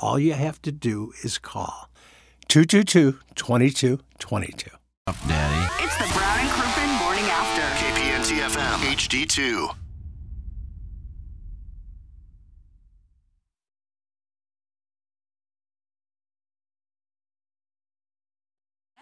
All 0.00 0.18
you 0.18 0.32
have 0.32 0.60
to 0.62 0.72
do 0.72 1.12
is 1.22 1.38
call 1.38 1.88
222 2.48 3.18
2222. 3.34 4.70
Daddy. 5.28 5.84
It's 5.84 5.96
the 5.96 6.12
Brown 6.14 6.38
and 6.40 6.50
Crouppen 6.50 6.98
Morning 7.00 7.24
After. 7.26 7.62
KPNT 7.80 8.40
FM 8.40 8.78
HD2. 8.96 9.74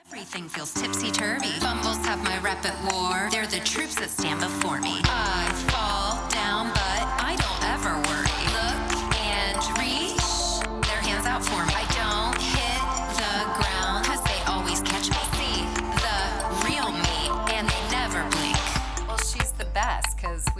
Everything 0.06 0.48
feels 0.48 0.75
tipsy 0.75 1.11
turvy. 1.11 1.48
Fumbles 1.61 1.97
have 2.05 2.22
my 2.22 2.38
rep 2.41 2.62
at 2.66 2.92
war. 2.92 3.31
They're 3.31 3.47
the 3.47 3.64
troops 3.64 3.94
that 3.94 4.11
stand 4.11 4.41
before 4.41 4.78
me. 4.81 5.00
I 5.05 5.50
fall 5.72 6.28
down, 6.28 6.69
but 6.75 7.11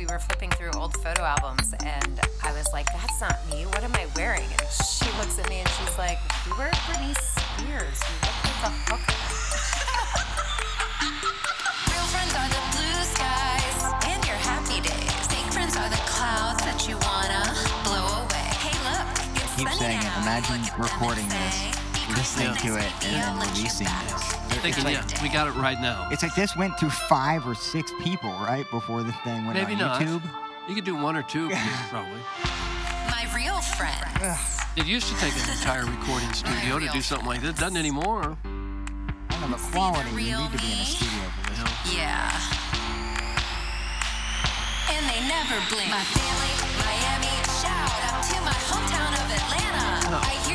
we 0.03 0.06
were 0.12 0.19
flipping 0.19 0.50
through 0.50 0.72
old 0.75 0.92
photo 0.98 1.22
albums 1.22 1.72
and 1.84 2.19
I 2.42 2.53
was 2.53 2.67
like, 2.72 2.86
that's 2.86 3.20
not 3.20 3.39
me. 3.48 3.67
What 3.67 3.84
am 3.84 3.95
I 3.95 4.09
wearing? 4.17 4.42
And 4.42 4.67
she 4.67 5.05
looks 5.19 5.39
at 5.39 5.48
me 5.48 5.61
and 5.61 5.69
she's 5.78 5.97
like, 5.97 6.19
you 6.44 6.53
wear 6.59 6.72
Britney 6.91 7.14
Spears. 7.14 8.03
You 8.03 8.17
look 8.27 8.34
like 8.42 8.67
a 8.67 8.70
hooker. 8.91 9.14
Real 11.86 12.03
friends 12.11 12.34
are 12.34 12.50
the 12.50 12.59
blue 12.75 12.98
skies 13.14 13.78
and 14.11 14.19
your 14.27 14.34
happy 14.42 14.83
days. 14.83 15.14
Fake 15.31 15.47
friends 15.55 15.77
are 15.77 15.89
the 15.89 16.03
clouds 16.11 16.64
that 16.66 16.83
you 16.89 16.98
wanna 17.06 17.47
blow 17.87 18.27
away. 18.27 18.50
Hey, 18.59 18.75
look, 18.83 19.06
it's 19.39 19.55
Keep 19.55 19.69
sunny 19.70 19.78
saying 19.78 20.03
it. 20.03 20.11
Imagine 20.27 20.62
Look 20.62 20.66
at 20.66 20.75
them 20.75 20.83
recording 20.83 21.28
this, 21.31 21.78
listening 22.19 22.56
to 22.59 22.75
it, 22.75 22.91
and 23.06 23.14
then 23.14 23.22
feel, 23.22 23.39
let 23.39 23.55
you 23.55 23.70
releasing 23.70 23.87
back." 23.87 24.03
this. 24.11 24.31
Thinking, 24.63 24.87
It's 24.87 24.93
yeah, 24.93 25.05
like- 25.05 25.23
we 25.23 25.29
got 25.29 25.49
it 25.49 25.55
right 25.59 25.81
now. 25.81 26.09
It's 26.13 26.23
like 26.23 26.35
this 26.37 26.55
went 26.57 26.79
through 26.79 26.91
five 26.91 27.47
or 27.47 27.55
six 27.55 27.91
people, 28.03 28.31
right? 28.31 28.65
Before 28.71 29.03
the 29.03 29.13
thing 29.25 29.45
went 29.45 29.59
Maybe 29.59 29.73
on 29.73 29.79
not. 29.81 30.01
YouTube. 30.01 30.23
You 30.69 30.75
could 30.77 30.85
do 30.85 30.95
one 30.95 31.17
or 31.17 31.23
two, 31.25 31.51
probably. 31.91 32.21
My 33.11 33.27
real 33.35 33.59
friends. 33.75 34.61
It 34.77 34.87
used 34.87 35.09
to 35.09 35.17
take 35.19 35.34
an 35.34 35.51
entire 35.51 35.84
recording 35.84 36.33
studio 36.33 36.78
to 36.78 36.89
do 36.93 37.03
something 37.03 37.27
like 37.27 37.43
this. 37.43 37.55
Doesn't 37.59 37.77
anymore. 37.77 38.39
I 38.45 39.41
don't 39.41 39.51
know, 39.51 39.56
the 39.56 39.62
quality, 39.72 40.11
you 40.22 40.39
need 40.39 40.53
to 40.53 40.59
be 40.59 40.72
in 40.72 40.78
a 40.78 40.84
studio 40.87 41.27
for 41.43 41.51
this. 41.51 41.95
Yeah. 41.97 42.31
And 44.95 45.03
they 45.11 45.21
never 45.27 45.59
blink. 45.75 45.91
My 45.91 46.06
family, 46.15 46.55
Miami, 46.87 47.34
shout 47.59 47.91
out 48.06 48.22
to 48.31 48.37
my 48.47 48.55
hometown 48.71 49.11
of 49.19 49.27
Atlanta. 49.27 50.15
Oh. 50.15 50.22
I 50.22 50.52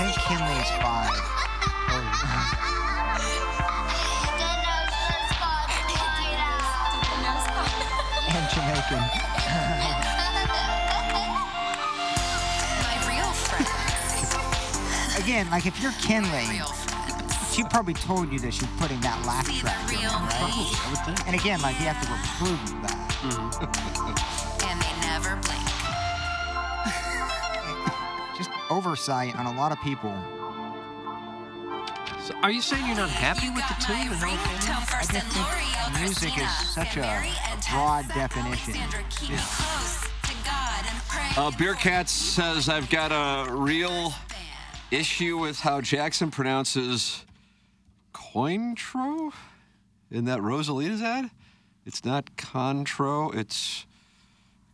think 0.00 0.14
see 0.14 0.20
Kinley's 0.28 0.70
five. 0.80 1.12
and 8.32 8.48
Jamaican. 8.48 9.04
my 12.80 12.96
real 13.08 13.32
friends? 13.32 13.68
Again, 15.18 15.50
like 15.50 15.66
if 15.66 15.82
you're 15.82 15.92
Kinley, 16.00 16.62
she 17.52 17.64
probably 17.64 17.94
told 17.94 18.32
you 18.32 18.38
that 18.38 18.54
she's 18.54 18.68
putting 18.78 19.00
that 19.00 19.22
laugh 19.26 19.46
See 19.46 19.54
the 19.54 19.60
track 19.60 19.92
in, 19.92 19.98
right? 19.98 20.56
me. 20.56 20.70
I 20.72 20.88
would 20.90 21.04
think. 21.04 21.26
And 21.26 21.34
again, 21.38 21.60
like 21.60 21.78
you 21.78 21.86
have 21.86 22.00
to 22.00 22.08
reprove 22.12 22.82
that. 22.82 23.10
Mm-hmm. 23.20 23.64
And 23.64 24.36
oversight 28.80 29.36
on 29.36 29.44
a 29.44 29.52
lot 29.52 29.72
of 29.72 29.80
people. 29.82 30.16
So 32.24 32.34
are 32.42 32.50
you 32.50 32.62
saying 32.62 32.86
you're 32.86 32.96
not 32.96 33.10
happy 33.10 33.50
with 33.50 33.62
the 33.68 33.74
tune 33.78 33.94
and 33.94 34.16
how 34.16 34.32
it 34.32 34.40
came 34.48 34.72
out? 34.72 34.88
I 34.90 35.04
just 35.04 35.28
think 35.28 36.00
music 36.00 36.38
is 36.38 36.50
such 36.70 36.96
a, 36.96 37.04
a 37.04 37.58
broad 37.70 38.08
definition. 38.08 38.76
Uh, 41.36 41.50
Beer 41.58 41.74
Cats 41.74 42.10
says 42.10 42.70
I've 42.70 42.88
got 42.88 43.12
a 43.12 43.54
real 43.54 44.14
issue 44.90 45.36
with 45.36 45.60
how 45.60 45.82
Jackson 45.82 46.30
pronounces 46.30 47.26
Cointro 48.14 49.30
in 50.10 50.24
that 50.24 50.40
Rosalita's 50.40 51.02
ad. 51.02 51.30
It's 51.84 52.02
not 52.02 52.34
Contro, 52.38 53.30
it's 53.32 53.84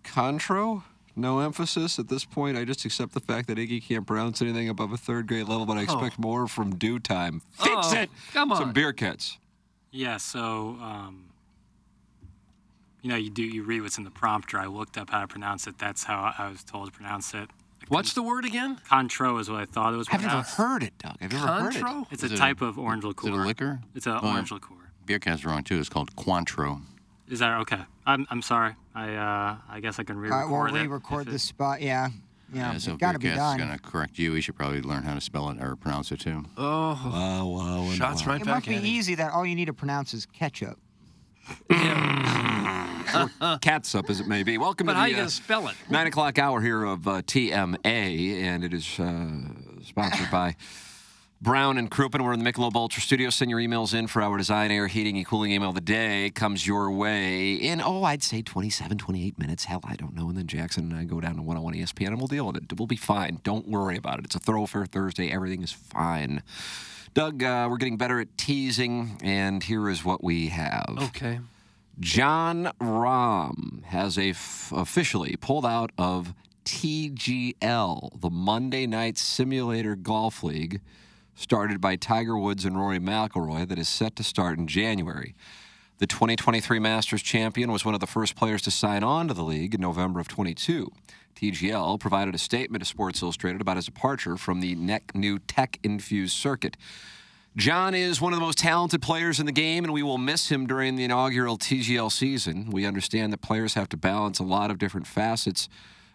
Contro. 0.04 0.84
No 1.18 1.40
emphasis 1.40 1.98
at 1.98 2.08
this 2.08 2.24
point. 2.26 2.58
I 2.58 2.64
just 2.66 2.84
accept 2.84 3.14
the 3.14 3.20
fact 3.20 3.48
that 3.48 3.56
Iggy 3.56 3.82
can't 3.82 4.06
pronounce 4.06 4.42
anything 4.42 4.68
above 4.68 4.92
a 4.92 4.98
third 4.98 5.26
grade 5.26 5.48
level, 5.48 5.64
but 5.64 5.78
I 5.78 5.82
expect 5.82 6.18
more 6.18 6.46
from 6.46 6.76
due 6.76 6.98
time. 6.98 7.40
Fix 7.52 7.70
Oh, 7.74 7.94
it! 7.96 8.10
come 8.34 8.52
on. 8.52 8.58
Some. 8.58 8.72
Beer 8.74 8.92
Cats. 8.92 9.38
Yeah, 9.90 10.18
so 10.18 10.76
um, 10.80 11.30
you 13.02 13.08
know, 13.08 13.16
you 13.16 13.30
do 13.30 13.42
you 13.42 13.62
read 13.62 13.80
what's 13.82 13.96
in 13.98 14.04
the 14.04 14.10
prompter. 14.10 14.58
I 14.58 14.66
looked 14.66 14.98
up 14.98 15.08
how 15.10 15.22
to 15.22 15.26
pronounce 15.26 15.66
it. 15.66 15.78
That's 15.78 16.04
how 16.04 16.34
I 16.38 16.48
was 16.50 16.62
told 16.62 16.86
to 16.86 16.92
pronounce 16.92 17.32
it. 17.34 17.48
What's 17.88 18.12
the 18.14 18.22
word 18.22 18.44
again? 18.44 18.78
Contro 18.88 19.38
is 19.38 19.48
what 19.48 19.60
I 19.60 19.64
thought 19.64 19.94
it 19.94 19.96
was 19.96 20.08
I've 20.08 20.14
never 20.20 20.28
pronounced. 20.28 20.54
heard 20.56 20.82
it, 20.82 20.98
Doug. 20.98 21.16
I've 21.20 21.32
never 21.32 21.46
heard 21.46 21.76
it. 21.76 21.80
Contro? 21.80 22.06
It's 22.10 22.24
Is 22.24 22.32
a 22.32 22.34
it 22.34 22.38
type 22.38 22.60
of 22.60 22.78
orange 22.78 23.04
Is 23.04 23.08
liqueur. 23.08 23.28
it 23.28 23.32
a 23.32 23.36
liquor? 23.46 23.80
It's 23.94 24.06
a 24.06 24.20
Oh, 24.20 24.28
orange 24.32 24.50
liqueur. 24.50 24.74
Beer 25.06 25.18
cat's 25.20 25.44
wrong 25.44 25.62
too. 25.62 25.78
It's 25.78 25.88
called 25.88 26.14
Cointreau. 26.16 26.80
Is 27.28 27.40
that 27.40 27.60
okay? 27.62 27.80
I'm, 28.06 28.26
I'm 28.30 28.40
sorry. 28.42 28.74
I 28.94 29.14
uh, 29.14 29.56
I 29.68 29.80
guess 29.80 29.98
I 29.98 30.04
can 30.04 30.16
re-record 30.16 30.50
right, 30.50 30.72
we'll 30.72 30.82
re-record 30.82 31.22
if 31.22 31.28
the 31.28 31.34
it- 31.34 31.38
spot. 31.40 31.82
Yeah, 31.82 32.08
yeah, 32.52 32.70
so 32.72 32.76
it's 32.76 32.86
if 32.86 32.98
got 32.98 33.12
to 33.12 33.18
Beer 33.18 33.32
be 33.32 33.36
cat's 33.36 33.58
done. 33.58 33.66
going 33.66 33.78
to 33.78 33.82
correct 33.82 34.18
you, 34.18 34.32
he 34.34 34.40
should 34.40 34.54
probably 34.56 34.80
learn 34.80 35.02
how 35.02 35.14
to 35.14 35.20
spell 35.20 35.48
it 35.50 35.60
or 35.60 35.74
pronounce 35.76 36.12
it 36.12 36.20
too. 36.20 36.44
Oh, 36.56 36.92
Wow, 37.04 37.46
wow, 37.48 37.82
and 37.82 37.94
shots 37.94 38.24
wow. 38.24 38.32
right 38.32 38.40
It 38.40 38.44
back 38.44 38.54
must 38.58 38.68
be 38.68 38.76
at 38.76 38.84
easy 38.84 39.16
that 39.16 39.32
all 39.32 39.44
you 39.44 39.56
need 39.56 39.64
to 39.66 39.72
pronounce 39.74 40.14
is 40.14 40.24
ketchup. 40.26 40.78
Catsup 43.60 44.10
as 44.10 44.20
it 44.20 44.26
may 44.26 44.42
be. 44.42 44.58
Welcome 44.58 44.86
But 44.88 44.94
to 44.94 44.98
how 44.98 45.04
the 45.04 45.10
you 45.10 45.14
uh, 45.16 45.18
going 45.20 45.28
to 45.28 45.34
spell 45.34 45.68
it? 45.68 45.74
Nine 45.90 46.06
o'clock 46.06 46.38
hour 46.38 46.60
here 46.60 46.84
of 46.84 47.06
uh, 47.08 47.22
TMA, 47.22 48.42
and 48.42 48.64
it 48.64 48.72
is 48.74 48.98
uh, 48.98 49.30
sponsored 49.84 50.30
by 50.30 50.56
Brown 51.40 51.76
and 51.76 51.90
Crouppen. 51.90 52.24
We're 52.24 52.32
in 52.32 52.42
the 52.42 52.50
Michelob 52.50 52.74
Ultra 52.74 53.02
Studio. 53.02 53.28
Send 53.28 53.50
your 53.50 53.60
emails 53.60 53.92
in 53.92 54.06
for 54.06 54.22
our 54.22 54.38
design, 54.38 54.70
air, 54.70 54.86
heating, 54.86 55.18
and 55.18 55.26
cooling 55.26 55.52
email 55.52 55.68
of 55.68 55.74
the 55.74 55.82
day. 55.82 56.30
Comes 56.30 56.66
your 56.66 56.90
way 56.90 57.52
in, 57.52 57.82
oh, 57.82 58.04
I'd 58.04 58.22
say 58.22 58.40
27, 58.40 58.96
28 58.96 59.38
minutes. 59.38 59.64
Hell, 59.64 59.82
I 59.84 59.96
don't 59.96 60.14
know. 60.14 60.30
And 60.30 60.38
then 60.38 60.46
Jackson 60.46 60.90
and 60.90 60.98
I 60.98 61.04
go 61.04 61.20
down 61.20 61.36
to 61.36 61.42
101 61.42 61.74
ESPN, 61.74 62.08
and 62.08 62.18
we'll 62.18 62.26
deal 62.26 62.46
with 62.46 62.56
it. 62.56 62.78
We'll 62.78 62.86
be 62.86 62.96
fine. 62.96 63.40
Don't 63.44 63.68
worry 63.68 63.98
about 63.98 64.18
it. 64.18 64.24
It's 64.24 64.34
a 64.34 64.38
thoroughfare 64.38 64.86
Thursday. 64.86 65.30
Everything 65.30 65.62
is 65.62 65.72
fine. 65.72 66.42
Doug, 67.12 67.42
uh, 67.42 67.66
we're 67.70 67.76
getting 67.76 67.98
better 67.98 68.18
at 68.18 68.36
teasing, 68.38 69.18
and 69.22 69.62
here 69.62 69.90
is 69.90 70.04
what 70.04 70.24
we 70.24 70.48
have. 70.48 70.96
Okay. 70.98 71.40
Jon 72.00 72.70
Rahm 72.80 73.84
has 73.84 74.18
a 74.18 74.30
f- 74.30 74.72
officially 74.74 75.36
pulled 75.40 75.66
out 75.66 75.92
of 75.98 76.32
TGL, 76.64 78.20
the 78.20 78.30
Monday 78.30 78.86
Night 78.86 79.16
Simulator 79.18 79.96
Golf 79.96 80.42
League, 80.42 80.80
started 81.36 81.80
by 81.80 81.96
Tiger 81.96 82.36
Woods 82.36 82.64
and 82.64 82.76
Rory 82.76 82.98
McIlroy, 82.98 83.68
that 83.68 83.78
is 83.78 83.88
set 83.88 84.16
to 84.16 84.24
start 84.24 84.58
in 84.58 84.66
January. 84.66 85.34
The 85.98 86.06
2023 86.06 86.78
Masters 86.78 87.22
champion 87.22 87.70
was 87.70 87.84
one 87.84 87.94
of 87.94 88.00
the 88.00 88.06
first 88.06 88.34
players 88.34 88.62
to 88.62 88.70
sign 88.70 89.04
on 89.04 89.28
to 89.28 89.34
the 89.34 89.44
league 89.44 89.74
in 89.74 89.80
November 89.80 90.18
of 90.18 90.28
22. 90.28 90.90
TGL 91.36 92.00
provided 92.00 92.34
a 92.34 92.38
statement 92.38 92.82
to 92.82 92.88
Sports 92.88 93.22
Illustrated 93.22 93.60
about 93.60 93.76
his 93.76 93.84
departure 93.84 94.38
from 94.38 94.60
the 94.60 94.74
neck 94.74 95.14
new 95.14 95.38
tech 95.38 95.78
infused 95.82 96.36
circuit. 96.36 96.76
Jon 97.54 97.94
is 97.94 98.20
one 98.20 98.32
of 98.32 98.38
the 98.38 98.44
most 98.44 98.58
talented 98.58 99.02
players 99.02 99.38
in 99.38 99.46
the 99.46 99.52
game, 99.52 99.84
and 99.84 99.92
we 99.92 100.02
will 100.02 100.18
miss 100.18 100.50
him 100.50 100.66
during 100.66 100.96
the 100.96 101.04
inaugural 101.04 101.58
TGL 101.58 102.10
season. 102.12 102.70
We 102.70 102.86
understand 102.86 103.32
that 103.34 103.42
players 103.42 103.74
have 103.74 103.88
to 103.90 103.96
balance 103.96 104.38
a 104.38 104.44
lot 104.44 104.70
of 104.70 104.78
different 104.78 105.06
facets 105.06 105.68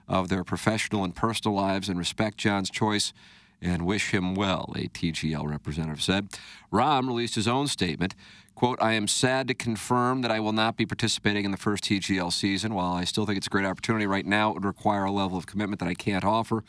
of 0.07 0.29
their 0.29 0.43
professional 0.43 1.03
and 1.03 1.15
personal 1.15 1.55
lives 1.55 1.89
and 1.89 1.97
respect 1.97 2.37
Jon's 2.37 2.71
choice 2.71 3.13
and 3.61 3.85
wish 3.85 4.11
him 4.11 4.33
well, 4.33 4.73
a 4.75 4.87
TGL 4.87 5.47
representative 5.47 6.01
said. 6.01 6.29
Rahm 6.71 7.07
released 7.07 7.35
his 7.35 7.47
own 7.47 7.67
statement. 7.67 8.15
Quote, 8.55 8.81
I 8.81 8.93
am 8.93 9.07
sad 9.07 9.47
to 9.47 9.53
confirm 9.53 10.21
that 10.21 10.31
I 10.31 10.39
will 10.39 10.51
not 10.51 10.77
be 10.77 10.85
participating 10.85 11.45
in 11.45 11.51
the 11.51 11.57
first 11.57 11.83
TGL 11.83 12.31
season. 12.33 12.73
While 12.73 12.93
I 12.93 13.05
still 13.05 13.25
think 13.25 13.37
it's 13.37 13.47
a 13.47 13.51
great 13.51 13.65
opportunity 13.65 14.05
right 14.05 14.25
now, 14.25 14.49
it 14.49 14.55
would 14.55 14.65
require 14.65 15.03
a 15.03 15.11
level 15.11 15.37
of 15.37 15.45
commitment 15.45 15.79
that 15.79 15.87
I 15.87 15.93
can't 15.93 16.25
offer. 16.25 16.63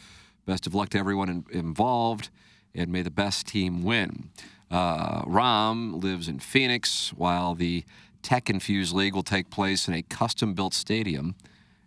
Best 0.47 0.67
of 0.67 0.75
luck 0.75 0.91
to 0.91 0.99
everyone 0.99 1.29
in- 1.29 1.45
involved, 1.51 2.31
and 2.75 2.91
may 2.91 3.03
the 3.03 3.11
best 3.11 3.47
team 3.47 3.83
win. 3.83 4.31
Uh, 4.71 5.23
Rahm 5.25 6.03
lives 6.03 6.29
in 6.29 6.39
Phoenix, 6.39 7.13
while 7.15 7.55
the 7.55 7.85
Tech 8.23 8.49
Infused 8.49 8.95
League 8.95 9.15
will 9.15 9.23
take 9.23 9.51
place 9.51 9.89
in 9.89 9.95
a 9.95 10.03
custom 10.03 10.55
built 10.55 10.73
stadium 10.75 11.35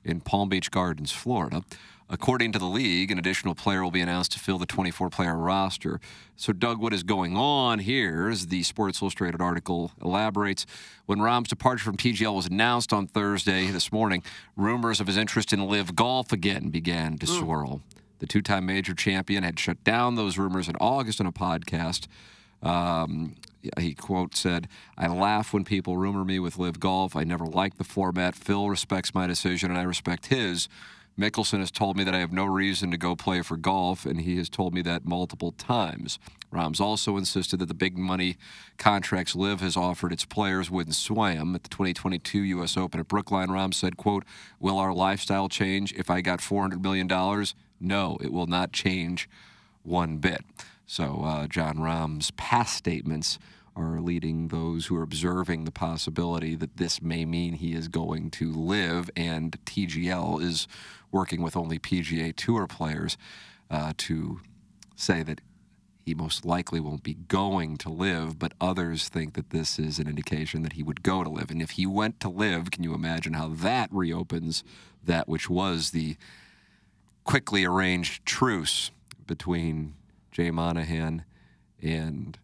in 0.04 0.20
Palm 0.20 0.50
Beach 0.50 0.70
Gardens, 0.70 1.12
Florida. 1.12 1.64
According 2.08 2.52
to 2.52 2.60
the 2.60 2.66
league, 2.66 3.10
an 3.10 3.18
additional 3.18 3.56
player 3.56 3.84
will 3.84 3.90
be 3.90 4.02
announced 4.02 4.34
to 4.34 4.40
fill 4.40 4.60
the 4.60 4.68
24 4.68 5.10
player 5.10 5.36
roster. 5.36 6.00
So, 6.36 6.54
Doug, 6.54 6.80
what 6.80 6.94
is 6.94 7.02
going 7.02 7.36
on 7.36 7.80
here, 7.80 8.30
as 8.30 8.48
the 8.48 8.62
Sports 8.62 9.02
Illustrated 9.02 9.42
article 9.42 9.92
elaborates, 10.00 10.68
when 11.08 11.20
Rahm's 11.20 11.50
departure 11.50 11.84
from 11.84 11.98
TGL 11.98 12.36
was 12.36 12.46
announced 12.46 12.94
on 12.94 13.08
Thursday 13.08 13.68
this 13.68 13.92
morning, 13.92 14.22
rumors 14.56 15.00
of 15.00 15.08
his 15.08 15.18
interest 15.18 15.52
in 15.52 15.66
LIV 15.66 15.96
golf 15.96 16.32
again 16.32 16.70
began 16.70 17.18
to 17.18 17.26
swirl. 17.26 17.82
The 18.20 18.28
two 18.28 18.42
time 18.42 18.68
major 18.68 18.94
champion 18.94 19.44
had 19.44 19.60
shut 19.60 19.84
down 19.84 20.14
those 20.14 20.38
rumors 20.38 20.70
in 20.70 20.76
August 20.76 21.20
on 21.20 21.26
a 21.26 21.32
podcast. 21.32 22.08
Um, 22.62 23.36
he 23.80 23.96
quote 23.96 24.36
said, 24.36 24.68
"I 24.96 25.08
laugh 25.08 25.54
when 25.54 25.66
people 25.66 25.98
rumor 25.98 26.24
me 26.24 26.40
with 26.40 26.60
LIV 26.60 26.80
golf. 26.80 27.16
I 27.16 27.24
never 27.24 27.46
liked 27.46 27.80
the 27.80 27.84
format. 27.84 28.36
Phil 28.36 28.70
respects 28.70 29.14
my 29.14 29.26
decision, 29.26 29.72
and 29.72 29.80
I 29.80 29.84
respect 29.84 30.28
his." 30.28 30.70
Mickelson 31.18 31.60
has 31.60 31.72
told 31.72 31.96
me 31.96 32.04
that 32.04 32.14
I 32.14 32.20
have 32.20 32.34
no 32.34 32.46
reason 32.46 32.92
to 32.92 32.98
go 32.98 33.16
play 33.16 33.42
for 33.42 33.56
golf, 33.56 34.06
and 34.06 34.22
he 34.22 34.36
has 34.38 34.50
told 34.50 34.74
me 34.74 34.82
that 34.82 35.06
multiple 35.06 35.54
times. 35.54 36.20
Roms 36.52 36.82
also 36.82 37.16
insisted 37.16 37.60
that 37.60 37.68
the 37.68 37.74
big 37.74 37.98
money 37.98 38.38
contracts 38.78 39.36
LIV 39.36 39.62
has 39.62 39.78
offered 39.78 40.12
its 40.12 40.26
players 40.26 40.70
wouldn't 40.70 40.96
sway 40.96 41.36
him. 41.36 41.56
At 41.56 41.64
the 41.64 41.70
2022 41.70 42.40
U.S. 42.40 42.76
Open 42.76 43.00
at 43.00 43.08
Brookline, 43.08 43.48
Rahm 43.48 43.74
said, 43.74 43.96
quote, 43.96 44.26
Will 44.60 44.78
our 44.78 44.94
lifestyle 44.94 45.48
change 45.48 45.94
if 45.94 46.10
I 46.10 46.20
got 46.22 46.40
$400 46.40 46.82
million? 46.82 47.08
No, 47.80 48.18
it 48.22 48.32
will 48.32 48.48
not 48.48 48.74
change 48.74 49.30
one 49.84 50.18
bit. 50.18 50.42
So 50.86 51.22
uh, 51.24 51.48
Jon 51.48 51.78
Rahm's 51.78 52.32
past 52.32 52.76
statements 52.76 53.40
are 53.76 54.00
leading 54.00 54.48
those 54.48 54.86
who 54.86 54.96
are 54.96 55.04
observing 55.04 55.66
the 55.66 55.72
possibility 55.72 56.56
that 56.56 56.78
this 56.78 57.02
may 57.02 57.26
mean 57.26 57.54
he 57.54 57.74
is 57.74 57.88
going 57.90 58.32
to 58.32 58.54
LIV, 58.54 59.10
and 59.18 59.58
TGL 59.66 60.42
is 60.42 60.68
working 61.16 61.42
with 61.42 61.56
only 61.56 61.80
PGA 61.80 62.36
Tour 62.36 62.68
players 62.68 63.18
uh, 63.72 63.94
to 63.98 64.42
say 64.98 65.24
that 65.24 65.40
he 66.06 66.14
most 66.14 66.46
likely 66.46 66.82
won't 66.82 67.04
be 67.04 67.14
going 67.14 67.78
to 67.78 67.90
LIV, 67.90 68.38
but 68.38 68.52
others 68.60 69.08
think 69.08 69.34
that 69.34 69.50
this 69.50 69.80
is 69.80 69.98
an 69.98 70.10
indication 70.10 70.62
that 70.64 70.74
he 70.74 70.84
would 70.84 71.02
go 71.02 71.24
to 71.24 71.30
LIV. 71.30 71.52
And 71.52 71.62
if 71.62 71.72
he 71.72 71.86
went 71.88 72.20
to 72.20 72.30
LIV, 72.30 72.70
can 72.70 72.84
you 72.84 72.94
imagine 72.94 73.32
how 73.32 73.48
that 73.48 73.88
reopens 73.92 74.64
that 75.04 75.30
which 75.30 75.50
was 75.50 75.92
the 75.92 76.18
quickly 77.24 77.64
arranged 77.64 78.26
truce 78.26 78.92
between 79.26 79.96
Jay 80.32 80.52
Monahan 80.52 81.24
and 81.82 82.38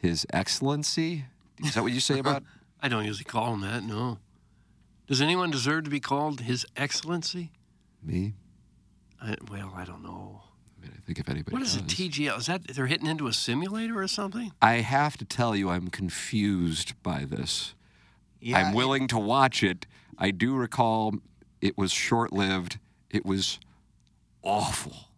His 0.00 0.26
Excellency? 0.32 1.26
Is 1.62 1.74
that 1.74 1.82
what 1.82 1.92
you 1.92 2.00
say 2.00 2.18
about? 2.24 2.44
I 2.80 2.88
don't 2.88 3.04
usually 3.04 3.24
call 3.24 3.52
him 3.52 3.60
that. 3.60 3.84
No. 3.84 4.18
Does 5.06 5.20
anyone 5.20 5.50
deserve 5.50 5.84
to 5.84 5.90
be 5.90 6.00
called 6.00 6.40
His 6.40 6.64
Excellency? 6.78 7.50
Me? 8.02 8.34
I, 9.22 9.36
well, 9.50 9.72
I 9.76 9.84
don't 9.84 10.02
know. 10.02 10.42
I 10.78 10.82
mean, 10.82 10.92
I 10.96 11.00
think 11.00 11.18
if 11.18 11.28
anybody 11.28 11.52
What 11.54 11.62
is 11.62 11.76
a. 11.76 11.80
TGL? 11.80 12.38
Is 12.38 12.46
that 12.46 12.66
they're 12.68 12.86
hitting 12.86 13.06
into 13.06 13.26
a 13.26 13.32
simulator 13.32 14.00
or 14.00 14.08
something? 14.08 14.52
I 14.62 14.76
have 14.76 15.16
to 15.18 15.24
tell 15.24 15.54
you, 15.54 15.68
I'm 15.68 15.88
confused 15.88 16.94
by 17.02 17.24
this. 17.24 17.74
Yeah, 18.40 18.58
I'm 18.58 18.74
willing 18.74 19.06
to 19.08 19.18
watch 19.18 19.62
it. 19.62 19.86
I 20.16 20.30
do 20.30 20.54
recall 20.54 21.14
it 21.60 21.76
was 21.76 21.92
short 21.92 22.32
lived. 22.32 22.78
It 23.10 23.26
was 23.26 23.58
awful. 24.42 25.08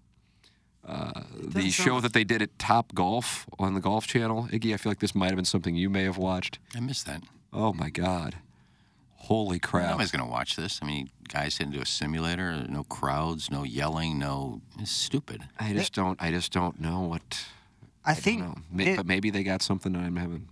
Uh, 0.85 1.23
the 1.39 1.47
doesn't 1.51 1.71
show 1.71 1.85
sound- 1.93 2.03
that 2.05 2.13
they 2.13 2.25
did 2.25 2.43
at 2.43 2.59
Top 2.59 2.93
Golf 2.95 3.47
on 3.61 3.75
the 3.75 3.81
Golf 3.81 4.09
Channel, 4.09 4.49
Iggy, 4.51 4.75
I 4.75 4.77
feel 4.79 4.91
like 4.91 4.99
this 4.99 5.15
might 5.15 5.27
have 5.27 5.37
been 5.37 5.45
something 5.45 5.77
you 5.77 5.89
may 5.89 6.03
have 6.03 6.19
watched. 6.19 6.59
I 6.75 6.81
missed 6.81 7.07
that. 7.07 7.23
Oh 7.53 7.73
my 7.73 7.89
God. 7.89 8.35
Holy 9.27 9.59
crap. 9.61 9.91
Nobody's 9.91 10.11
going 10.11 10.25
to 10.25 10.31
watch 10.31 10.57
this. 10.57 10.81
I 10.83 10.87
mean, 10.87 11.09
guys 11.29 11.57
hit 11.57 11.69
into 11.69 11.81
a 11.81 11.87
simulator, 11.87 12.65
no 12.69 12.83
crowds, 12.85 13.51
no 13.51 13.63
yelling, 13.63 14.19
no. 14.19 14.61
It's 14.81 14.91
stupid. 14.91 15.43
I 15.61 15.73
just 15.73 15.93
don't. 15.95 16.21
I 16.21 16.31
just 16.33 16.53
don't 16.53 16.81
know 16.81 17.01
what. 17.01 17.45
I 18.05 18.15
don't 18.15 18.23
think 18.23 18.41
know. 18.41 18.55
It- 18.85 18.97
but 18.97 19.07
maybe 19.07 19.31
they 19.31 19.45
got 19.45 19.63
something 19.63 19.93
that 19.93 20.01
I 20.01 20.05
haven't 20.21 20.49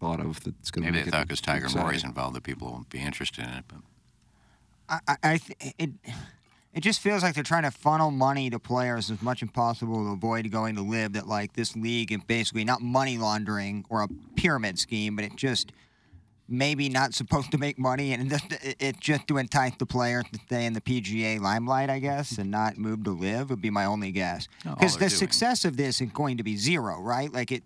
thought 0.00 0.20
of 0.20 0.42
that's 0.44 0.70
going 0.70 0.86
to 0.86 0.92
Maybe 0.92 0.98
make 0.98 1.04
they 1.06 1.08
it 1.08 1.10
thought 1.10 1.26
because 1.28 1.40
Tiger 1.40 1.64
exciting. 1.64 1.82
Moore 1.82 1.94
is 1.94 2.04
involved 2.04 2.36
that 2.36 2.44
people 2.44 2.70
won't 2.70 2.88
be 2.88 3.00
interested 3.00 3.44
in 3.44 3.50
it. 3.50 3.64
But 3.66 3.78
I, 4.88 4.98
I, 5.08 5.16
I 5.32 5.36
th- 5.38 5.74
it, 5.78 5.90
it 6.72 6.80
just 6.80 7.00
feels 7.00 7.22
like 7.24 7.34
they're 7.34 7.42
trying 7.42 7.64
to 7.64 7.70
funnel 7.72 8.12
money 8.12 8.48
to 8.50 8.60
players 8.60 9.10
as 9.10 9.20
much 9.22 9.42
as 9.42 9.50
possible 9.50 10.04
to 10.04 10.10
avoid 10.12 10.48
going 10.52 10.76
to 10.76 10.82
LIV. 10.82 11.14
That 11.14 11.26
like 11.26 11.54
this 11.54 11.74
league 11.74 12.12
and 12.12 12.24
basically 12.28 12.62
not 12.64 12.80
money 12.80 13.18
laundering 13.18 13.84
or 13.90 14.02
a 14.02 14.08
pyramid 14.36 14.78
scheme, 14.78 15.16
but 15.16 15.24
it 15.24 15.34
just 15.34 15.72
maybe 16.52 16.88
not 16.88 17.14
supposed 17.14 17.50
to 17.50 17.58
make 17.58 17.78
money, 17.78 18.12
and 18.12 18.30
it- 18.32 18.76
it's 18.78 18.98
just 19.00 19.26
to 19.28 19.38
entice 19.38 19.72
the 19.78 19.86
player 19.86 20.22
to 20.22 20.38
stay 20.46 20.66
in 20.66 20.74
the 20.74 20.80
PGA 20.80 21.38
limelight, 21.40 21.88
I 21.90 21.98
guess, 21.98 22.38
and 22.38 22.50
not 22.50 22.76
move 22.78 23.02
to 23.04 23.10
LIV 23.10 23.50
would 23.50 23.62
be 23.62 23.70
my 23.70 23.84
only 23.86 24.12
guess. 24.12 24.46
Because 24.62 24.96
they're 24.96 25.08
the 25.08 25.16
doing- 25.16 25.18
success 25.18 25.64
of 25.64 25.76
this 25.76 26.00
is 26.00 26.10
going 26.12 26.36
to 26.36 26.42
be 26.42 26.56
zero, 26.56 27.00
right? 27.00 27.32
Like 27.32 27.50
it. 27.50 27.62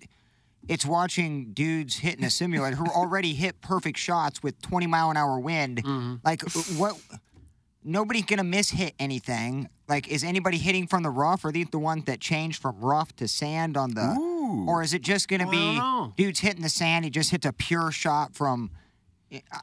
It's 0.69 0.85
watching 0.85 1.53
dudes 1.53 1.97
hitting 1.99 2.25
a 2.25 2.31
simulator 2.31 2.75
who 2.75 2.87
already 2.87 3.35
hit 3.35 3.61
perfect 3.61 3.99
shots 3.99 4.43
with 4.43 4.61
20 4.63 4.89
mile 4.89 5.13
an 5.13 5.17
hour 5.17 5.39
wind. 5.39 5.85
Mm-hmm. 5.85 6.15
Like 6.25 6.43
what? 6.77 6.97
Nobody's 7.87 8.25
gonna 8.25 8.45
miss 8.45 8.71
hit 8.71 8.95
anything. 8.99 9.69
Like, 9.89 10.09
is 10.09 10.25
anybody 10.25 10.59
hitting 10.59 10.87
from 10.89 11.05
the 11.05 11.11
rough? 11.11 11.45
Are 11.45 11.53
these 11.53 11.69
the 11.71 11.79
ones 11.79 12.05
that 12.07 12.21
change 12.21 12.59
from 12.61 12.81
rough 12.81 13.15
to 13.17 13.29
sand 13.29 13.77
on 13.77 13.95
the? 13.95 14.15
Or 14.69 14.83
is 14.83 14.93
it 14.93 15.03
just 15.03 15.29
gonna 15.29 15.49
be 15.49 15.81
dudes 16.17 16.41
hitting 16.41 16.63
the 16.63 16.69
sand? 16.69 17.05
He 17.05 17.11
just 17.11 17.31
hits 17.31 17.47
a 17.47 17.53
pure 17.53 17.91
shot 17.93 18.35
from. 18.35 18.71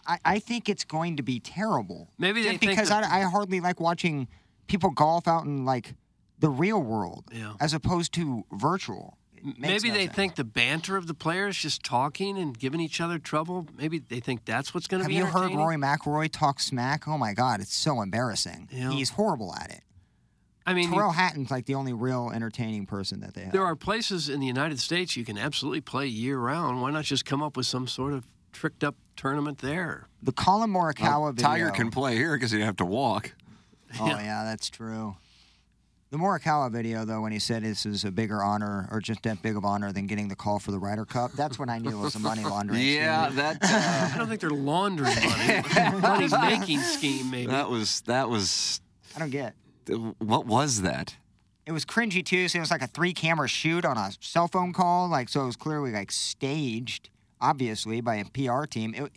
I, 0.08 0.20
I 0.26 0.40
think 0.40 0.68
it's 0.70 0.84
going 0.84 1.18
to 1.18 1.24
be 1.24 1.40
terrible. 1.40 2.10
Maybe 2.18 2.42
they 2.44 2.50
Just 2.52 2.60
think 2.60 2.72
because 2.74 2.90
that- 2.90 3.06
I, 3.06 3.22
I 3.22 3.24
hardly 3.24 3.60
like 3.62 3.80
watching 3.80 4.28
people 4.68 4.90
golf 4.90 5.26
out 5.28 5.46
in 5.46 5.64
like 5.66 5.94
the 6.40 6.50
real 6.50 6.82
world 6.82 7.24
Yeah. 7.32 7.54
as 7.62 7.74
opposed 7.74 8.14
to 8.16 8.44
virtual. 8.52 9.18
It 9.46 9.60
makes 9.60 9.84
Maybe 9.84 9.90
no 9.90 9.94
they 9.96 10.06
sense. 10.06 10.16
think 10.16 10.36
the 10.36 10.44
banter 10.46 10.96
of 10.96 11.08
the 11.08 11.14
players 11.14 11.58
just 11.58 11.84
talking 11.84 12.38
and 12.38 12.58
giving 12.58 12.80
each 12.80 13.02
other 13.02 13.20
trouble. 13.20 13.68
Maybe 13.78 14.00
they 14.00 14.20
think 14.22 14.46
that's 14.46 14.74
what's 14.74 14.88
going 14.88 15.04
to 15.04 15.10
be. 15.10 15.16
Have 15.16 15.26
you 15.26 15.32
heard. 15.32 15.54
Rory 15.54 15.76
McIlroy 15.76 16.30
talk 16.32 16.60
smack? 16.62 17.08
Oh 17.08 17.18
my 17.18 17.34
God, 17.34 17.60
it's 17.60 17.76
so 17.76 18.02
embarrassing. 18.02 18.70
Yeah. 18.72 18.92
He's 18.92 19.10
horrible 19.12 19.54
at 19.54 19.70
it. 19.70 19.82
I 20.66 20.74
mean, 20.74 20.90
you- 20.90 20.96
Tyrrell 20.96 21.12
Hatton's 21.12 21.52
like 21.52 21.66
the 21.66 21.76
only 21.76 21.92
real 21.92 22.32
entertaining 22.34 22.86
person 22.86 23.20
that 23.20 23.34
they 23.34 23.42
have. 23.42 23.52
There 23.52 23.66
are 23.66 23.76
places 23.76 24.30
in 24.30 24.40
the 24.40 24.48
United 24.48 24.80
States 24.80 25.18
you 25.18 25.26
can 25.26 25.38
absolutely 25.38 25.82
play 25.82 26.08
year 26.08 26.40
round. 26.40 26.82
Why 26.82 26.92
not 26.92 27.04
just 27.04 27.26
come 27.26 27.44
up 27.44 27.58
with 27.58 27.66
some 27.66 27.86
sort 27.86 28.14
of 28.14 28.26
tricked 28.54 28.84
up 28.84 28.96
tournament 29.18 29.58
there? 29.58 30.08
The 30.22 30.32
Collin 30.32 30.70
Morikawa 30.72 31.22
Well, 31.22 31.32
video. 31.34 31.50
Tiger 31.50 31.70
can 31.72 31.92
play 31.92 32.16
here 32.16 32.38
because 32.38 32.52
he'd 32.52 32.62
have 32.62 32.78
to 32.78 32.86
walk. 32.86 33.34
Oh 34.00 34.08
yeah. 34.08 34.44
that's 34.46 34.70
true. 34.70 35.18
The 36.14 36.20
Morikawa 36.20 36.72
video, 36.72 37.06
though, 37.06 37.22
when 37.22 37.32
he 37.32 37.40
said 37.40 37.64
this 37.64 37.88
is 37.88 38.06
a 38.06 38.12
bigger 38.12 38.44
honor 38.44 38.88
or 38.92 39.00
just 39.00 39.24
that 39.24 39.42
big 39.42 39.58
of 39.58 39.66
honor 39.66 39.92
than 39.92 40.06
getting 40.06 40.28
the 40.28 40.36
call 40.36 40.60
for 40.60 40.70
the 40.70 40.78
Ryder 40.78 41.06
Cup, 41.06 41.32
that's 41.32 41.58
when 41.58 41.70
I 41.70 41.80
knew 41.80 41.90
it 41.90 42.04
was 42.04 42.14
a 42.14 42.20
money 42.20 42.44
laundering. 42.44 42.82
Yeah, 42.82 43.26
scheme. 43.26 43.38
that. 43.38 43.58
Uh, 43.64 44.12
I 44.14 44.18
don't 44.20 44.28
think 44.28 44.40
they're 44.40 44.52
laundering 44.52 45.16
money. 45.16 45.98
money 46.00 46.28
making 46.28 46.82
scheme, 46.82 47.32
maybe. 47.32 47.48
that 47.48 47.68
was 47.68 48.02
that 48.02 48.30
was. 48.30 48.80
I 49.16 49.20
don't 49.22 49.32
get. 49.32 49.56
What 50.20 50.46
was 50.46 50.84
that? 50.84 51.16
It 51.66 51.72
was 51.72 51.84
cringy 51.84 52.24
too. 52.24 52.48
So 52.48 52.58
it 52.58 52.60
was 52.60 52.70
like 52.70 52.84
a 52.84 52.88
three-camera 52.88 53.48
shoot 53.48 53.84
on 53.84 53.98
a 53.98 54.12
cell 54.20 54.48
phone 54.48 54.72
call. 54.72 55.10
Like 55.10 55.30
so, 55.30 55.42
it 55.42 55.46
was 55.48 55.56
clearly 55.56 55.94
like 55.94 56.12
staged, 56.12 57.10
obviously 57.42 58.02
by 58.02 58.18
a 58.18 58.26
PR 58.26 58.66
team. 58.66 58.94
It, 58.94 59.12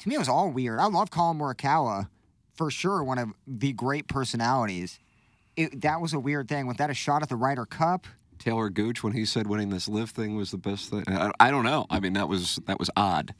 to 0.00 0.08
me, 0.08 0.16
it 0.16 0.18
was 0.18 0.28
all 0.28 0.50
weird. 0.50 0.80
I 0.80 0.86
love 0.86 1.12
Collin 1.12 1.38
Morikawa, 1.38 2.08
for 2.54 2.72
sure, 2.72 3.04
one 3.04 3.18
of 3.18 3.28
the 3.46 3.72
great 3.72 4.08
personalities. 4.08 4.98
It, 5.60 5.80
that 5.82 6.00
was 6.00 6.12
a 6.12 6.18
weird 6.20 6.48
thing. 6.48 6.66
Was 6.66 6.76
that 6.78 6.90
a 6.90 6.94
shot 6.94 7.22
at 7.22 7.28
the 7.28 7.36
Ryder 7.36 7.66
Cup? 7.66 8.06
Talor 8.38 8.72
Gooch 8.72 9.02
when 9.02 9.12
he 9.12 9.24
said 9.26 9.46
winning 9.46 9.68
this 9.70 9.86
LIV 9.88 10.10
thing 10.10 10.36
was 10.36 10.50
the 10.50 10.56
best 10.58 10.88
thing. 10.90 11.04
I, 11.08 11.30
I 11.38 11.50
don't 11.50 11.64
know. 11.64 11.86
I 11.90 12.00
mean, 12.00 12.14
that 12.14 12.28
was 12.28 12.58
that 12.66 12.78
was 12.78 12.88
odd. 12.96 13.34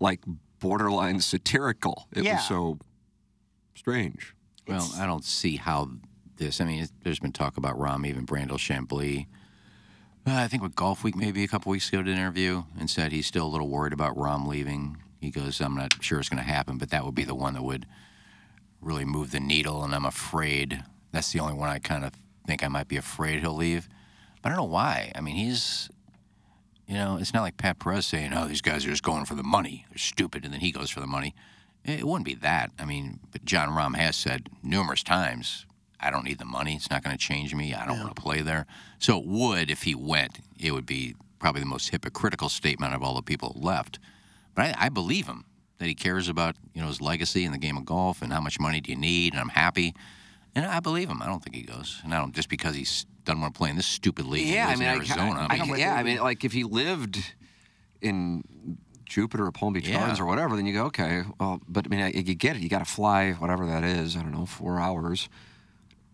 like 0.00 0.20
borderline 0.60 1.20
satirical. 1.20 2.06
It 2.12 2.24
Yeah. 2.24 2.36
was 2.36 2.48
so 2.48 2.78
strange. 3.74 4.34
Well, 4.66 4.90
I 4.98 5.06
don't 5.06 5.24
see 5.24 5.56
how 5.56 5.90
this. 6.36 6.60
I 6.60 6.64
mean, 6.64 6.82
it, 6.84 6.90
there's 7.02 7.18
been 7.18 7.32
talk 7.32 7.56
about 7.56 7.76
Rahm, 7.78 8.06
even 8.06 8.24
Brandel 8.26 8.52
Chamblee. 8.58 9.26
Uh, 10.26 10.34
I 10.34 10.48
think 10.48 10.62
with 10.62 10.74
Golf 10.74 11.02
Week 11.02 11.16
maybe 11.16 11.42
a 11.44 11.48
couple 11.48 11.70
weeks 11.72 11.88
ago 11.88 12.02
did 12.02 12.12
an 12.12 12.18
interview 12.18 12.62
and 12.78 12.88
said 12.90 13.10
he's 13.12 13.26
still 13.26 13.46
a 13.46 13.48
little 13.48 13.68
worried 13.68 13.92
about 13.92 14.16
Rahm 14.16 14.46
leaving. 14.46 14.96
He 15.20 15.30
goes, 15.30 15.60
I'm 15.60 15.74
not 15.76 15.94
sure 16.02 16.18
it's 16.20 16.28
going 16.28 16.42
to 16.42 16.50
happen, 16.50 16.78
but 16.78 16.90
that 16.90 17.04
would 17.04 17.14
be 17.14 17.24
the 17.24 17.34
one 17.34 17.54
that 17.54 17.62
would 17.62 17.86
really 18.80 19.04
move 19.04 19.30
the 19.30 19.40
needle, 19.40 19.84
and 19.84 19.94
I'm 19.94 20.04
afraid 20.04 20.82
that's 21.12 21.32
the 21.32 21.40
only 21.40 21.54
one 21.54 21.68
I 21.68 21.78
kind 21.78 22.04
of 22.04 22.12
think 22.46 22.64
I 22.64 22.68
might 22.68 22.88
be 22.88 22.96
afraid 22.96 23.40
he'll 23.40 23.54
leave. 23.54 23.88
But 24.42 24.48
I 24.48 24.54
don't 24.54 24.64
know 24.64 24.72
why. 24.72 25.12
I 25.14 25.20
mean, 25.20 25.36
he's, 25.36 25.90
you 26.86 26.94
know, 26.94 27.18
it's 27.20 27.34
not 27.34 27.42
like 27.42 27.56
Pat 27.56 27.78
Perez 27.78 28.06
saying, 28.06 28.32
"Oh, 28.32 28.46
these 28.46 28.62
guys 28.62 28.84
are 28.84 28.90
just 28.90 29.02
going 29.02 29.24
for 29.24 29.34
the 29.34 29.42
money. 29.42 29.86
They're 29.90 29.98
stupid," 29.98 30.44
and 30.44 30.52
then 30.52 30.60
he 30.60 30.72
goes 30.72 30.90
for 30.90 31.00
the 31.00 31.06
money. 31.06 31.34
It 31.84 32.06
wouldn't 32.06 32.26
be 32.26 32.34
that. 32.36 32.72
I 32.78 32.84
mean, 32.84 33.20
but 33.32 33.44
Jon 33.44 33.70
Rahm 33.70 33.96
has 33.96 34.16
said 34.16 34.48
numerous 34.62 35.02
times, 35.02 35.66
"I 35.98 36.10
don't 36.10 36.24
need 36.24 36.38
the 36.38 36.44
money. 36.44 36.76
It's 36.76 36.90
not 36.90 37.02
going 37.02 37.16
to 37.16 37.22
change 37.22 37.54
me. 37.54 37.74
I 37.74 37.86
don't 37.86 37.98
want 37.98 38.14
to 38.14 38.22
play 38.22 38.40
there." 38.40 38.66
So 38.98 39.18
it 39.18 39.26
would, 39.26 39.70
if 39.70 39.82
he 39.82 39.94
went, 39.94 40.40
it 40.58 40.72
would 40.72 40.86
be 40.86 41.14
probably 41.38 41.60
the 41.60 41.66
most 41.66 41.90
hypocritical 41.90 42.48
statement 42.48 42.94
of 42.94 43.02
all 43.02 43.14
the 43.14 43.22
people 43.22 43.56
left. 43.56 43.98
But 44.54 44.76
I, 44.76 44.86
I 44.86 44.88
believe 44.88 45.26
him 45.26 45.44
that 45.80 45.86
he 45.88 45.94
cares 45.94 46.28
about 46.28 46.54
you 46.74 46.80
know 46.80 46.86
his 46.88 47.00
legacy 47.00 47.44
in 47.44 47.52
the 47.52 47.58
game 47.58 47.76
of 47.76 47.84
golf 47.84 48.22
and 48.22 48.32
how 48.32 48.40
much 48.40 48.60
money 48.60 48.80
do 48.80 48.92
you 48.92 48.98
need, 48.98 49.32
and 49.32 49.40
I'm 49.40 49.48
happy. 49.48 49.94
And 50.54 50.66
I 50.66 50.80
believe 50.80 51.08
him. 51.08 51.22
I 51.22 51.26
don't 51.26 51.42
think 51.42 51.56
he 51.56 51.62
goes. 51.62 52.00
And 52.04 52.12
I 52.14 52.18
don't 52.18 52.34
just 52.34 52.48
because 52.48 52.74
he's 52.76 53.06
doesn't 53.24 53.40
want 53.40 53.54
to 53.54 53.58
play 53.58 53.70
in 53.70 53.76
this 53.76 53.86
stupid 53.86 54.26
league. 54.26 54.44
he 54.46 54.54
Yeah, 54.54 54.66
I 54.66 54.68
lives 54.68 54.80
mean, 54.80 54.88
in 54.88 54.94
I, 54.94 54.96
Arizona. 54.96 55.46
I, 55.48 55.56
I 55.56 55.66
mean, 55.66 55.78
yeah, 55.78 55.94
I 55.94 56.02
mean, 56.02 56.18
like 56.18 56.44
if 56.44 56.52
he 56.52 56.64
lived 56.64 57.18
in 58.02 58.42
Jupiter 59.04 59.46
or 59.46 59.52
Palm 59.52 59.72
Beach 59.72 59.88
Yeah. 59.88 59.98
Gardens 59.98 60.20
or 60.20 60.26
whatever, 60.26 60.56
then 60.56 60.66
you 60.66 60.72
go, 60.74 60.84
okay, 60.86 61.22
well, 61.38 61.60
but 61.68 61.86
I 61.86 61.88
mean, 61.88 62.00
I, 62.00 62.10
you 62.10 62.34
get 62.34 62.56
it. 62.56 62.62
You 62.62 62.68
got 62.68 62.80
to 62.84 62.84
fly 62.90 63.32
whatever 63.32 63.64
that 63.66 63.84
is. 63.84 64.16
I 64.16 64.22
don't 64.22 64.32
know, 64.32 64.46
four 64.46 64.80
hours 64.80 65.28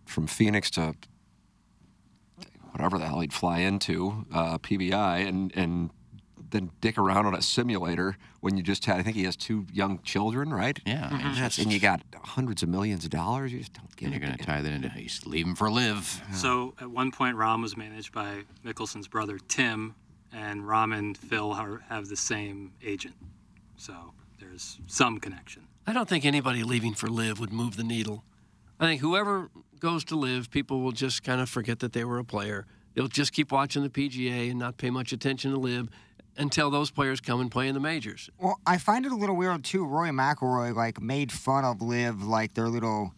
from 0.04 0.26
Phoenix 0.26 0.70
to 0.72 0.94
whatever 2.72 2.98
the 2.98 3.06
hell 3.06 3.20
he'd 3.20 3.32
fly 3.32 3.58
into 3.60 4.26
uh, 4.32 4.58
PBI, 4.58 5.26
and 5.26 5.52
and 5.56 5.90
then 6.50 6.70
dick 6.80 6.98
around 6.98 7.26
on 7.26 7.34
a 7.34 7.42
simulator 7.42 8.16
when 8.40 8.56
you 8.56 8.62
just 8.62 8.84
had. 8.84 8.98
I 8.98 9.02
think 9.02 9.16
he 9.16 9.24
has 9.24 9.36
two 9.36 9.66
young 9.72 10.00
children, 10.02 10.52
right? 10.52 10.78
Yeah, 10.86 11.08
I 11.10 11.16
mean, 11.16 11.26
it's 11.26 11.36
That's- 11.36 11.58
and 11.58 11.72
you 11.72 11.78
got 11.80 12.02
hundreds 12.22 12.62
of 12.62 12.68
millions 12.68 13.04
of 13.04 13.10
dollars. 13.10 13.52
You 13.52 13.58
just 13.60 13.72
don't 13.72 13.94
get. 13.96 14.06
And 14.06 14.14
you're 14.14 14.24
going 14.26 14.36
to 14.38 14.44
tie 14.44 14.62
that 14.62 14.72
into 14.72 14.88
he's 14.90 15.24
leaving 15.26 15.54
for 15.54 15.70
LIV. 15.70 16.22
So 16.34 16.74
at 16.80 16.90
one 16.90 17.10
point, 17.10 17.36
Rahm 17.36 17.62
was 17.62 17.76
managed 17.76 18.12
by 18.12 18.42
Mickelson's 18.64 19.08
brother 19.08 19.38
Tim, 19.48 19.94
and 20.32 20.62
Rahm 20.62 20.96
and 20.96 21.16
Phil 21.16 21.52
are, 21.52 21.82
have 21.88 22.08
the 22.08 22.16
same 22.16 22.72
agent. 22.84 23.14
So 23.76 23.94
there's 24.40 24.78
some 24.86 25.18
connection. 25.18 25.66
I 25.86 25.92
don't 25.92 26.08
think 26.08 26.24
anybody 26.24 26.62
leaving 26.64 26.94
for 26.94 27.08
LIV 27.08 27.40
would 27.40 27.52
move 27.52 27.76
the 27.76 27.84
needle. 27.84 28.24
I 28.80 28.86
think 28.86 29.00
whoever 29.00 29.50
goes 29.80 30.04
to 30.04 30.16
LIV, 30.16 30.50
people 30.50 30.80
will 30.80 30.92
just 30.92 31.22
kind 31.22 31.40
of 31.40 31.48
forget 31.48 31.78
that 31.80 31.92
they 31.92 32.04
were 32.04 32.18
a 32.18 32.24
player. 32.24 32.66
They'll 32.94 33.08
just 33.08 33.32
keep 33.32 33.52
watching 33.52 33.82
the 33.82 33.90
PGA 33.90 34.50
and 34.50 34.58
not 34.58 34.78
pay 34.78 34.90
much 34.90 35.12
attention 35.12 35.52
to 35.52 35.58
LIV 35.58 35.88
until 36.38 36.70
those 36.70 36.90
players 36.90 37.20
come 37.20 37.40
and 37.40 37.50
play 37.50 37.68
in 37.68 37.74
the 37.74 37.80
majors. 37.80 38.30
Well, 38.38 38.60
I 38.66 38.78
find 38.78 39.06
it 39.06 39.12
a 39.12 39.16
little 39.16 39.36
weird 39.36 39.64
too. 39.64 39.84
Roy 39.84 40.08
McIlroy 40.08 40.74
like 40.74 41.00
made 41.00 41.32
fun 41.32 41.64
of 41.64 41.80
LIV 41.80 42.22
like 42.22 42.54
their 42.54 42.68
little 42.68 43.14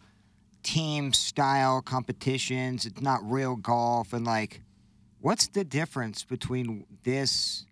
team 0.63 1.13
style 1.13 1.81
competitions. 1.81 2.85
It's 2.85 3.01
not 3.01 3.19
real 3.23 3.55
golf, 3.55 4.13
and 4.13 4.25
like, 4.25 4.61
what's 5.19 5.47
the 5.47 5.63
difference 5.63 6.23
between 6.23 6.85
this 7.03 7.65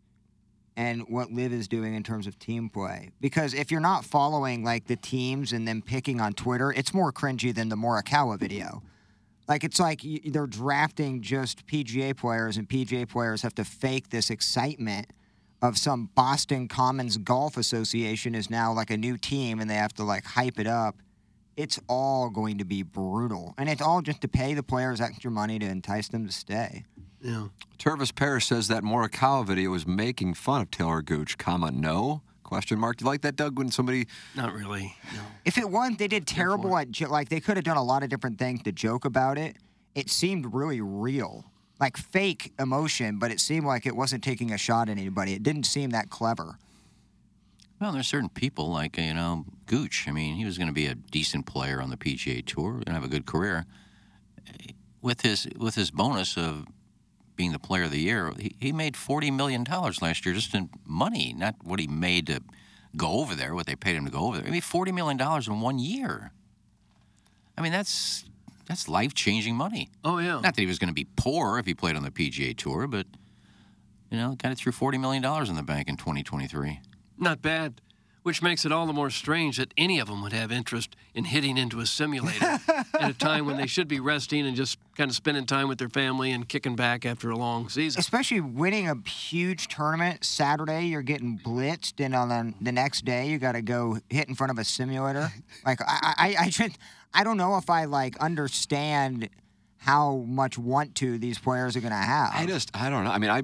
and 0.76 1.02
what 1.08 1.32
LIV 1.32 1.54
is 1.54 1.68
doing 1.68 1.96
in 1.96 2.04
terms 2.04 2.28
of 2.28 2.38
team 2.38 2.70
play? 2.70 3.12
Because 3.20 3.54
if 3.54 3.72
you're 3.72 3.80
not 3.80 4.06
following 4.06 4.64
like 4.64 4.88
the 4.88 4.96
teams 4.96 5.54
and 5.54 5.68
then 5.68 5.82
picking 5.82 6.22
on 6.22 6.34
Twitter, 6.34 6.72
it's 6.72 6.94
more 6.94 7.12
cringy 7.12 7.54
than 7.54 7.70
the 7.70 7.76
Morikawa 7.76 8.40
video. 8.40 8.84
Like 9.48 9.64
it's 9.64 9.80
like 9.80 10.02
they're 10.26 10.46
drafting 10.46 11.22
just 11.22 11.66
PGA 11.68 12.16
players, 12.16 12.58
and 12.58 12.68
PGA 12.68 13.08
players 13.08 13.42
have 13.42 13.56
to 13.56 13.64
fake 13.64 14.10
this 14.10 14.30
excitement 14.30 15.08
of 15.62 15.78
some 15.78 16.10
Boston 16.16 16.68
Commons 16.68 17.18
Golf 17.18 17.58
Association 17.58 18.36
is 18.36 18.50
now 18.50 18.74
like 18.74 18.92
a 18.92 18.98
new 18.98 19.18
team, 19.18 19.60
and 19.60 19.70
they 19.70 19.76
have 19.76 19.94
to 19.94 20.04
like 20.04 20.26
hype 20.26 20.60
it 20.60 20.68
up. 20.68 20.96
It's 21.56 21.80
all 21.90 22.30
going 22.30 22.60
to 22.60 22.66
be 22.66 22.84
brutal, 22.84 23.56
and 23.58 23.68
it's 23.68 23.82
all 23.82 24.02
just 24.02 24.22
to 24.22 24.28
pay 24.28 24.54
the 24.54 24.62
players 24.62 25.02
extra 25.02 25.32
money 25.32 25.58
to 25.58 25.66
entice 25.66 26.08
them 26.08 26.28
to 26.28 26.32
stay. 26.32 26.86
Yeah. 27.20 27.48
Tervis 27.80 28.14
Parrish 28.14 28.46
says 28.46 28.68
that 28.68 28.84
Morikawa 28.84 29.46
video 29.46 29.72
was 29.72 29.88
making 29.88 30.36
fun 30.36 30.62
of 30.62 30.70
Talor 30.70 31.04
Gooch, 31.04 31.38
comma, 31.40 31.72
no? 31.72 32.22
Question 32.44 32.80
mark. 32.80 32.98
Do 32.98 33.04
you 33.06 33.10
like 33.10 33.22
that, 33.22 33.36
Doug, 33.36 33.58
when 33.58 33.72
somebody... 33.72 34.08
Not 34.36 34.54
really, 34.54 34.96
no. 35.14 35.22
If 35.44 35.58
it 35.58 35.70
wasn't, 35.70 36.00
they 36.00 36.08
did 36.08 36.28
terrible 36.28 36.78
at 36.78 37.02
like 37.10 37.30
they 37.30 37.40
could 37.40 37.58
have 37.58 37.66
done 37.66 37.76
a 37.76 37.84
lot 37.84 38.04
of 38.04 38.10
different 38.10 38.38
things 38.38 38.62
to 38.64 38.72
joke 38.72 39.04
about 39.04 39.38
it. 39.38 39.58
It 39.96 40.10
seemed 40.10 40.54
really 40.54 40.80
real, 40.80 41.44
like 41.80 41.98
fake 41.98 42.54
emotion, 42.60 43.20
but 43.20 43.32
it 43.32 43.40
seemed 43.40 43.66
like 43.66 43.86
it 43.86 43.96
wasn't 43.96 44.24
taking 44.24 44.52
a 44.52 44.58
shot 44.58 44.90
at 44.90 44.98
anybody. 44.98 45.34
It 45.34 45.44
didn't 45.44 45.66
seem 45.66 45.92
that 45.92 46.10
clever. 46.10 46.58
Well, 47.80 47.92
there's 47.92 48.08
certain 48.08 48.30
people 48.30 48.72
like 48.72 48.98
you 48.98 49.14
know 49.14 49.46
Gooch. 49.68 50.06
I 50.08 50.12
mean, 50.12 50.36
he 50.36 50.46
was 50.46 50.58
going 50.58 50.68
to 50.68 50.74
be 50.74 50.88
a 50.88 50.96
decent 50.96 51.46
player 51.46 51.82
on 51.82 51.90
the 51.90 51.98
PGA 51.98 52.44
Tour 52.46 52.82
and 52.86 52.96
have 52.96 53.04
a 53.04 53.08
good 53.08 53.26
career. 53.26 53.66
With 55.02 55.22
his 55.22 55.48
with 55.58 55.76
his 55.76 55.92
bonus 55.92 56.38
of 56.38 56.66
being 57.36 57.52
the 57.52 57.60
Player 57.60 57.84
of 57.84 57.92
the 57.92 58.00
Year, 58.00 58.34
he, 58.40 58.56
he 58.60 58.72
made 58.72 58.98
forty 58.98 59.30
million 59.30 59.64
dollars 59.64 60.02
last 60.02 60.26
year 60.26 60.34
just 60.34 60.56
in 60.56 60.70
money, 60.86 61.34
not 61.38 61.56
what 61.64 61.80
he 61.80 61.88
made 61.88 62.28
to 62.28 62.42
go 62.96 63.20
over 63.20 63.36
there, 63.36 63.54
what 63.54 63.68
they 63.68 63.76
paid 63.76 63.96
him 63.96 64.06
to 64.06 64.12
go 64.12 64.26
over 64.26 64.38
there. 64.38 64.46
He 64.46 64.52
made 64.52 64.64
forty 64.64 64.92
million 64.92 65.18
dollars 65.18 65.48
in 65.48 65.62
one 65.62 65.78
year. 65.78 66.32
I 67.56 67.62
mean, 67.62 67.72
that's 67.72 68.26
that's 68.68 68.88
life 68.88 69.14
changing 69.14 69.56
money. 69.56 69.90
Oh 70.04 70.20
yeah. 70.20 70.40
Not 70.40 70.56
that 70.56 70.58
he 70.58 70.66
was 70.66 70.78
going 70.80 70.90
to 70.90 70.94
be 70.94 71.08
poor 71.16 71.58
if 71.58 71.66
he 71.66 71.74
played 71.74 71.96
on 71.96 72.04
the 72.04 72.12
PGA 72.12 72.56
Tour, 72.56 72.88
but 72.88 73.08
you 74.12 74.18
know, 74.18 74.36
kind 74.38 74.52
of 74.52 74.58
threw 74.58 74.72
forty 74.72 74.98
million 74.98 75.24
dollars 75.24 75.50
in 75.50 75.56
the 75.56 75.64
bank 75.64 75.88
in 75.88 75.98
2023. 75.98 76.80
Not 77.18 77.42
bad. 77.42 77.82
Which 78.28 78.42
makes 78.42 78.66
it 78.66 78.74
all 78.74 78.86
the 78.86 78.92
more 78.92 79.10
strange 79.10 79.56
that 79.56 79.74
any 79.78 80.00
of 80.00 80.10
them 80.10 80.22
would 80.22 80.34
have 80.34 80.52
interest 80.52 80.98
in 81.14 81.24
hitting 81.24 81.58
into 81.58 81.80
a 81.80 81.86
simulator 81.86 82.60
at 83.00 83.10
a 83.10 83.14
time 83.14 83.46
when 83.46 83.56
they 83.56 83.68
should 83.68 83.88
be 83.88 84.02
resting 84.02 84.46
and 84.46 84.54
just 84.54 84.78
kind 84.98 85.10
of 85.10 85.16
spending 85.16 85.46
time 85.46 85.70
with 85.70 85.78
their 85.78 85.88
family 85.88 86.34
and 86.34 86.50
kicking 86.50 86.76
back 86.76 87.06
after 87.06 87.30
a 87.30 87.38
long 87.38 87.70
season. 87.70 87.98
Especially 88.02 88.42
winning 88.42 88.90
a 88.90 88.96
huge 89.08 89.70
tournament 89.70 90.26
Saturday, 90.26 90.88
you're 90.88 91.04
getting 91.04 91.40
blitzed, 91.40 92.04
and 92.04 92.14
on 92.14 92.28
the, 92.28 92.54
the 92.60 92.74
next 92.74 93.06
day 93.06 93.30
you 93.30 93.38
got 93.38 93.54
to 93.54 93.62
go 93.62 93.98
hit 94.10 94.28
in 94.28 94.36
front 94.36 94.52
of 94.52 94.58
a 94.58 94.66
simulator. 94.66 95.32
like 95.66 95.80
I, 95.88 96.14
I, 96.18 96.36
I 96.38 96.70
I 97.14 97.24
don't 97.24 97.38
know 97.38 97.56
if 97.56 97.70
I 97.70 97.86
like 97.86 98.18
understand 98.18 99.30
how 99.78 100.26
much 100.28 100.58
want 100.58 100.96
to 100.96 101.18
these 101.18 101.38
players 101.38 101.76
are 101.76 101.82
going 101.82 101.92
to 101.92 101.98
have. 101.98 102.32
I 102.34 102.46
just, 102.46 102.76
I 102.76 102.90
don't 102.90 103.04
know. 103.04 103.12
I 103.12 103.18
mean, 103.18 103.30
I 103.30 103.44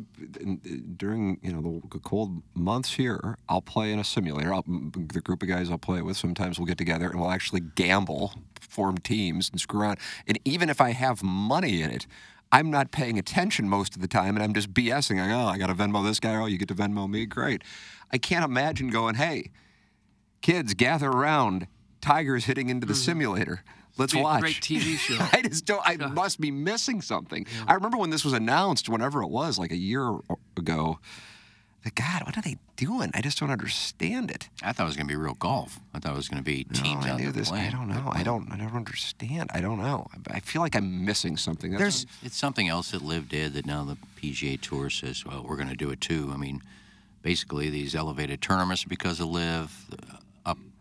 during 0.98 1.40
you 1.42 1.54
know 1.54 1.82
the 1.92 2.00
cold 2.00 2.42
months 2.54 2.94
here, 2.94 3.38
I'll 3.48 3.62
play 3.62 3.92
in 3.92 4.00
a 4.00 4.04
simulator. 4.04 4.54
I'll, 4.54 4.64
the 4.64 5.22
group 5.22 5.44
of 5.44 5.50
guys 5.50 5.70
I'll 5.70 5.78
play 5.78 6.02
with, 6.02 6.18
sometimes 6.18 6.58
we'll 6.58 6.66
get 6.66 6.78
together 6.78 7.10
and 7.10 7.20
we'll 7.20 7.32
actually 7.32 7.62
gamble, 7.62 8.34
form 8.60 8.98
teams, 8.98 9.50
and 9.50 9.62
screw 9.62 9.82
around. 9.82 10.00
And 10.28 10.40
even 10.44 10.70
if 10.70 10.82
I 10.82 10.92
have 10.92 11.24
money 11.24 11.82
in 11.82 11.92
it, 11.92 12.08
I'm 12.52 12.70
not 12.70 12.92
paying 12.92 13.18
attention 13.18 13.68
most 13.68 13.96
of 13.96 14.02
the 14.02 14.08
time, 14.08 14.36
and 14.36 14.44
I'm 14.44 14.54
just 14.54 14.74
BSing. 14.74 15.18
Like, 15.18 15.32
oh, 15.32 15.48
I 15.48 15.58
got 15.58 15.68
to 15.68 15.74
Venmo 15.74 16.04
this 16.04 16.20
guy. 16.20 16.36
Oh, 16.36 16.46
you 16.46 16.58
get 16.58 16.68
to 16.68 16.76
Venmo 16.76 17.10
me. 17.10 17.26
Great. 17.26 17.64
I 18.12 18.20
can't 18.20 18.46
imagine 18.46 18.90
going, 18.90 19.16
hey, 19.16 19.50
kids, 20.42 20.76
gather 20.76 21.10
around. 21.10 21.68
Tiger's 22.00 22.46
hitting 22.46 22.70
into 22.70 22.86
the 22.86 22.94
mm-hmm. 22.94 23.02
simulator. 23.02 23.64
Let's 23.98 24.16
watch. 24.16 24.42
great 24.42 24.56
TV 24.56 24.98
show. 24.98 25.18
I 25.32 25.42
just 25.42 25.66
don't. 25.66 25.82
I 25.86 25.96
must 25.98 26.40
be 26.40 26.52
missing 26.52 27.02
something. 27.02 27.46
I 27.68 27.74
remember 27.76 27.98
when 27.98 28.10
this 28.10 28.24
was 28.26 28.34
announced, 28.34 28.90
whenever 28.90 29.22
it 29.22 29.28
was, 29.30 29.60
like 29.60 29.72
a 29.72 29.78
year 29.78 30.18
ago. 30.58 31.00
God, 31.96 32.24
what 32.24 32.38
are 32.38 32.42
they 32.42 32.56
doing? 32.78 33.12
I 33.14 33.20
just 33.20 33.38
don't 33.40 33.52
understand 33.52 34.32
it. 34.32 34.48
I 34.64 34.72
thought 34.72 34.84
it 34.84 34.88
was 34.88 34.96
going 34.96 35.08
to 35.08 35.12
be 35.12 35.18
real 35.18 35.34
golf. 35.34 35.82
I 35.94 36.00
thought 36.00 36.14
it 36.14 36.16
was 36.16 36.30
going 36.30 36.42
to 36.42 36.46
be 36.46 36.64
teams 36.64 37.06
no, 37.06 37.12
I 37.12 37.18
knew 37.18 37.32
this. 37.34 37.50
playing. 37.50 37.68
I 37.68 37.72
don't 37.72 37.90
know. 37.90 38.10
I 38.14 38.24
don't. 38.24 38.50
I 38.54 38.56
don't 38.56 38.74
understand. 38.74 39.50
I 39.54 39.60
don't 39.60 39.80
know. 39.80 40.08
I, 40.30 40.36
I 40.36 40.40
feel 40.40 40.62
like 40.62 40.78
I'm 40.78 41.04
missing 41.04 41.36
something. 41.36 41.72
That's 41.72 41.82
There's 41.82 42.06
it's 42.24 42.38
something 42.38 42.70
else 42.70 42.92
that 42.92 43.02
LIV 43.02 43.28
did 43.28 43.54
that 43.56 43.66
now 43.66 43.84
the 43.84 43.98
PGA 44.22 44.60
Tour 44.62 44.90
says, 44.90 45.26
well, 45.26 45.46
we're 45.48 45.58
going 45.58 45.68
to 45.68 45.76
do 45.76 45.90
it 45.90 46.00
too. 46.00 46.32
I 46.34 46.38
mean, 46.38 46.62
basically 47.22 47.70
these 47.70 47.96
elevated 47.96 48.42
tournaments 48.42 48.86
are 48.86 48.90
because 48.90 49.20
of 49.20 49.28
LIV, 49.28 49.86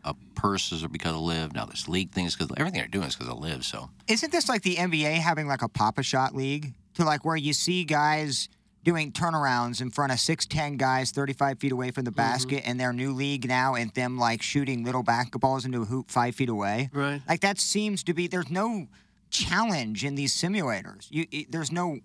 up 0.04 0.16
purses 0.34 0.82
are 0.84 0.88
because 0.88 1.14
of 1.14 1.20
LIV. 1.20 1.54
Now 1.54 1.64
this 1.64 1.88
league 1.88 2.10
thing 2.10 2.26
is 2.26 2.34
because 2.34 2.52
everything 2.56 2.80
they're 2.80 2.88
doing 2.88 3.06
is 3.06 3.16
because 3.16 3.32
of 3.32 3.38
LIV. 3.38 3.64
So 3.64 3.90
Isn't 4.08 4.32
this 4.32 4.48
like 4.48 4.62
the 4.62 4.76
NBA 4.76 5.14
having 5.14 5.46
like 5.46 5.62
a 5.62 5.68
Papa 5.68 6.02
Shot 6.02 6.34
league 6.34 6.74
to 6.94 7.04
like 7.04 7.24
where 7.24 7.36
you 7.36 7.52
see 7.52 7.84
guys 7.84 8.48
doing 8.84 9.12
turnarounds 9.12 9.80
in 9.80 9.90
front 9.90 10.12
of 10.12 10.18
6'10 10.18 10.76
guys 10.76 11.12
35 11.12 11.58
feet 11.58 11.72
away 11.72 11.90
from 11.90 12.04
the 12.04 12.10
mm-hmm. 12.10 12.16
basket 12.16 12.64
in 12.64 12.76
their 12.76 12.92
new 12.92 13.12
league 13.12 13.46
now 13.46 13.74
and 13.74 13.92
them 13.94 14.18
like 14.18 14.42
shooting 14.42 14.84
little 14.84 15.04
basketballs 15.04 15.64
into 15.64 15.82
a 15.82 15.84
hoop 15.84 16.10
five 16.10 16.34
feet 16.34 16.48
away? 16.48 16.90
Right. 16.92 17.22
Like 17.28 17.40
that 17.40 17.58
seems 17.58 18.02
to 18.04 18.14
be, 18.14 18.26
there's 18.26 18.50
no 18.50 18.88
challenge 19.30 20.04
in 20.04 20.14
these 20.16 20.34
simulators. 20.34 21.06
You, 21.10 21.26
it- 21.30 21.52
there's 21.52 21.70
no, 21.70 22.00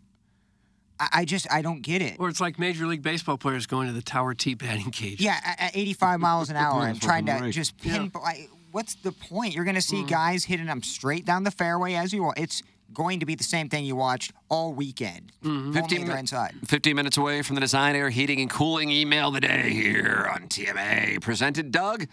I, 0.99 1.09
I 1.13 1.25
just 1.25 1.47
I 1.51 1.61
don't 1.61 1.81
get 1.81 2.01
it. 2.01 2.17
Or 2.19 2.29
it's 2.29 2.41
like 2.41 2.57
Major 2.59 2.85
League 2.87 3.03
Baseball 3.03 3.37
players 3.37 3.65
going 3.67 3.87
to 3.87 3.93
the 3.93 4.01
Tower 4.01 4.33
T 4.33 4.53
batting 4.53 4.91
cage. 4.91 5.19
Yeah, 5.21 5.39
at, 5.45 5.61
at 5.61 5.77
85 5.77 6.19
miles 6.19 6.49
an 6.49 6.55
hour 6.65 6.85
and 6.87 7.01
trying 7.01 7.25
to 7.27 7.33
right. 7.33 7.53
just 7.53 7.73
Yeah. 7.83 7.97
pin. 7.97 8.11
like, 8.21 8.49
What's 8.71 8.95
the 8.95 9.11
point? 9.13 9.55
You're 9.55 9.63
going 9.63 9.75
to 9.75 9.81
see 9.81 10.03
Mhm. 10.03 10.09
guys 10.09 10.43
hitting 10.43 10.65
them 10.67 10.83
straight 10.83 11.25
down 11.25 11.43
the 11.43 11.51
fairway 11.51 11.93
as 11.95 12.13
you 12.13 12.21
want. 12.23 12.37
It's 12.37 12.61
going 12.93 13.19
to 13.21 13.25
be 13.25 13.33
the 13.33 13.43
same 13.43 13.69
thing 13.69 13.85
you 13.85 13.95
watched 13.95 14.33
all 14.49 14.73
weekend. 14.73 15.31
Only 15.43 15.73
15 15.73 16.05
they're 16.05 16.17
inside. 16.17 16.53
15 16.67 16.95
minutes 16.95 17.17
away 17.17 17.41
from 17.41 17.55
the 17.55 17.61
Design 17.61 17.95
Air 17.95 18.09
Heating 18.09 18.39
and 18.41 18.49
Cooling 18.49 18.91
email 18.91 19.29
of 19.29 19.33
the 19.35 19.41
day 19.41 19.69
here 19.71 20.29
on 20.33 20.47
TMA. 20.47 21.19
Presented, 21.21 21.71
Doug, 21.71 22.07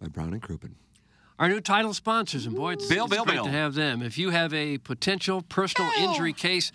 by 0.00 0.08
Brown 0.08 0.32
and 0.32 0.42
Crouppen. 0.42 0.72
Our 1.38 1.48
new 1.48 1.60
title 1.60 1.92
sponsors, 1.94 2.46
and 2.46 2.56
boy, 2.56 2.72
it's, 2.74 2.86
Bill, 2.88 3.04
it's 3.04 3.14
Bill, 3.14 3.24
great 3.24 3.34
Bill. 3.36 3.44
to 3.44 3.50
have 3.50 3.74
them. 3.74 4.02
If 4.02 4.16
you 4.18 4.30
have 4.30 4.52
a 4.54 4.78
potential 4.78 5.42
personal 5.42 5.90
injury 5.98 6.32
case, 6.32 6.72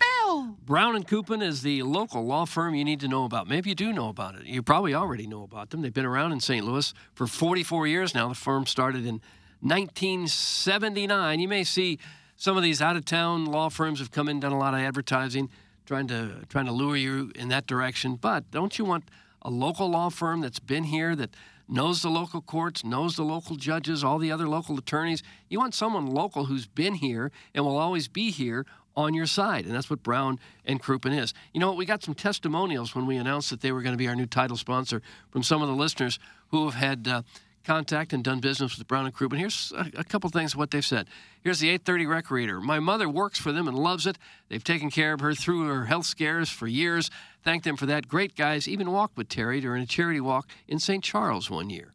Brown 0.64 0.96
and 0.96 1.06
Crouppen 1.06 1.42
is 1.42 1.62
the 1.62 1.82
local 1.82 2.24
law 2.24 2.44
firm 2.44 2.74
you 2.74 2.84
need 2.84 3.00
to 3.00 3.08
know 3.08 3.24
about. 3.24 3.48
Maybe 3.48 3.70
you 3.70 3.74
do 3.74 3.92
know 3.92 4.08
about 4.08 4.36
it. 4.36 4.46
You 4.46 4.62
probably 4.62 4.94
already 4.94 5.26
know 5.26 5.42
about 5.42 5.70
them. 5.70 5.82
They've 5.82 5.92
been 5.92 6.06
around 6.06 6.32
in 6.32 6.40
St. 6.40 6.64
Louis 6.64 6.94
for 7.14 7.26
44 7.26 7.86
years 7.86 8.14
now. 8.14 8.28
The 8.28 8.34
firm 8.34 8.66
started 8.66 9.04
in 9.06 9.20
1979. 9.60 11.40
You 11.40 11.48
may 11.48 11.64
see 11.64 11.98
some 12.36 12.56
of 12.56 12.62
these 12.62 12.80
out-of-town 12.80 13.44
law 13.44 13.68
firms 13.68 13.98
have 13.98 14.10
come 14.10 14.28
in, 14.28 14.40
done 14.40 14.52
a 14.52 14.58
lot 14.58 14.74
of 14.74 14.80
advertising, 14.80 15.50
trying 15.86 16.08
to 16.08 16.44
trying 16.48 16.66
to 16.66 16.72
lure 16.72 16.96
you 16.96 17.30
in 17.34 17.48
that 17.48 17.66
direction. 17.66 18.16
But 18.16 18.50
don't 18.50 18.78
you 18.78 18.84
want 18.84 19.04
a 19.42 19.50
local 19.50 19.88
law 19.90 20.08
firm 20.08 20.40
that's 20.40 20.60
been 20.60 20.84
here 20.84 21.14
that 21.16 21.30
knows 21.68 22.02
the 22.02 22.10
local 22.10 22.40
courts, 22.40 22.84
knows 22.84 23.16
the 23.16 23.22
local 23.22 23.56
judges, 23.56 24.02
all 24.04 24.18
the 24.18 24.30
other 24.30 24.48
local 24.48 24.78
attorneys. 24.78 25.22
You 25.48 25.58
want 25.58 25.74
someone 25.74 26.06
local 26.06 26.46
who's 26.46 26.66
been 26.66 26.94
here 26.94 27.30
and 27.54 27.64
will 27.64 27.78
always 27.78 28.08
be 28.08 28.30
here 28.30 28.66
on 28.96 29.14
your 29.14 29.26
side. 29.26 29.64
And 29.64 29.74
that's 29.74 29.90
what 29.90 30.02
Brown 30.02 30.38
and 30.64 30.82
Crouppen 30.82 31.16
is. 31.18 31.34
You 31.52 31.60
know 31.60 31.68
what? 31.68 31.76
We 31.76 31.86
got 31.86 32.02
some 32.02 32.14
testimonials 32.14 32.94
when 32.94 33.06
we 33.06 33.16
announced 33.16 33.50
that 33.50 33.60
they 33.60 33.72
were 33.72 33.82
going 33.82 33.94
to 33.94 33.98
be 33.98 34.08
our 34.08 34.16
new 34.16 34.26
title 34.26 34.56
sponsor 34.56 35.02
from 35.30 35.42
some 35.42 35.62
of 35.62 35.68
the 35.68 35.74
listeners 35.74 36.18
who 36.50 36.64
have 36.64 36.74
had 36.74 37.08
uh, 37.08 37.22
contact 37.64 38.12
and 38.12 38.22
done 38.24 38.40
business 38.40 38.76
with 38.76 38.86
Brown 38.86 39.06
and 39.06 39.14
Crouppen. 39.14 39.38
Here's 39.38 39.72
a, 39.76 40.00
a 40.00 40.04
couple 40.04 40.28
things 40.30 40.54
what 40.54 40.70
they've 40.70 40.84
said. 40.84 41.06
Here's 41.42 41.60
the 41.60 41.70
830 41.70 42.06
Recreator. 42.06 42.62
My 42.62 42.80
mother 42.80 43.08
works 43.08 43.38
for 43.38 43.52
them 43.52 43.68
and 43.68 43.78
loves 43.78 44.06
it. 44.06 44.18
They've 44.48 44.62
taken 44.62 44.90
care 44.90 45.12
of 45.12 45.20
her 45.20 45.34
through 45.34 45.68
her 45.68 45.86
health 45.86 46.06
scares 46.06 46.50
for 46.50 46.66
years. 46.66 47.10
Thank 47.44 47.64
them 47.64 47.76
for 47.76 47.86
that. 47.86 48.08
Great 48.08 48.36
guys. 48.36 48.68
Even 48.68 48.90
walked 48.90 49.16
with 49.16 49.28
Terry 49.28 49.60
during 49.60 49.82
a 49.82 49.86
charity 49.86 50.20
walk 50.20 50.48
in 50.68 50.78
St. 50.78 51.02
Charles 51.02 51.50
one 51.50 51.70
year. 51.70 51.92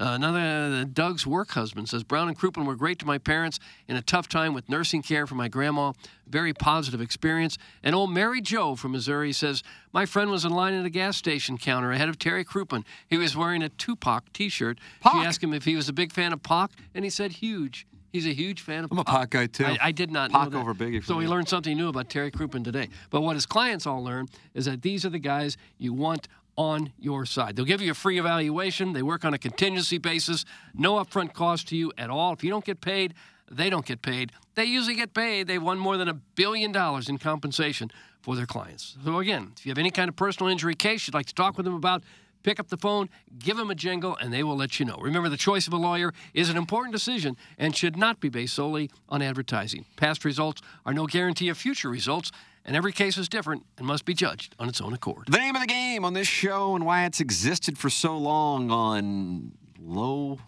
Uh, 0.00 0.12
another, 0.14 0.38
uh, 0.38 0.84
Doug's 0.92 1.26
work 1.26 1.50
husband 1.50 1.88
says 1.88 2.04
Brown 2.04 2.28
and 2.28 2.38
Crouppen 2.38 2.64
were 2.66 2.76
great 2.76 2.98
to 3.00 3.06
my 3.06 3.18
parents 3.18 3.58
in 3.88 3.96
a 3.96 4.02
tough 4.02 4.28
time 4.28 4.54
with 4.54 4.68
nursing 4.68 5.02
care 5.02 5.26
for 5.26 5.34
my 5.34 5.48
grandma. 5.48 5.92
Very 6.28 6.52
positive 6.54 7.00
experience. 7.00 7.58
And 7.82 7.94
old 7.96 8.12
Mary 8.12 8.40
Joe 8.40 8.76
from 8.76 8.92
Missouri 8.92 9.32
says 9.32 9.62
my 9.92 10.06
friend 10.06 10.30
was 10.30 10.44
in 10.44 10.52
line 10.52 10.74
at 10.74 10.84
a 10.84 10.90
gas 10.90 11.16
station 11.16 11.58
counter 11.58 11.90
ahead 11.90 12.08
of 12.08 12.18
Terry 12.18 12.44
Crouppen. 12.44 12.84
He 13.08 13.16
was 13.16 13.36
wearing 13.36 13.62
a 13.62 13.70
Tupac 13.70 14.32
T-shirt. 14.32 14.78
She 15.02 15.18
asked 15.18 15.42
him 15.42 15.52
if 15.52 15.64
he 15.64 15.74
was 15.74 15.88
a 15.88 15.92
big 15.92 16.12
fan 16.12 16.32
of 16.32 16.42
Pac, 16.44 16.70
and 16.94 17.04
he 17.04 17.10
said 17.10 17.32
huge. 17.32 17.86
He's 18.12 18.26
a 18.26 18.32
huge 18.32 18.60
fan 18.62 18.84
of 18.84 18.92
I'm 18.92 18.98
a 19.00 19.04
Pac. 19.04 19.14
Pac 19.14 19.30
guy, 19.30 19.46
too. 19.46 19.64
I, 19.66 19.78
I 19.88 19.92
did 19.92 20.10
not 20.10 20.30
Pac 20.30 20.44
know 20.44 20.50
that. 20.50 20.58
over 20.58 20.74
Biggie 20.74 21.04
So 21.04 21.14
me. 21.14 21.24
we 21.24 21.28
learned 21.28 21.48
something 21.48 21.76
new 21.76 21.88
about 21.88 22.08
Terry 22.08 22.30
Crouppen 22.30 22.62
today. 22.64 22.88
But 23.10 23.20
what 23.22 23.34
his 23.34 23.46
clients 23.46 23.86
all 23.86 24.02
learn 24.02 24.28
is 24.54 24.64
that 24.66 24.80
these 24.82 25.04
are 25.04 25.10
the 25.10 25.18
guys 25.18 25.56
you 25.76 25.92
want 25.92 26.28
on 26.58 26.92
your 26.98 27.24
side. 27.24 27.54
They'll 27.54 27.64
give 27.64 27.80
you 27.80 27.92
a 27.92 27.94
free 27.94 28.18
evaluation. 28.18 28.92
They 28.92 29.02
work 29.02 29.24
on 29.24 29.32
a 29.32 29.38
contingency 29.38 29.96
basis, 29.96 30.44
no 30.74 30.94
upfront 30.94 31.32
cost 31.32 31.68
to 31.68 31.76
you 31.76 31.92
at 31.96 32.10
all. 32.10 32.32
If 32.32 32.42
you 32.42 32.50
don't 32.50 32.64
get 32.64 32.80
paid, 32.80 33.14
they 33.48 33.70
don't 33.70 33.86
get 33.86 34.02
paid. 34.02 34.32
They 34.56 34.64
usually 34.64 34.96
get 34.96 35.14
paid. 35.14 35.46
They've 35.46 35.62
won 35.62 35.78
more 35.78 35.96
than 35.96 36.08
a 36.08 36.14
billion 36.14 36.72
dollars 36.72 37.08
in 37.08 37.16
compensation 37.18 37.92
for 38.20 38.34
their 38.34 38.44
clients. 38.44 38.96
So 39.04 39.20
again, 39.20 39.52
if 39.56 39.64
you 39.64 39.70
have 39.70 39.78
any 39.78 39.92
kind 39.92 40.08
of 40.08 40.16
personal 40.16 40.50
injury 40.50 40.74
case 40.74 41.06
you'd 41.06 41.14
like 41.14 41.26
to 41.26 41.34
talk 41.34 41.56
with 41.56 41.64
them 41.64 41.76
about, 41.76 42.02
pick 42.42 42.58
up 42.58 42.68
the 42.68 42.76
phone, 42.76 43.08
give 43.38 43.56
them 43.56 43.70
a 43.70 43.74
jingle, 43.76 44.16
and 44.20 44.32
they 44.32 44.42
will 44.42 44.56
let 44.56 44.80
you 44.80 44.84
know. 44.84 44.96
Remember, 45.00 45.28
the 45.28 45.36
choice 45.36 45.68
of 45.68 45.72
a 45.72 45.76
lawyer 45.76 46.12
is 46.34 46.50
an 46.50 46.56
important 46.56 46.92
decision 46.92 47.36
and 47.56 47.76
should 47.76 47.96
not 47.96 48.18
be 48.18 48.28
based 48.28 48.54
solely 48.54 48.90
on 49.08 49.22
advertising. 49.22 49.84
Past 49.94 50.24
results 50.24 50.60
are 50.84 50.92
no 50.92 51.06
guarantee 51.06 51.48
of 51.48 51.56
future 51.56 51.88
results, 51.88 52.32
and 52.68 52.76
every 52.76 52.92
case 52.92 53.16
is 53.16 53.30
different 53.30 53.64
and 53.78 53.86
must 53.86 54.04
be 54.04 54.12
judged 54.12 54.54
on 54.58 54.68
its 54.68 54.80
own 54.82 54.92
accord. 54.92 55.24
The 55.28 55.38
name 55.38 55.56
of 55.56 55.62
the 55.62 55.66
game 55.66 56.04
on 56.04 56.12
this 56.12 56.28
show 56.28 56.76
and 56.76 56.84
why 56.84 57.06
it's 57.06 57.18
existed 57.18 57.78
for 57.78 57.88
so 57.88 58.16
long 58.16 58.70
on 58.70 59.52
low 59.80 60.38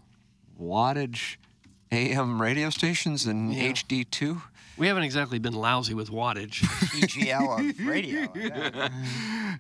wattage 0.61 1.39
AM 1.91 2.41
radio 2.41 2.69
stations 2.69 3.25
and 3.25 3.55
HD2. 3.55 4.43
We 4.81 4.87
haven't 4.87 5.03
exactly 5.03 5.39
been 5.39 5.53
lousy 5.53 5.93
with 5.93 6.09
wattage. 6.09 6.63
EGL 6.63 7.69
of 7.69 7.87
radio. 7.87 8.33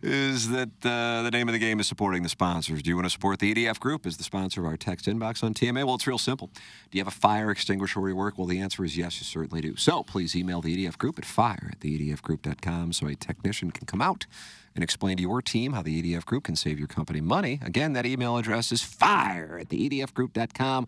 is 0.02 0.48
that 0.48 0.70
uh, 0.82 1.20
the 1.20 1.30
name 1.30 1.46
of 1.46 1.52
the 1.52 1.58
game 1.58 1.78
is 1.78 1.86
supporting 1.86 2.22
the 2.22 2.30
sponsors. 2.30 2.82
Do 2.82 2.88
you 2.88 2.96
want 2.96 3.04
to 3.04 3.10
support 3.10 3.38
the 3.38 3.54
EDF 3.54 3.78
Group 3.80 4.06
as 4.06 4.16
the 4.16 4.24
sponsor 4.24 4.62
of 4.62 4.66
our 4.66 4.78
text 4.78 5.04
inbox 5.04 5.44
on 5.44 5.52
TMA? 5.52 5.84
Well, 5.84 5.96
it's 5.96 6.06
real 6.06 6.16
simple. 6.16 6.46
Do 6.90 6.96
you 6.96 7.04
have 7.04 7.12
a 7.12 7.14
fire 7.14 7.50
extinguisher 7.50 8.00
where 8.00 8.08
you 8.08 8.16
work? 8.16 8.38
Well, 8.38 8.46
the 8.46 8.60
answer 8.60 8.82
is 8.82 8.96
yes, 8.96 9.20
you 9.20 9.26
certainly 9.26 9.60
do. 9.60 9.76
So 9.76 10.02
please 10.02 10.34
email 10.34 10.62
the 10.62 10.74
EDF 10.74 10.96
Group 10.96 11.18
at 11.18 11.26
fire 11.26 11.68
at 11.70 11.80
the 11.80 11.98
EDFgroup.com 11.98 12.94
so 12.94 13.06
a 13.06 13.14
technician 13.14 13.72
can 13.72 13.84
come 13.84 14.00
out 14.00 14.24
and 14.74 14.84
explain 14.84 15.16
to 15.16 15.22
your 15.22 15.42
team 15.42 15.72
how 15.72 15.82
the 15.82 16.02
EDF 16.02 16.24
Group 16.24 16.44
can 16.44 16.56
save 16.56 16.78
your 16.78 16.88
company 16.88 17.20
money. 17.20 17.60
Again, 17.64 17.92
that 17.94 18.06
email 18.06 18.36
address 18.36 18.70
is 18.72 18.82
fire 18.82 19.58
at 19.60 19.68
the 19.68 19.88
EDFgroup.com. 19.88 20.86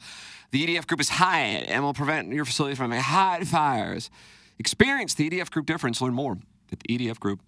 The 0.51 0.67
EDF 0.67 0.87
Group 0.87 1.01
is 1.01 1.09
high 1.11 1.41
and 1.41 1.83
will 1.83 1.95
prevent 1.95 2.33
your 2.33 2.45
facility 2.45 2.75
from 2.75 2.93
hot 2.93 3.45
fires. 3.45 4.11
Experience 4.59 5.15
the 5.15 5.29
EDF 5.29 5.51
Group 5.51 5.67
difference. 5.67 6.01
Learn 6.01 6.15
more 6.15 6.39
at 6.71 6.81
the 6.81 6.99
EDF 6.99 7.19
Group. 7.19 7.41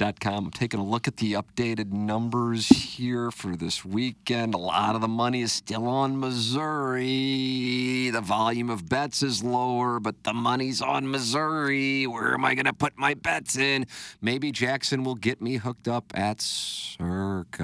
I'm 0.00 0.50
taking 0.50 0.80
a 0.80 0.84
look 0.84 1.06
at 1.06 1.18
the 1.18 1.34
updated 1.34 1.92
numbers 1.92 2.68
here 2.68 3.30
for 3.30 3.54
this 3.54 3.84
weekend. 3.84 4.52
A 4.54 4.58
lot 4.58 4.96
of 4.96 5.00
the 5.00 5.08
money 5.08 5.42
is 5.42 5.52
still 5.52 5.86
on 5.86 6.18
Missouri. 6.18 8.10
The 8.10 8.20
volume 8.20 8.70
of 8.70 8.88
bets 8.88 9.22
is 9.22 9.44
lower, 9.44 10.00
but 10.00 10.24
the 10.24 10.34
money's 10.34 10.82
on 10.82 11.08
Missouri. 11.08 12.08
Where 12.08 12.34
am 12.34 12.44
I 12.44 12.56
going 12.56 12.64
to 12.66 12.72
put 12.72 12.98
my 12.98 13.14
bets 13.14 13.56
in? 13.56 13.86
Maybe 14.20 14.50
Jackson 14.50 15.04
will 15.04 15.14
get 15.14 15.40
me 15.40 15.56
hooked 15.56 15.86
up 15.86 16.12
at 16.14 16.40
Circa. 16.40 17.62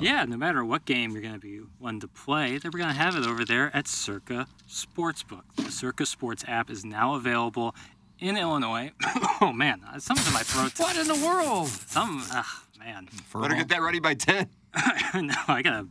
Yeah, 0.00 0.26
no 0.26 0.36
matter 0.36 0.62
what 0.62 0.84
game 0.84 1.12
you're 1.12 1.22
going 1.22 1.32
to 1.34 1.40
be 1.40 1.60
one 1.78 2.00
to 2.00 2.08
play, 2.08 2.58
they 2.58 2.68
were 2.68 2.78
going 2.78 2.92
to 2.92 2.96
have 2.96 3.16
it 3.16 3.26
over 3.26 3.46
there 3.46 3.74
at 3.74 3.88
Circa 3.88 4.46
Sportsbook. 4.68 5.44
The 5.56 5.70
Circa 5.70 6.04
Sports 6.04 6.44
app 6.46 6.68
is 6.68 6.84
now 6.84 7.14
available 7.14 7.74
in 8.18 8.36
Illinois. 8.36 8.92
oh 9.40 9.52
man, 9.52 9.80
something's 9.98 10.28
in 10.28 10.34
my 10.34 10.42
throat. 10.42 10.72
what 10.78 10.96
in 10.96 11.06
the 11.06 11.26
world? 11.26 11.68
Some, 11.68 12.22
ah, 12.30 12.64
man. 12.78 13.08
Better 13.32 13.54
get 13.54 13.68
that 13.68 13.82
ready 13.82 14.00
by 14.00 14.14
10. 14.14 14.48
no, 15.14 15.34
I 15.48 15.62
gotta, 15.62 15.86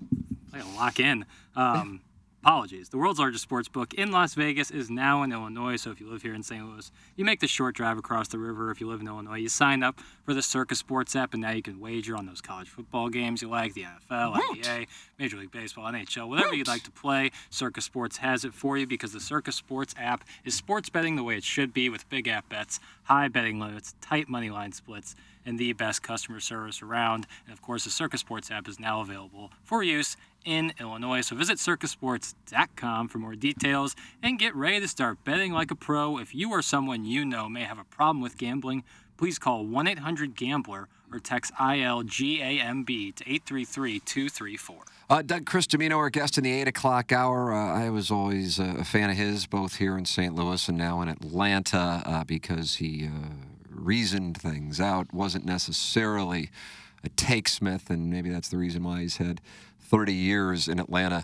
I 0.54 0.58
gotta 0.58 0.76
lock 0.76 1.00
in. 1.00 1.26
Um, 1.56 2.02
apologies. 2.44 2.90
The 2.90 2.98
world's 2.98 3.20
largest 3.20 3.42
sports 3.42 3.70
book 3.70 3.94
in 3.94 4.12
Las 4.12 4.34
Vegas 4.34 4.70
is 4.70 4.90
now 4.90 5.24
in 5.24 5.32
Illinois. 5.32 5.78
So 5.78 5.92
if 5.92 6.02
you 6.02 6.10
live 6.10 6.24
here 6.24 6.34
in 6.34 6.44
St. 6.44 6.66
Louis, 6.66 6.92
you 7.16 7.24
make 7.24 7.40
the 7.40 7.48
short 7.48 7.74
drive 7.74 7.98
across 7.98 8.28
the 8.28 8.38
river. 8.38 8.70
If 8.70 8.82
you 8.82 8.88
live 8.90 9.00
in 9.00 9.08
Illinois, 9.08 9.38
you 9.38 9.48
sign 9.48 9.82
up 9.82 10.02
for 10.26 10.34
the 10.34 10.42
Circa 10.42 10.76
Sports 10.76 11.16
app, 11.16 11.34
and 11.34 11.42
now 11.42 11.52
you 11.52 11.62
can 11.62 11.80
wager 11.80 12.18
on 12.18 12.26
those 12.26 12.42
college 12.42 12.68
football 12.68 13.08
games 13.08 13.42
you 13.42 13.48
like, 13.48 13.74
the 13.76 13.84
NFL, 13.84 14.36
NBA, 14.36 14.88
Major 15.18 15.38
League 15.38 15.52
Baseball, 15.52 15.86
NHL, 15.86 16.28
whatever 16.28 16.54
you'd 16.54 16.68
like 16.68 16.84
to 16.84 16.92
play. 16.92 17.32
Circa 17.50 17.80
Sports 17.80 18.18
has 18.18 18.44
it 18.44 18.54
for 18.54 18.78
you 18.78 18.86
because 18.86 19.14
the 19.14 19.22
Circa 19.22 19.54
Sports 19.54 19.96
app 19.98 20.26
is 20.44 20.54
sports 20.54 20.90
betting 20.90 21.16
the 21.16 21.24
way 21.24 21.38
it 21.38 21.46
should 21.46 21.74
be 21.74 21.88
with 21.88 22.10
big 22.10 22.28
app 22.28 22.50
bets, 22.50 22.82
high 23.04 23.30
betting 23.30 23.58
limits, 23.58 23.96
tight 24.02 24.28
money 24.28 24.50
line 24.50 24.74
splits 24.74 25.16
and 25.46 25.60
the 25.60 25.74
best 25.74 26.02
customer 26.04 26.40
service 26.40 26.82
around. 26.82 27.28
And 27.46 27.54
of 27.54 27.62
course, 27.62 27.84
the 27.84 27.90
Circa 27.90 28.18
Sports 28.18 28.52
app 28.52 28.68
is 28.68 28.80
now 28.80 29.02
available 29.02 29.52
for 29.64 29.84
use 29.84 30.18
in 30.46 30.74
Illinois. 30.80 31.22
So 31.22 31.36
visit 31.36 31.58
circasports.com 31.58 33.08
for 33.08 33.18
more 33.18 33.36
details 33.36 33.96
and 34.22 34.40
get 34.40 34.56
ready 34.56 34.80
to 34.80 34.88
start 34.88 35.24
betting 35.24 35.54
like 35.54 35.72
a 35.72 35.76
pro. 35.76 36.18
If 36.18 36.34
you 36.36 36.52
or 36.52 36.62
someone 36.62 37.06
you 37.06 37.26
know 37.26 37.50
may 37.50 37.64
have 37.64 37.80
a 37.80 37.84
problem 37.84 38.22
with 38.22 38.38
gambling, 38.38 38.84
please 39.18 39.40
call 39.40 39.66
1 39.66 39.88
800 39.88 40.36
Gambler 40.36 40.88
or 41.12 41.20
text 41.20 41.54
ILGAMB 41.56 43.16
to 43.16 43.24
833 43.24 44.00
234. 44.00 44.84
Uh, 45.10 45.22
Doug 45.22 45.46
Cristamino, 45.46 45.98
our 45.98 46.10
guest 46.10 46.38
in 46.38 46.44
the 46.44 46.52
8 46.52 46.68
o'clock 46.70 47.12
hour. 47.12 47.54
Uh, 47.54 47.86
I 47.86 47.90
was 47.90 48.10
always 48.10 48.58
a 48.58 48.84
fan 48.84 49.10
of 49.10 49.18
his, 49.18 49.46
both 49.46 49.76
here 49.76 49.98
in 49.98 50.06
St. 50.06 50.34
Louis 50.34 50.68
and 50.68 50.78
now 50.78 51.02
in 51.02 51.10
Atlanta, 51.10 52.02
uh, 52.06 52.24
because 52.24 52.76
he 52.76 53.06
uh, 53.06 53.30
reasoned 53.70 54.38
things 54.38 54.80
out, 54.80 55.14
wasn't 55.14 55.46
necessarily 55.46 56.50
a 57.04 57.10
takesmith, 57.10 57.90
and 57.90 58.10
maybe 58.10 58.30
that's 58.30 58.50
the 58.50 58.58
reason 58.58 58.84
why 58.84 59.02
he's 59.02 59.18
had 59.18 59.42
30 59.94 60.12
years 60.12 60.68
in 60.68 60.80
Atlanta 60.80 61.24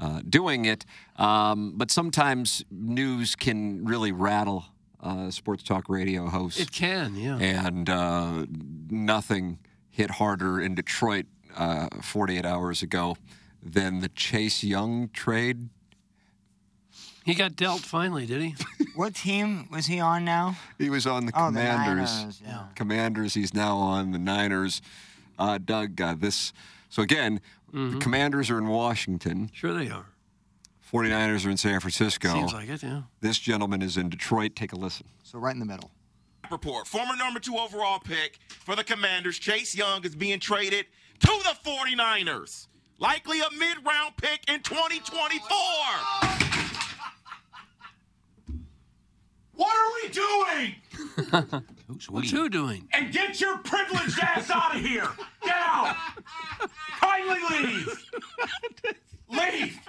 uh, 0.00 0.20
doing 0.28 0.64
it. 0.64 0.84
Um, 1.16 1.74
but 1.76 1.88
sometimes 1.88 2.64
news 2.68 3.36
can 3.36 3.84
really 3.84 4.10
rattle 4.10 4.64
uh, 5.00 5.30
sports 5.30 5.62
talk 5.62 5.88
radio 5.88 6.26
hosts. 6.26 6.58
It 6.58 6.72
can, 6.72 7.14
yeah. 7.14 7.38
And 7.38 7.88
uh, 7.88 8.46
nothing 8.90 9.60
hit 9.88 10.10
harder 10.10 10.60
in 10.60 10.74
Detroit 10.74 11.26
uh, 11.56 11.86
48 12.02 12.44
hours 12.44 12.82
ago 12.82 13.16
than 13.62 14.00
the 14.00 14.08
Chase 14.08 14.64
Young 14.64 15.10
trade. 15.10 15.68
He 17.24 17.34
got 17.34 17.54
dealt 17.54 17.82
finally, 17.82 18.26
did 18.26 18.42
he? 18.42 18.54
What 18.96 19.14
team 19.14 19.68
was 19.70 19.86
he 19.86 20.00
on 20.00 20.24
now? 20.24 20.56
He 20.76 20.90
was 20.90 21.06
on 21.06 21.26
the 21.26 21.32
Oh, 21.36 21.52
the 21.52 21.60
Commanders. 21.60 22.16
Niners, 22.18 22.42
yeah. 22.44 22.64
Commanders. 22.74 23.34
He's 23.34 23.54
now 23.54 23.76
on 23.76 24.10
the 24.10 24.18
Niners. 24.18 24.82
Uh, 25.38 25.58
Doug, 25.64 26.00
uh, 26.00 26.16
this. 26.18 26.52
So 26.88 27.02
again, 27.02 27.40
the 27.72 27.78
mm-hmm. 27.78 27.98
Commanders 27.98 28.50
are 28.50 28.58
in 28.58 28.66
Washington. 28.68 29.50
Sure 29.52 29.74
they 29.74 29.90
are. 29.90 30.06
49ers 30.92 31.46
are 31.46 31.50
in 31.50 31.56
San 31.56 31.80
Francisco. 31.80 32.32
Seems 32.32 32.52
like 32.52 32.68
it, 32.68 32.82
yeah. 32.82 33.02
This 33.20 33.38
gentleman 33.38 33.82
is 33.82 33.96
in 33.96 34.08
Detroit. 34.08 34.56
Take 34.56 34.72
a 34.72 34.76
listen. 34.76 35.06
So 35.22 35.38
right 35.38 35.52
in 35.52 35.60
the 35.60 35.66
middle. 35.66 35.90
Report. 36.50 36.86
Former 36.86 37.14
number 37.16 37.40
two 37.40 37.56
overall 37.56 37.98
pick 37.98 38.38
for 38.48 38.74
the 38.74 38.84
Commanders, 38.84 39.38
Chase 39.38 39.74
Young, 39.74 40.02
is 40.04 40.14
being 40.14 40.40
traded 40.40 40.86
to 41.20 41.26
the 41.26 41.54
49ers. 41.68 42.68
Likely 42.98 43.40
a 43.40 43.50
mid 43.58 43.84
round 43.84 44.16
pick 44.16 44.48
in 44.48 44.60
2024. 44.60 46.47
What 49.58 49.74
are 49.76 49.92
we 50.02 50.08
doing? 51.50 51.62
Who's 51.88 52.08
What's 52.08 52.30
who 52.30 52.48
doing? 52.48 52.86
And 52.92 53.12
get 53.12 53.40
your 53.40 53.58
privileged 53.58 54.16
ass 54.20 54.48
out 54.50 54.76
of 54.76 54.80
here. 54.80 55.08
Get 55.42 55.56
out. 55.58 55.96
Kindly 57.00 57.40
leave. 57.50 58.10
Leave. 59.28 59.80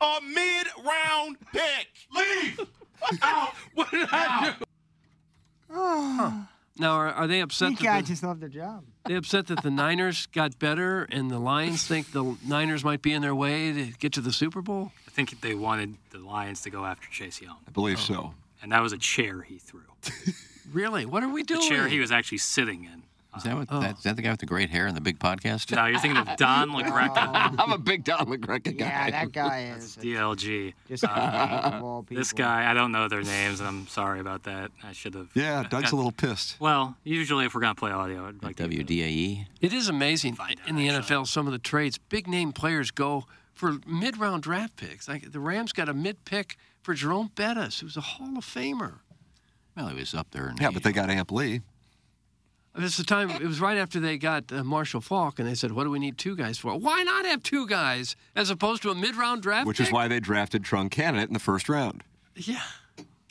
A 0.00 0.18
mid 0.34 0.66
round 0.84 1.36
pick. 1.52 1.86
Leave. 2.12 2.60
Out. 3.22 3.54
What 3.74 3.90
did 3.92 4.08
I 4.10 4.54
do? 4.58 4.64
Oh. 5.72 6.46
Now, 6.78 6.92
are, 6.94 7.08
are 7.12 7.26
they 7.28 7.40
upset? 7.40 7.70
You 7.70 7.76
that 7.76 7.84
guys 7.84 8.02
the- 8.02 8.08
just 8.08 8.22
love 8.24 8.40
their 8.40 8.48
job. 8.48 8.84
They 9.06 9.14
upset 9.14 9.46
that 9.46 9.62
the 9.62 9.70
Niners 9.70 10.26
got 10.26 10.58
better 10.58 11.04
and 11.04 11.30
the 11.30 11.38
Lions 11.38 11.86
think 11.86 12.10
the 12.12 12.36
Niners 12.46 12.82
might 12.84 13.00
be 13.00 13.12
in 13.12 13.22
their 13.22 13.34
way 13.34 13.72
to 13.72 13.86
get 13.98 14.12
to 14.14 14.20
the 14.20 14.32
Super 14.32 14.60
Bowl? 14.60 14.92
I 15.10 15.12
think 15.12 15.40
they 15.40 15.56
wanted 15.56 15.96
the 16.10 16.18
Lions 16.18 16.60
to 16.62 16.70
go 16.70 16.84
after 16.84 17.08
Chase 17.10 17.42
Young. 17.42 17.56
I 17.66 17.72
believe 17.72 17.98
oh. 17.98 18.14
so. 18.14 18.34
And 18.62 18.70
that 18.70 18.80
was 18.80 18.92
a 18.92 18.98
chair 18.98 19.42
he 19.42 19.58
threw. 19.58 19.82
Really? 20.72 21.04
What 21.04 21.24
are 21.24 21.28
we 21.28 21.42
doing? 21.42 21.62
The 21.62 21.66
doing? 21.66 21.80
chair 21.80 21.88
he 21.88 21.98
was 21.98 22.12
actually 22.12 22.38
sitting 22.38 22.84
in. 22.84 23.02
Is 23.36 23.42
that, 23.42 23.56
what, 23.56 23.66
Oh. 23.72 23.80
that, 23.80 23.98
is 23.98 24.04
that 24.04 24.14
the 24.14 24.22
guy 24.22 24.30
with 24.30 24.38
the 24.38 24.46
great 24.46 24.70
hair 24.70 24.86
and 24.86 24.96
the 24.96 25.00
big 25.00 25.18
podcast? 25.18 25.74
No, 25.74 25.86
you're 25.86 25.98
thinking 25.98 26.16
of 26.16 26.36
Don 26.36 26.70
LaGreca. 26.70 27.56
I'm 27.58 27.72
a 27.72 27.78
big 27.78 28.04
Don 28.04 28.26
LaGreca 28.26 28.78
guy. 28.78 28.86
Yeah, 28.86 29.10
that 29.10 29.32
guy 29.32 29.72
is 29.76 29.96
DLG. 29.96 30.74
just 30.86 31.02
of 31.02 31.82
all 31.82 32.04
people. 32.04 32.20
This 32.20 32.32
guy, 32.32 32.70
I 32.70 32.74
don't 32.74 32.92
know 32.92 33.08
their 33.08 33.22
names, 33.22 33.58
and 33.58 33.68
I'm 33.68 33.88
sorry 33.88 34.20
about 34.20 34.44
that. 34.44 34.70
I 34.84 34.92
should 34.92 35.14
have. 35.14 35.30
Yeah, 35.34 35.64
Doug's 35.68 35.90
a 35.90 35.96
little 35.96 36.12
pissed. 36.12 36.60
Well, 36.60 36.96
usually 37.02 37.46
if 37.46 37.54
we're 37.56 37.62
gonna 37.62 37.74
play 37.74 37.90
audio, 37.90 38.28
I'd 38.28 38.40
like 38.44 38.54
to. 38.56 38.68
WDAE. 38.68 39.46
It 39.60 39.72
is 39.72 39.88
amazing 39.88 40.38
in 40.68 40.76
the 40.76 40.86
NFL 40.86 41.26
some 41.26 41.46
of 41.48 41.52
the 41.52 41.58
trades. 41.58 41.98
Big 41.98 42.28
name 42.28 42.52
players 42.52 42.92
go 42.92 43.26
for 43.60 43.78
mid 43.86 44.16
round 44.16 44.42
draft 44.42 44.76
picks. 44.76 45.06
Like 45.06 45.30
the 45.32 45.38
Rams 45.38 45.72
got 45.72 45.88
a 45.88 45.94
mid 45.94 46.24
pick 46.24 46.56
for 46.82 46.94
Jerome 46.94 47.30
Bettis, 47.34 47.80
who's 47.80 47.96
a 47.96 48.00
Hall 48.00 48.38
of 48.38 48.44
Famer. 48.44 49.00
Well, 49.76 49.88
he 49.88 49.94
was 49.94 50.14
up 50.14 50.28
there. 50.30 50.48
In 50.48 50.56
Yeah, 50.56 50.70
but 50.70 50.82
they 50.82 50.92
got 50.92 51.10
Amp 51.10 51.30
Lee. 51.30 51.60
This 52.74 52.96
the 52.96 53.04
time. 53.04 53.30
It 53.30 53.42
was 53.42 53.60
right 53.60 53.76
after 53.76 54.00
they 54.00 54.16
got 54.16 54.50
uh, 54.50 54.64
Marshall 54.64 55.00
Faulk, 55.02 55.38
and 55.38 55.46
they 55.46 55.54
said, 55.54 55.72
"What 55.72 55.84
do 55.84 55.90
we 55.90 55.98
need 55.98 56.16
two 56.16 56.34
guys 56.36 56.56
for? 56.56 56.74
Why 56.76 57.02
not 57.02 57.26
have 57.26 57.42
two 57.42 57.66
guys 57.66 58.16
as 58.34 58.48
opposed 58.48 58.82
to 58.82 58.90
a 58.90 58.94
mid-round 58.94 59.42
draft?" 59.42 59.66
Which 59.66 59.78
pick? 59.78 59.88
is 59.88 59.92
why 59.92 60.08
they 60.08 60.20
drafted 60.20 60.62
Trung 60.64 60.88
Canidate 60.88 61.28
in 61.28 61.34
the 61.34 61.40
first 61.40 61.68
round. 61.68 62.02
Yeah. 62.34 62.62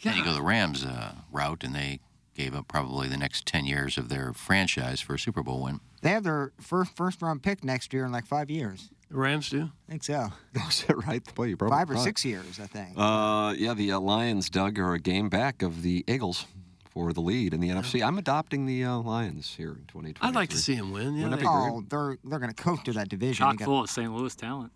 Then 0.04 0.16
you 0.16 0.24
go 0.24 0.34
the 0.34 0.42
Rams 0.42 0.86
uh, 0.86 1.14
route, 1.32 1.64
and 1.64 1.74
they 1.74 2.00
gave 2.36 2.54
up 2.54 2.68
probably 2.68 3.08
the 3.08 3.18
next 3.18 3.46
10 3.46 3.66
years 3.66 3.98
of 3.98 4.08
their 4.08 4.32
franchise 4.32 5.02
for 5.02 5.16
a 5.16 5.20
Super 5.20 5.44
Bowl 5.44 5.64
win. 5.64 5.82
They 6.02 6.12
have 6.12 6.24
their 6.24 6.54
first 6.62 6.96
first 6.96 7.22
round 7.22 7.42
pick 7.42 7.64
next 7.64 7.92
year 7.94 8.06
in 8.06 8.12
like 8.12 8.26
five 8.26 8.50
years. 8.50 8.90
The 9.10 9.18
Rams 9.18 9.50
do. 9.50 9.64
I 9.88 9.92
think 9.92 10.04
so. 10.04 10.28
Is 10.70 10.84
that 10.84 11.06
right? 11.08 11.36
Boy, 11.36 11.46
you 11.46 11.58
broke 11.58 11.72
Five 11.72 11.90
or 11.90 11.96
my- 11.96 12.04
six 12.04 12.24
years, 12.24 12.60
I 12.60 12.68
think. 12.68 12.90
Uh, 12.96 13.54
yeah, 13.58 13.74
the 13.74 13.92
uh, 13.94 14.00
Lions, 14.00 14.50
Doug, 14.50 14.78
are 14.80 14.94
a 14.94 15.00
game 15.00 15.30
back 15.30 15.62
of 15.64 15.82
the 15.82 16.04
Eagles 16.08 16.46
for 16.92 17.12
the 17.14 17.22
lead 17.22 17.54
in 17.54 17.60
the 17.60 17.70
NFC. 17.70 18.06
I'm 18.06 18.18
adopting 18.20 18.66
the 18.68 18.84
uh, 18.84 18.98
Lions 19.00 19.56
here 19.56 19.70
in 19.72 19.86
2020. 19.88 20.18
I'd 20.22 20.36
like 20.36 20.50
to 20.52 20.58
see 20.58 20.76
them 20.76 20.92
win. 20.92 21.16
Yeah, 21.16 21.30
they, 21.36 21.44
oh, 21.46 21.84
they're 21.90 22.18
they're 22.24 22.40
going 22.40 22.54
to 22.54 22.64
coast 22.64 22.86
to 22.86 22.94
that 22.94 23.10
division. 23.10 23.46
Chock 23.46 23.58
got- 23.58 23.66
full 23.66 23.84
of 23.84 23.90
St. 23.90 24.14
Louis 24.14 24.36
talent. 24.36 24.72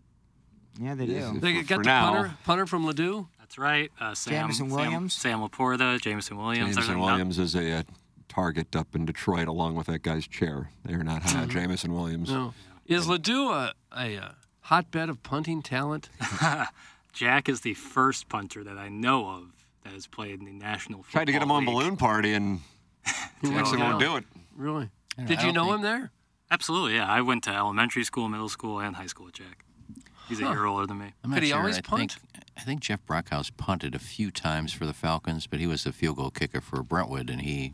Yeah, 0.82 0.96
they 0.96 1.06
do. 1.06 1.39
they 1.39 1.62
For- 1.62 1.67
got 1.67 1.76
for 1.78 1.84
the 1.84 1.88
now. 1.88 2.12
punter, 2.13 2.34
punter 2.46 2.65
from 2.65 2.86
Ladue. 2.88 3.28
That's 3.38 3.60
right. 3.60 3.91
Uh, 4.02 4.15
Sam, 4.15 4.34
Jameson 4.34 4.69
Sam- 4.69 4.76
Williams. 4.80 5.13
Sam, 5.13 5.39
LaPorta, 5.41 6.02
Jameson 6.02 6.38
Williams. 6.38 6.74
There's 6.74 6.88
Jameson 6.88 6.96
ano- 6.96 7.06
Williams 7.06 7.38
is 7.38 7.54
a, 7.56 7.72
uh 7.72 7.84
target 8.30 8.76
up 8.76 8.96
in 8.96 9.06
Detroit 9.06 9.48
along 9.48 9.76
with 9.76 9.86
that 9.86 10.02
guy's 10.02 10.26
chair. 10.28 10.72
They 10.84 10.93
are 10.96 11.04
not 11.04 11.22
high. 11.22 11.46
Jameson 11.46 11.93
Williams. 11.93 12.32
No. 12.32 12.56
Is 12.86 13.08
Ladue 13.08 13.52
a, 13.52 13.74
a, 13.98 14.17
uh 14.17 14.32
hotbed 14.62 15.10
of 15.10 15.22
punting 15.24 15.62
talent? 15.62 16.10
Jack 17.13 17.48
is 17.50 17.62
the 17.62 17.74
first 17.76 18.28
punter 18.30 18.63
that 18.63 18.78
I 18.78 18.89
know 18.89 19.30
of 19.30 19.65
that 19.84 19.93
has 19.93 20.08
played 20.08 20.39
in 20.39 20.46
the 20.46 20.52
National 20.54 21.04
Football 21.04 21.12
Tried 21.19 21.26
to 21.26 21.32
get 21.32 21.41
him 21.43 21.52
on 21.52 21.65
League. 21.65 21.74
balloon 21.74 21.98
party 21.98 22.34
and 22.34 22.62
Jackson 23.43 23.80
won't 23.80 24.00
do 24.00 24.15
it. 24.15 24.24
Really? 24.56 24.89
I 25.17 25.24
Did 25.24 25.39
you 25.41 25.52
don't 25.52 25.54
know 25.54 25.63
think- 25.65 25.76
him 25.78 25.82
there? 25.82 26.12
Absolutely, 26.52 26.96
yeah. 26.96 27.08
I 27.12 27.22
went 27.22 27.43
to 27.46 27.50
elementary 27.52 28.04
school, 28.04 28.30
middle 28.30 28.50
school, 28.50 28.80
and 28.80 28.96
high 28.96 29.08
school 29.08 29.26
with 29.26 29.36
Jack. 29.36 29.65
He's 30.30 30.39
a 30.39 30.46
Huh. 30.46 30.52
year 30.52 30.65
older 30.65 30.86
than 30.86 31.00
me. 31.00 31.13
I'm 31.24 31.32
not 31.32 31.36
Could 31.38 31.43
he 31.43 31.50
sure. 31.50 31.60
always 31.60 31.78
I 31.78 31.82
punt? 31.82 32.12
Think, 32.13 32.43
I 32.58 32.62
think 32.62 32.82
Jeff 32.82 33.04
Brockhouse 33.08 33.50
punted 33.56 33.96
a 33.96 34.00
few 34.00 34.30
times 34.32 34.72
for 34.72 34.86
the 34.86 34.93
Falcons, 34.93 35.48
but 35.48 35.60
he 35.60 35.65
was 35.67 35.84
the 35.84 35.91
field 35.91 36.17
goal 36.17 36.30
kicker 36.30 36.62
for 36.62 36.82
Brentwood, 36.84 37.30
and 37.30 37.41
he 37.41 37.74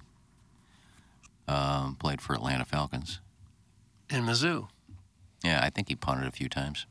um, 1.47 1.95
played 1.95 2.21
for 2.21 2.33
Atlanta 2.33 2.63
Falcons. 2.65 3.19
In 4.09 4.23
Mizzou. 4.23 4.69
Yeah, 5.43 5.61
I 5.63 5.69
think 5.69 5.87
he 5.89 5.95
punted 5.95 6.27
a 6.27 6.31
few 6.31 6.49
times. 6.49 6.85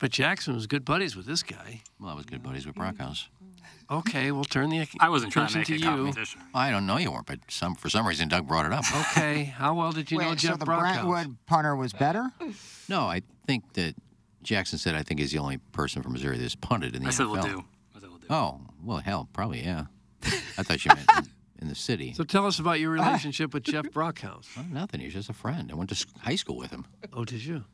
But 0.00 0.10
Jackson 0.10 0.54
was 0.54 0.66
good 0.66 0.84
buddies 0.84 1.16
with 1.16 1.26
this 1.26 1.42
guy. 1.42 1.82
Well, 2.00 2.10
I 2.10 2.14
was 2.14 2.26
good 2.26 2.42
buddies 2.42 2.66
with 2.66 2.74
Brockhouse. 2.74 3.28
Okay, 3.90 4.32
we'll 4.32 4.44
turn 4.44 4.70
the 4.70 4.86
I 4.98 5.08
wasn't 5.08 5.32
trying 5.32 5.48
to 5.48 5.58
make 5.58 5.66
to 5.68 5.74
a 5.74 5.76
you. 5.76 5.84
competition. 5.84 6.40
I 6.54 6.70
don't 6.70 6.86
know 6.86 6.96
you 6.96 7.12
weren't, 7.12 7.26
but 7.26 7.38
some 7.48 7.74
for 7.74 7.88
some 7.90 8.06
reason 8.06 8.28
Doug 8.28 8.48
brought 8.48 8.66
it 8.66 8.72
up. 8.72 8.84
Okay, 9.16 9.44
how 9.44 9.74
well 9.74 9.92
did 9.92 10.10
you 10.10 10.18
know 10.18 10.30
Wait, 10.30 10.38
Jeff 10.38 10.52
so 10.52 10.56
the 10.56 10.64
Brockhouse? 10.64 11.04
Brentwood 11.06 11.36
punter 11.46 11.76
was 11.76 11.92
better? 11.92 12.30
No, 12.88 13.02
I 13.02 13.22
think 13.46 13.74
that 13.74 13.94
Jackson 14.42 14.78
said 14.78 14.94
I 14.94 15.02
think 15.02 15.20
he's 15.20 15.32
the 15.32 15.38
only 15.38 15.58
person 15.72 16.02
from 16.02 16.12
Missouri 16.14 16.38
that's 16.38 16.54
punted 16.56 16.96
in 16.96 17.02
the 17.02 17.08
I 17.08 17.12
said 17.12 17.26
NFL. 17.26 17.32
we'll 17.32 17.42
do. 17.42 17.64
I 17.94 18.00
said 18.00 18.08
we'll 18.08 18.18
do. 18.18 18.26
Oh, 18.30 18.60
well, 18.82 18.98
hell, 18.98 19.28
probably, 19.32 19.62
yeah. 19.62 19.84
I 20.24 20.62
thought 20.62 20.84
you 20.84 20.90
meant 20.94 21.28
in, 21.64 21.66
in 21.66 21.68
the 21.68 21.74
city. 21.74 22.12
So 22.14 22.24
tell 22.24 22.46
us 22.46 22.58
about 22.58 22.80
your 22.80 22.98
ah. 22.98 23.04
relationship 23.04 23.54
with 23.54 23.62
Jeff 23.64 23.90
Brockhouse. 23.92 24.46
Well, 24.56 24.66
nothing. 24.70 25.00
He's 25.00 25.12
just 25.14 25.30
a 25.30 25.34
friend. 25.34 25.70
I 25.70 25.74
went 25.74 25.90
to 25.90 26.06
high 26.20 26.36
school 26.36 26.56
with 26.56 26.70
him. 26.70 26.86
Oh, 27.12 27.24
did 27.24 27.44
you? 27.44 27.64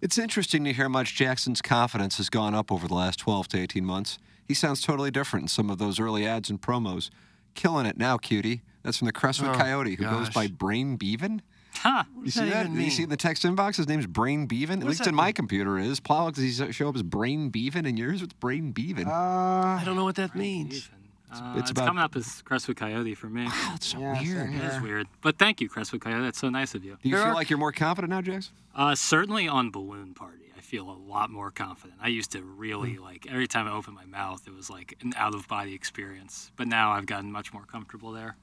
It's 0.00 0.16
interesting 0.16 0.64
to 0.64 0.72
hear 0.72 0.84
how 0.84 0.90
much 0.90 1.14
Jackson's 1.14 1.60
confidence 1.60 2.16
has 2.16 2.30
gone 2.30 2.54
up 2.54 2.72
over 2.72 2.88
the 2.88 2.94
last 2.94 3.18
12 3.18 3.48
to 3.48 3.60
18 3.60 3.84
months. 3.84 4.18
He 4.48 4.54
sounds 4.54 4.80
totally 4.80 5.10
different 5.10 5.44
in 5.44 5.48
some 5.48 5.68
of 5.68 5.78
those 5.78 6.00
early 6.00 6.26
ads 6.26 6.48
and 6.48 6.60
promos. 6.60 7.10
Killing 7.54 7.84
it 7.86 7.98
now, 7.98 8.16
cutie. 8.16 8.62
That's 8.82 8.96
from 8.96 9.06
the 9.06 9.12
Crestwood 9.12 9.54
Oh, 9.54 9.58
Coyote, 9.58 9.96
who 9.96 10.04
goes 10.04 10.28
gosh. 10.28 10.34
by 10.34 10.46
Brain 10.46 10.96
Beaven. 10.96 11.40
Huh. 11.74 12.04
You 12.16 12.24
does 12.24 12.34
see 12.34 12.40
that 12.48 12.72
that? 12.72 12.80
You 12.80 12.90
see 12.90 13.02
in 13.02 13.10
the 13.10 13.16
text 13.16 13.44
inbox? 13.44 13.76
His 13.76 13.88
name's 13.88 14.06
Brain 14.06 14.48
Beaven. 14.48 14.80
At 14.80 14.86
least 14.86 15.00
that 15.00 15.08
in 15.08 15.14
my 15.14 15.32
computer 15.32 15.78
is. 15.78 16.00
Plow, 16.00 16.30
does 16.30 16.42
he 16.42 16.72
show 16.72 16.88
up 16.88 16.96
as 16.96 17.02
Brain 17.02 17.50
Beaven? 17.50 17.86
And 17.86 17.98
yours, 17.98 18.20
what's 18.22 18.32
Brain 18.34 18.72
Beaven? 18.72 19.06
I 19.06 19.82
don't 19.84 19.96
know 19.96 20.04
what 20.04 20.16
that 20.16 20.34
means. 20.34 20.88
Uh, 21.32 21.52
it's 21.52 21.62
it's 21.62 21.70
about- 21.72 21.86
coming 21.86 22.02
up 22.02 22.16
as 22.16 22.42
Crestwood 22.42 22.76
Coyote 22.76 23.14
for 23.14 23.28
me. 23.28 23.44
Wow, 23.44 23.68
That's 23.70 23.86
so 23.86 23.98
Yeah, 23.98 24.20
weird. 24.22 24.50
same 24.50 24.60
It 24.60 24.64
is 24.64 24.80
weird. 24.82 25.06
But 25.20 25.38
thank 25.38 25.60
you, 25.60 25.68
Crestwood 25.68 26.00
Coyote. 26.02 26.22
That's 26.22 26.38
so 26.38 26.48
nice 26.50 26.74
of 26.74 26.84
you. 26.84 26.98
Do 27.02 27.08
you 27.08 27.14
There 27.16 27.24
feel 27.24 27.32
are- 27.32 27.34
like 27.34 27.50
you're 27.50 27.58
more 27.58 27.72
confident 27.72 28.10
now, 28.10 28.20
Jackson? 28.20 28.52
Uh, 28.74 28.94
certainly 28.94 29.46
on 29.48 29.70
Balloon 29.70 30.14
Party, 30.14 30.52
I 30.56 30.60
feel 30.60 30.88
a 30.90 30.94
lot 30.94 31.30
more 31.30 31.50
confident. 31.50 31.98
I 32.02 32.08
used 32.08 32.30
to 32.32 32.42
really 32.42 32.94
Hmm. 32.94 33.02
like 33.02 33.26
every 33.28 33.46
time 33.48 33.66
I 33.66 33.72
opened 33.72 33.96
my 33.96 34.06
mouth, 34.06 34.46
it 34.46 34.54
was 34.54 34.70
like 34.70 34.96
an 35.02 35.12
out 35.16 35.34
of 35.34 35.46
body 35.48 35.74
experience. 35.74 36.50
But 36.56 36.68
now 36.68 36.92
I've 36.92 37.06
gotten 37.06 37.30
much 37.32 37.52
more 37.52 37.64
comfortable 37.64 38.12
there. 38.12 38.36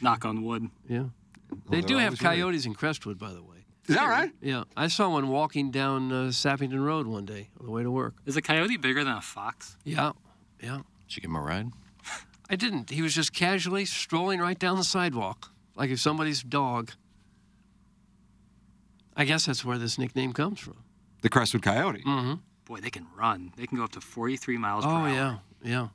Knock 0.00 0.24
on 0.24 0.42
wood. 0.42 0.70
Yeah. 0.88 1.04
They 1.68 1.80
they're 1.80 1.82
do 1.82 1.94
have 1.98 2.06
always 2.06 2.22
ready. 2.22 2.36
coyotes 2.40 2.66
in 2.66 2.74
Crestwood, 2.74 3.18
by 3.18 3.32
the 3.32 3.42
way. 3.42 3.66
Is 3.86 3.96
that 3.96 4.06
right? 4.08 4.32
Yeah, 4.40 4.64
I 4.78 4.88
saw 4.88 5.10
one 5.10 5.28
walking 5.28 5.70
down 5.70 6.10
uh, 6.10 6.14
Sappington 6.30 6.82
Road 6.82 7.06
one 7.06 7.26
day 7.26 7.50
on 7.60 7.66
the 7.66 7.70
way 7.72 7.82
to 7.82 7.90
work. 7.90 8.14
Is 8.24 8.34
a 8.36 8.40
coyote 8.42 8.78
bigger 8.78 9.04
than 9.04 9.12
a 9.14 9.20
fox? 9.20 9.76
Yeah, 9.84 10.12
yeah. 10.62 10.80
Should 11.06 11.18
you 11.18 11.20
give 11.22 11.30
him 11.30 11.36
a 11.36 11.42
ride? 11.42 11.70
I 12.50 12.56
didn't. 12.56 12.90
He 12.90 13.00
was 13.02 13.14
just 13.14 13.32
casually 13.32 13.84
strolling 13.84 14.40
right 14.40 14.58
down 14.58 14.76
the 14.76 14.84
sidewalk, 14.84 15.50
like 15.76 15.90
if 15.90 16.00
somebody's 16.00 16.42
dog. 16.42 16.90
I 19.16 19.24
guess 19.24 19.46
that's 19.46 19.64
where 19.64 19.78
this 19.78 19.98
nickname 19.98 20.32
comes 20.32 20.60
from. 20.60 20.76
The 21.22 21.28
Crestwood 21.28 21.62
Coyote. 21.62 22.02
Mm-hmm. 22.02 22.34
Boy, 22.64 22.80
they 22.80 22.90
can 22.90 23.06
run. 23.16 23.52
They 23.56 23.66
can 23.66 23.78
go 23.78 23.84
up 23.84 23.92
to 23.92 24.00
43 24.00 24.58
miles 24.58 24.84
per 24.84 24.90
Oh 24.90 24.94
hour. 24.94 25.08
yeah, 25.08 25.36
yeah. 25.62 25.88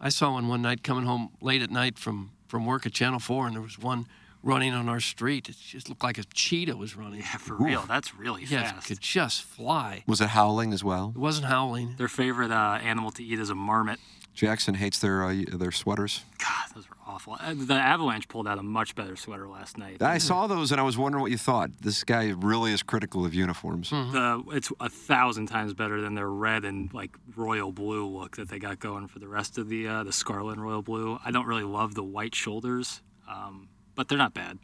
I 0.00 0.08
saw 0.08 0.32
one 0.32 0.48
one 0.48 0.62
night 0.62 0.82
coming 0.82 1.04
home 1.04 1.30
late 1.40 1.62
at 1.62 1.70
night 1.70 1.98
from 1.98 2.32
from 2.48 2.66
work 2.66 2.84
at 2.86 2.92
Channel 2.92 3.20
Four, 3.20 3.46
and 3.46 3.54
there 3.54 3.62
was 3.62 3.78
one 3.78 4.06
running 4.42 4.72
on 4.72 4.88
our 4.88 4.98
street. 5.00 5.48
It 5.48 5.56
just 5.58 5.88
looked 5.88 6.02
like 6.02 6.16
a 6.18 6.24
cheetah 6.34 6.76
was 6.76 6.96
running. 6.96 7.20
Yeah, 7.20 7.36
for 7.36 7.54
real. 7.54 7.82
That's 7.86 8.14
really 8.14 8.44
Yeah, 8.44 8.60
it 8.62 8.70
fast. 8.72 8.86
could 8.88 9.00
just 9.00 9.42
fly. 9.42 10.02
Was 10.06 10.20
it 10.22 10.30
howling 10.30 10.72
as 10.72 10.82
well? 10.82 11.12
It 11.14 11.18
wasn't 11.18 11.46
howling. 11.46 11.94
Their 11.98 12.08
favorite 12.08 12.50
uh, 12.50 12.78
animal 12.82 13.10
to 13.12 13.22
eat 13.24 13.38
is 13.38 13.50
a 13.50 13.54
marmot. 13.54 14.00
Jackson 14.34 14.74
hates 14.74 14.98
their 14.98 15.24
uh, 15.24 15.34
their 15.52 15.72
sweaters. 15.72 16.24
God, 16.38 16.74
those 16.74 16.88
were 16.88 16.96
awful. 17.06 17.36
Uh, 17.40 17.54
The 17.54 17.74
Avalanche 17.74 18.28
pulled 18.28 18.46
out 18.48 18.58
a 18.58 18.62
much 18.62 18.94
better 18.94 19.16
sweater 19.16 19.48
last 19.48 19.76
night. 19.76 20.00
I 20.02 20.18
saw 20.18 20.46
those 20.46 20.70
and 20.72 20.80
I 20.80 20.84
was 20.84 20.96
wondering 20.96 21.20
what 21.22 21.30
you 21.30 21.36
thought. 21.38 21.70
This 21.80 22.04
guy 22.04 22.28
really 22.36 22.72
is 22.72 22.82
critical 22.82 23.26
of 23.26 23.34
uniforms. 23.34 23.90
The, 23.90 24.42
it's 24.52 24.70
a 24.80 24.88
thousand 24.88 25.46
times 25.46 25.74
better 25.74 26.00
than 26.00 26.14
their 26.14 26.30
red 26.30 26.64
and 26.64 26.92
like 26.94 27.10
royal 27.36 27.72
blue 27.72 28.06
look 28.06 28.36
that 28.36 28.48
they 28.48 28.58
got 28.58 28.78
going 28.78 29.08
for 29.08 29.18
the 29.18 29.28
rest 29.28 29.58
of 29.58 29.68
the 29.68 29.86
uh, 29.88 30.04
the 30.04 30.12
scarlet 30.12 30.52
and 30.52 30.62
royal 30.62 30.82
blue. 30.82 31.18
I 31.24 31.30
don't 31.32 31.46
really 31.46 31.64
love 31.64 31.94
the 31.94 32.04
white 32.04 32.34
shoulders, 32.34 33.02
um, 33.28 33.68
but 33.94 34.08
they're 34.08 34.16
not 34.18 34.32
bad. 34.32 34.58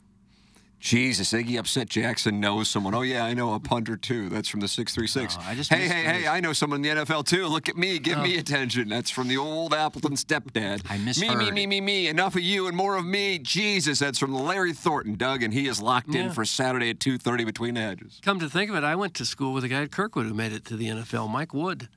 Jesus, 0.79 1.33
Iggy 1.33 1.59
Upset 1.59 1.89
Jackson 1.89 2.39
knows 2.39 2.69
someone. 2.69 2.95
Oh 2.95 3.01
yeah, 3.03 3.25
I 3.25 3.35
know 3.35 3.55
a 3.55 3.59
punter 3.61 3.97
too. 3.97 4.29
That's 4.29 4.49
from 4.49 4.61
the 4.61 4.69
six 4.69 4.95
three 4.95 5.07
six. 5.07 5.37
Oh, 5.41 5.55
just 5.55 5.73
Hey, 5.73 5.89
hey, 5.89 6.03
hey! 6.05 6.29
I 6.29 6.39
know 6.41 6.53
someone 6.53 6.85
in 6.85 6.97
the 6.97 7.03
NFL 7.05 7.25
too. 7.27 7.47
Look 7.47 7.69
at 7.69 7.77
me, 7.77 7.99
give 7.99 8.19
me 8.19 8.37
Oh. 8.37 8.41
attention. 8.41 8.89
That's 8.89 9.11
from 9.11 9.27
the 9.29 9.37
old 9.39 9.73
Appleton 9.75 10.13
stepdad. 10.17 10.83
I 10.89 10.99
me, 10.99 11.05
me, 11.05 11.07
misheard. 11.07 11.55
me, 11.55 11.67
me, 11.67 11.81
me. 11.81 12.09
Enough 12.09 12.37
of 12.37 12.43
you 12.43 12.67
and 12.69 12.77
more 12.77 12.97
of 12.97 13.05
me. 13.07 13.39
Jesus, 13.39 13.99
that's 13.99 14.19
from 14.19 14.35
Larry 14.35 14.73
Thornton, 14.75 15.15
Doug, 15.17 15.43
and 15.43 15.53
he 15.53 15.67
is 15.67 15.81
locked 15.81 16.15
in 16.15 16.31
for 16.31 16.45
Saturday 16.45 16.91
at 16.91 17.01
two 17.01 17.17
thirty 17.19 17.45
between 17.45 17.75
the 17.75 17.81
hedges. 17.81 18.21
Come 18.23 18.39
to 18.41 18.49
think 18.49 18.71
of 18.71 18.77
it, 18.77 18.85
I 18.85 18.95
went 18.97 19.15
to 19.15 19.25
school 19.25 19.53
with 19.55 19.65
a 19.65 19.69
guy 19.69 19.83
at 19.83 19.91
Kirkwood 19.91 20.27
who 20.27 20.35
made 20.35 20.53
it 20.53 20.65
to 20.67 20.77
the 20.77 20.87
NFL. 20.89 21.29
Mike 21.31 21.55
Wood 21.55 21.89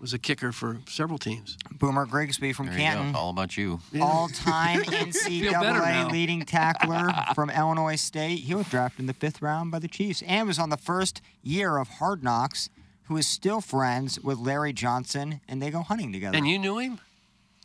was 0.00 0.12
a 0.14 0.18
kicker 0.18 0.50
for 0.52 0.78
several 0.88 1.18
teams. 1.18 1.56
Boomer 1.72 2.06
Grigsby 2.06 2.52
from 2.52 2.66
There 2.66 2.76
Canton. 2.76 3.08
you 3.08 3.12
go. 3.12 3.18
All 3.18 3.30
about 3.30 3.56
you. 3.56 3.80
All-time 4.00 4.82
Feel 4.84 5.52
better 5.52 5.78
now. 5.80 6.08
NCAA 6.08 6.10
leading 6.12 6.42
tackler 6.42 7.10
from 7.34 7.50
Illinois 7.50 7.96
State. 7.96 8.40
He 8.40 8.54
was 8.54 8.66
drafted 8.68 9.00
in 9.00 9.06
the 9.06 9.12
fifth 9.14 9.42
round 9.42 9.70
by 9.70 9.78
the 9.78 9.88
Chiefs 9.88 10.22
and 10.26 10.48
was 10.48 10.58
on 10.58 10.70
the 10.70 10.76
first 10.78 11.20
year 11.42 11.76
of 11.76 11.88
Hard 11.88 12.24
Knocks. 12.24 12.70
Who 13.04 13.16
is 13.16 13.26
still 13.26 13.60
friends 13.60 14.20
with 14.20 14.38
Larry 14.38 14.72
Johnson, 14.72 15.40
and 15.48 15.60
they 15.60 15.70
go 15.72 15.82
hunting 15.82 16.12
together. 16.12 16.36
And 16.38 16.46
you 16.46 16.60
knew 16.60 16.78
him? 16.78 17.00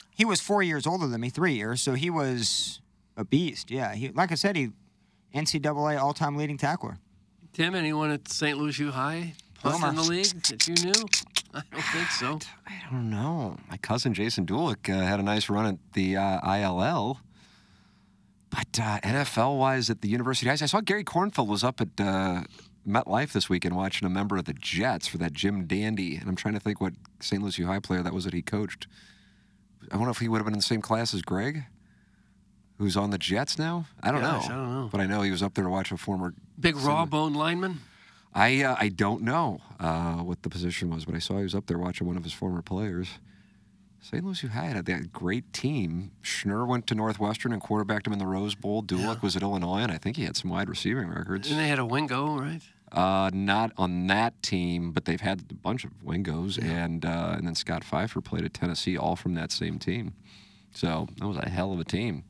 He 0.09 0.25
was 0.25 0.41
four 0.41 0.63
years 0.63 0.87
older 0.87 1.05
than 1.05 1.21
me, 1.21 1.29
three 1.29 1.53
years, 1.53 1.83
so 1.83 1.93
he 1.93 2.09
was 2.09 2.81
a 3.15 3.23
beast. 3.23 3.69
Yeah, 3.69 3.93
he 3.93 4.09
like 4.09 4.31
I 4.31 4.35
said, 4.35 4.55
he 4.55 4.71
NCAA 5.35 6.01
all-time 6.01 6.35
leading 6.35 6.57
tackler. 6.57 6.97
Tim, 7.53 7.75
anyone 7.75 8.09
at 8.09 8.27
St. 8.27 8.57
Louis 8.57 8.77
U 8.79 8.89
High 8.91 9.33
punt 9.61 9.75
Boomer. 9.75 9.89
in 9.89 9.95
the 9.95 10.01
league 10.01 10.41
that 10.49 10.67
you 10.67 10.73
knew? 10.83 10.93
I 11.59 11.61
don't 11.71 11.81
think 11.81 12.09
so. 12.09 12.39
I 12.67 12.73
don't 12.91 13.09
know. 13.09 13.57
My 13.69 13.77
cousin 13.77 14.13
Jason 14.13 14.45
Dulick 14.45 14.89
uh, 14.89 15.05
had 15.05 15.21
a 15.21 15.23
nice 15.23 15.49
run 15.49 15.65
at 15.65 15.77
the 15.93 16.17
uh, 16.17 16.39
ILL. 16.41 17.21
But 18.49 18.79
uh, 18.79 18.99
NFL 19.01 19.57
wise, 19.57 19.89
at 19.89 20.01
the 20.01 20.09
University 20.09 20.47
High, 20.49 20.53
I 20.53 20.65
saw 20.67 20.81
Gary 20.81 21.05
Kornfeld 21.05 21.47
was 21.47 21.63
up 21.63 21.79
at 21.79 21.89
uh, 21.99 22.43
MetLife 22.87 23.31
this 23.31 23.49
weekend 23.49 23.75
watching 23.75 24.05
a 24.05 24.09
member 24.09 24.35
of 24.37 24.45
the 24.45 24.53
Jets 24.53 25.07
for 25.07 25.17
that 25.19 25.31
Jim 25.31 25.65
Dandy. 25.65 26.15
And 26.17 26.27
I'm 26.27 26.35
trying 26.35 26.55
to 26.55 26.59
think 26.59 26.81
what 26.81 26.93
St. 27.21 27.41
Louis 27.41 27.57
U 27.59 27.67
High 27.67 27.79
player 27.79 28.03
that 28.03 28.13
was 28.13 28.25
that 28.25 28.33
he 28.33 28.41
coached. 28.41 28.87
I 29.91 29.97
wonder 29.97 30.11
if 30.11 30.17
he 30.17 30.27
would 30.27 30.37
have 30.39 30.45
been 30.45 30.53
in 30.53 30.59
the 30.59 30.63
same 30.63 30.81
class 30.81 31.13
as 31.13 31.21
Greg, 31.21 31.63
who's 32.77 32.97
on 32.97 33.11
the 33.11 33.17
Jets 33.17 33.57
now. 33.57 33.85
I 34.03 34.11
don't 34.11 34.21
Gosh, 34.21 34.49
know. 34.49 34.53
I 34.53 34.57
don't 34.57 34.73
know. 34.73 34.89
But 34.91 34.99
I 35.01 35.05
know 35.05 35.21
he 35.21 35.31
was 35.31 35.41
up 35.41 35.53
there 35.53 35.63
to 35.63 35.69
watch 35.69 35.91
a 35.91 35.97
former. 35.97 36.33
Big 36.59 36.75
raw 36.75 37.05
bone 37.05 37.33
lineman? 37.33 37.79
I 38.35 38.61
uh, 38.63 38.75
I 38.77 38.89
don't 38.89 39.23
know 39.23 39.61
uh, 39.79 40.17
what 40.17 40.43
the 40.43 40.49
position 40.49 40.89
was, 40.89 41.05
but 41.05 41.15
I 41.15 41.19
saw 41.19 41.37
he 41.37 41.43
was 41.43 41.55
up 41.55 41.67
there 41.67 41.79
watching 41.79 42.05
one 42.05 42.17
of 42.17 42.23
his 42.23 42.33
former 42.33 42.61
players. 42.61 43.07
St. 44.01 44.23
Louis 44.23 44.43
U 44.43 44.49
High 44.49 44.65
had 44.65 44.85
that 44.85 45.11
great 45.11 45.51
team. 45.51 46.11
Schnur 46.21 46.67
went 46.67 46.85
to 46.87 46.95
Northwestern 46.95 47.53
and 47.53 47.61
quarterbacked 47.61 48.05
him 48.05 48.13
in 48.13 48.19
the 48.19 48.27
Rose 48.27 48.53
Bowl. 48.53 48.83
Dulick 48.83 49.23
was 49.23 49.35
at 49.35 49.41
Illinois, 49.41 49.79
and 49.79 49.91
I 49.91 49.97
think 49.97 50.17
he 50.17 50.25
had 50.25 50.37
some 50.37 50.51
wide 50.51 50.69
receiving 50.69 51.07
records. 51.09 51.49
And 51.49 51.59
they 51.59 51.69
had 51.69 51.79
a 51.79 51.85
wingo, 51.85 52.37
right? 52.37 52.61
Uh, 52.91 53.31
not 53.33 53.71
on 53.77 54.05
that 54.07 54.39
team, 54.43 54.91
but 54.91 55.05
they've 55.05 55.21
had 55.21 55.45
a 55.49 55.53
bunch 55.55 55.85
of 55.85 55.91
wingos, 56.05 56.61
and 56.61 57.03
uh, 57.03 57.33
and 57.37 57.47
then 57.47 57.55
Scott 57.55 57.83
Pfeiffer 57.83 58.21
played 58.21 58.45
at 58.45 58.53
Tennessee, 58.53 58.95
all 58.97 59.15
from 59.15 59.33
that 59.35 59.51
same 59.51 59.79
team. 59.79 60.13
So 60.71 61.07
that 61.17 61.27
was 61.27 61.37
a 61.37 61.49
hell 61.49 61.71
of 61.71 61.79
a 61.79 61.85
team. 61.85 62.25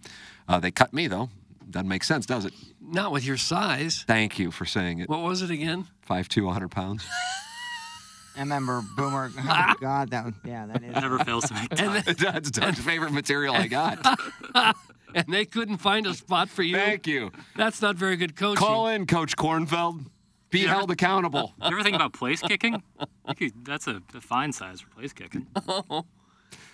Uh, 0.48 0.60
they 0.60 0.72
cut 0.72 0.94
me 0.94 1.08
though. 1.08 1.30
Doesn't 1.70 1.90
make 1.90 2.04
sense, 2.04 2.26
does 2.26 2.46
it? 2.46 2.54
Not 2.88 3.12
with 3.12 3.26
your 3.26 3.38
size. 3.38 4.04
Thank 4.08 4.38
you 4.40 4.52
for 4.52 4.66
saying 4.66 5.00
it. 5.00 5.10
What 5.10 5.22
was 5.22 5.42
it 5.42 5.50
again? 5.52 5.88
Five 6.02 6.30
two, 6.30 6.46
100 6.46 6.70
pounds. 6.70 7.06
I 8.38 8.42
remember 8.42 8.82
Boomer. 8.98 9.32
Oh 9.38 9.74
God, 9.80 10.10
that 10.12 10.26
was 10.26 10.34
yeah, 10.44 10.66
that 10.66 10.84
is. 10.84 10.94
Never 10.94 11.20
fails 11.20 11.46
to 11.46 11.54
make 11.54 11.70
time. 11.70 12.04
That's 12.06 12.52
Doug's 12.52 12.80
favorite 12.80 13.14
material 13.14 13.56
I 13.56 13.68
got. 13.68 14.20
and 15.16 15.26
they 15.30 15.46
couldn't 15.46 15.78
find 15.78 16.06
a 16.06 16.14
spot 16.14 16.50
for 16.50 16.62
you. 16.62 16.76
Thank 16.76 17.08
you. 17.08 17.32
That's 17.56 17.82
not 17.82 17.96
very 17.96 18.18
good 18.18 18.36
coaching. 18.36 18.58
Call 18.58 18.88
in, 18.88 19.08
Coach 19.08 19.38
Kornfeld. 19.38 20.06
Be 20.50 20.60
You 20.60 20.66
ever- 20.66 20.76
held 20.76 20.92
accountable. 20.92 21.54
You 21.62 21.68
ever 21.68 21.82
think 21.84 21.96
about 21.96 22.12
place 22.14 22.42
kicking? 22.42 22.84
That's 23.64 23.88
a, 23.88 24.02
a 24.14 24.20
fine 24.22 24.52
size 24.52 24.82
for 24.82 24.90
place 24.90 25.14
kicking. 25.14 25.48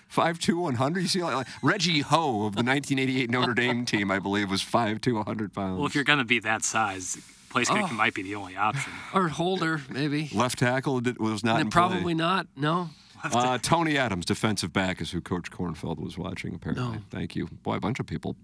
Five 0.08 0.38
two, 0.38 0.58
100. 0.58 1.00
You 1.00 1.08
see, 1.08 1.22
like, 1.22 1.34
like 1.34 1.46
Reggie 1.62 2.00
Ho 2.00 2.46
of 2.46 2.54
the 2.54 2.62
1988 2.62 3.30
Notre 3.30 3.54
Dame 3.54 3.84
team, 3.86 4.10
I 4.10 4.18
believe, 4.18 4.50
was 4.50 4.60
five 4.60 5.00
two, 5.00 5.14
100 5.14 5.54
pounds. 5.54 5.78
Well, 5.78 5.86
if 5.86 5.94
you're 5.94 6.04
going 6.04 6.18
to 6.18 6.24
be 6.26 6.38
that 6.40 6.62
size, 6.64 7.16
place 7.48 7.68
kicking 7.68 7.86
Oh. 7.90 7.94
might 7.94 8.12
be 8.14 8.22
the 8.22 8.34
only 8.34 8.54
option. 8.56 8.92
Or 9.14 9.28
holder, 9.28 9.80
maybe. 9.88 10.28
Left 10.34 10.58
tackle 10.58 11.00
did- 11.00 11.18
was 11.18 11.42
not 11.42 11.60
in 11.62 11.70
probably 11.70 12.02
play. 12.02 12.14
not. 12.14 12.46
No. 12.56 12.90
Uh, 13.24 13.56
Tony 13.56 13.96
Adams, 13.96 14.24
defensive 14.26 14.72
back, 14.72 15.00
is 15.00 15.12
who 15.12 15.20
Coach 15.20 15.50
Kornfeld 15.50 15.98
was 15.98 16.18
watching. 16.18 16.54
Apparently, 16.56 16.96
No. 16.96 17.02
thank 17.10 17.34
you. 17.36 17.46
Boy, 17.62 17.76
a 17.76 17.80
bunch 17.80 18.00
of 18.00 18.06
people 18.06 18.36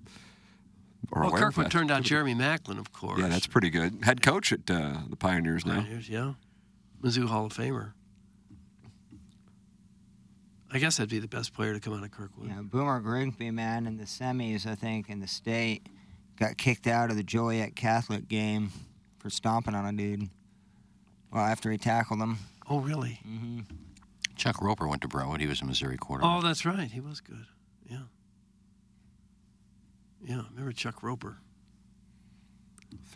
are 1.12 1.22
Well, 1.22 1.30
aware 1.30 1.42
of 1.48 1.54
Kirkwood 1.54 1.66
that. 1.66 1.72
turned 1.72 1.90
out 1.90 2.02
Jeremy 2.04 2.34
Maclin, 2.34 2.78
of 2.78 2.92
course. 2.92 3.18
Yeah, 3.20 3.28
that's 3.28 3.46
pretty 3.48 3.70
good. 3.70 3.98
Head 4.04 4.22
coach 4.22 4.52
at 4.52 4.70
uh, 4.70 4.98
the 5.08 5.16
Pioneers 5.16 5.66
now. 5.66 5.80
Pioneers, 5.80 6.08
yeah. 6.08 6.34
Mizzou 7.02 7.26
Hall 7.26 7.46
of 7.46 7.52
Famer. 7.54 7.92
I 10.70 10.78
guess 10.78 10.98
that'd 10.98 11.10
be 11.10 11.18
the 11.18 11.28
best 11.28 11.54
player 11.54 11.72
to 11.72 11.80
come 11.80 11.94
out 11.94 12.04
of 12.04 12.10
Kirkwood. 12.10 12.48
Yeah, 12.48 12.60
Boomer 12.62 13.00
Grigsby, 13.00 13.50
man, 13.50 13.86
in 13.86 13.96
the 13.96 14.04
semis, 14.04 14.66
I 14.66 14.74
think, 14.74 15.08
in 15.08 15.20
the 15.20 15.26
state, 15.26 15.86
got 16.36 16.58
kicked 16.58 16.86
out 16.86 17.10
of 17.10 17.16
the 17.16 17.22
Joliet 17.22 17.74
Catholic 17.74 18.28
game 18.28 18.70
for 19.18 19.30
stomping 19.30 19.74
on 19.74 19.86
a 19.86 19.92
dude. 19.92 20.28
Well, 21.32 21.44
after 21.44 21.70
he 21.70 21.78
tackled 21.78 22.20
him. 22.20 22.38
Oh, 22.68 22.80
really? 22.80 23.20
Mm-hmm. 23.26 23.60
Chuck 24.36 24.60
Roper 24.60 24.86
went 24.86 25.02
to 25.02 25.08
Brentwood. 25.08 25.40
He 25.40 25.46
was 25.46 25.62
a 25.62 25.64
Missouri 25.64 25.96
quarterback. 25.96 26.30
Oh, 26.30 26.42
that's 26.46 26.64
right. 26.64 26.90
He 26.90 27.00
was 27.00 27.20
good. 27.20 27.46
Yeah. 27.90 27.98
Yeah, 30.22 30.40
I 30.40 30.44
remember 30.50 30.72
Chuck 30.72 31.02
Roper. 31.02 31.38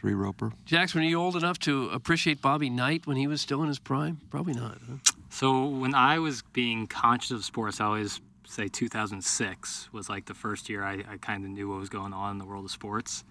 Three 0.02 0.14
roper. 0.14 0.52
Jax, 0.66 0.96
were 0.96 1.00
you 1.00 1.20
old 1.20 1.36
enough 1.36 1.60
to 1.60 1.88
appreciate 1.90 2.42
Bobby 2.42 2.68
Knight 2.68 3.06
when 3.06 3.16
he 3.16 3.28
was 3.28 3.40
still 3.40 3.62
in 3.62 3.68
his 3.68 3.78
prime? 3.78 4.20
Probably 4.30 4.52
not. 4.52 4.78
Huh? 4.84 4.96
So 5.30 5.64
when 5.64 5.94
I 5.94 6.18
was 6.18 6.42
being 6.52 6.88
conscious 6.88 7.30
of 7.30 7.44
sports, 7.44 7.80
I 7.80 7.84
always 7.84 8.20
say 8.44 8.66
2006 8.66 9.92
was 9.92 10.08
like 10.10 10.24
the 10.26 10.34
first 10.34 10.68
year 10.68 10.82
I, 10.82 11.04
I 11.08 11.16
kind 11.20 11.44
of 11.44 11.50
knew 11.50 11.68
what 11.70 11.78
was 11.78 11.88
going 11.88 12.12
on 12.12 12.32
in 12.32 12.38
the 12.38 12.44
world 12.44 12.64
of 12.64 12.72
sports. 12.72 13.22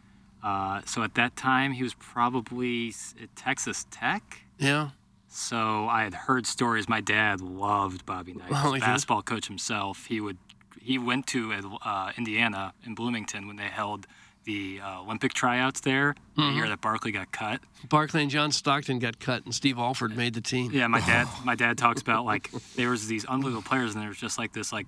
Uh, 0.41 0.81
so 0.85 1.03
at 1.03 1.13
that 1.15 1.35
time, 1.35 1.73
he 1.73 1.83
was 1.83 1.93
probably 1.95 2.93
at 3.21 3.35
Texas 3.35 3.85
Tech. 3.91 4.43
Yeah. 4.57 4.91
So 5.27 5.87
I 5.89 6.03
had 6.03 6.13
heard 6.13 6.47
stories. 6.47 6.87
My 6.87 7.01
dad 7.01 7.41
loved 7.41 8.05
Bobby 8.05 8.33
Knight, 8.33 8.47
Oh, 8.49 8.55
He 8.55 8.71
was 8.71 8.81
a 8.81 8.85
did? 8.85 8.91
basketball 8.91 9.21
coach 9.23 9.47
himself. 9.47 10.05
He 10.05 10.21
would 10.21 10.37
he 10.79 10.97
went 10.97 11.27
to 11.27 11.53
uh, 11.85 12.11
Indiana 12.17 12.73
in 12.85 12.95
Bloomington 12.95 13.45
when 13.45 13.57
they 13.57 13.65
held 13.67 14.07
the 14.45 14.81
uh, 14.83 15.01
Olympic 15.01 15.33
tryouts 15.33 15.81
there. 15.81 16.15
The 16.35 16.41
Mhm. 16.41 16.55
year 16.55 16.69
that 16.69 16.81
Barkley 16.81 17.11
got 17.11 17.31
cut. 17.31 17.61
Barkley 17.87 18.21
and 18.23 18.31
John 18.31 18.51
Stockton 18.51 18.99
got 18.99 19.19
cut, 19.19 19.45
and 19.45 19.53
Steve 19.53 19.77
Alford 19.77 20.15
made 20.17 20.33
the 20.33 20.41
team. 20.41 20.71
Yeah, 20.71 20.87
my 20.87 20.99
dad. 21.01 21.27
My 21.45 21.55
dad 21.55 21.77
talks 21.77 22.01
about 22.01 22.25
like 22.25 22.49
there 22.75 22.89
was 22.89 23.07
these 23.07 23.25
unbelievable 23.25 23.61
players, 23.67 23.93
and 23.93 24.01
there 24.01 24.09
was 24.09 24.17
just 24.17 24.37
like 24.39 24.53
this 24.53 24.71
like 24.73 24.87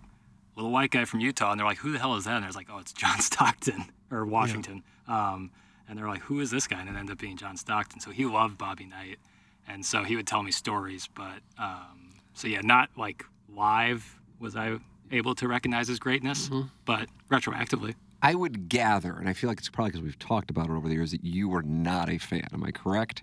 little 0.55 0.71
white 0.71 0.91
guy 0.91 1.05
from 1.05 1.19
Utah, 1.19 1.51
and 1.51 1.59
they're 1.59 1.67
like, 1.67 1.79
"Who 1.79 1.91
the 1.91 1.99
hell 1.99 2.15
is 2.15 2.25
that?" 2.25 2.35
And 2.35 2.43
there's 2.43 2.55
like, 2.55 2.67
"Oh, 2.71 2.77
it's 2.79 2.93
John 2.93 3.19
Stockton 3.29 3.85
or 4.11 4.25
Washington." 4.25 4.83
Um, 5.07 5.51
and 5.87 5.97
they're 5.99 6.07
like, 6.07 6.21
"Who 6.23 6.39
is 6.39 6.49
this 6.51 6.67
guy?" 6.67 6.79
And 6.79 6.89
it 6.89 6.95
ended 6.95 7.11
up 7.13 7.19
being 7.19 7.37
John 7.37 7.57
Stockton. 7.57 7.99
So 7.99 8.09
he 8.11 8.25
loved 8.25 8.57
Bobby 8.57 8.85
Knight, 8.85 9.19
and 9.67 9.85
so 9.85 10.03
he 10.03 10.15
would 10.15 10.25
tell 10.27 10.41
me 10.43 10.51
stories. 10.51 11.07
But 11.13 11.41
um, 11.59 12.11
so 12.33 12.47
yeah, 12.47 12.61
not 12.63 12.89
like 12.97 13.25
live 13.49 14.19
was 14.39 14.55
I 14.55 14.77
able 15.11 15.35
to 15.35 15.47
recognize 15.47 15.87
his 15.87 15.99
greatness, 15.99 16.49
but 16.85 17.07
retroactively. 17.29 17.93
I 18.23 18.35
would 18.35 18.69
gather, 18.69 19.17
and 19.17 19.27
I 19.27 19.33
feel 19.33 19.49
like 19.49 19.59
it's 19.59 19.69
probably 19.69 19.91
because 19.91 20.03
we've 20.03 20.17
talked 20.17 20.49
about 20.49 20.69
it 20.69 20.71
over 20.71 20.87
the 20.87 20.95
years, 20.95 21.11
that 21.11 21.25
you 21.25 21.49
were 21.49 21.61
not 21.61 22.09
a 22.09 22.17
fan. 22.17 22.47
Am 22.53 22.63
I 22.63 22.71
correct? 22.71 23.21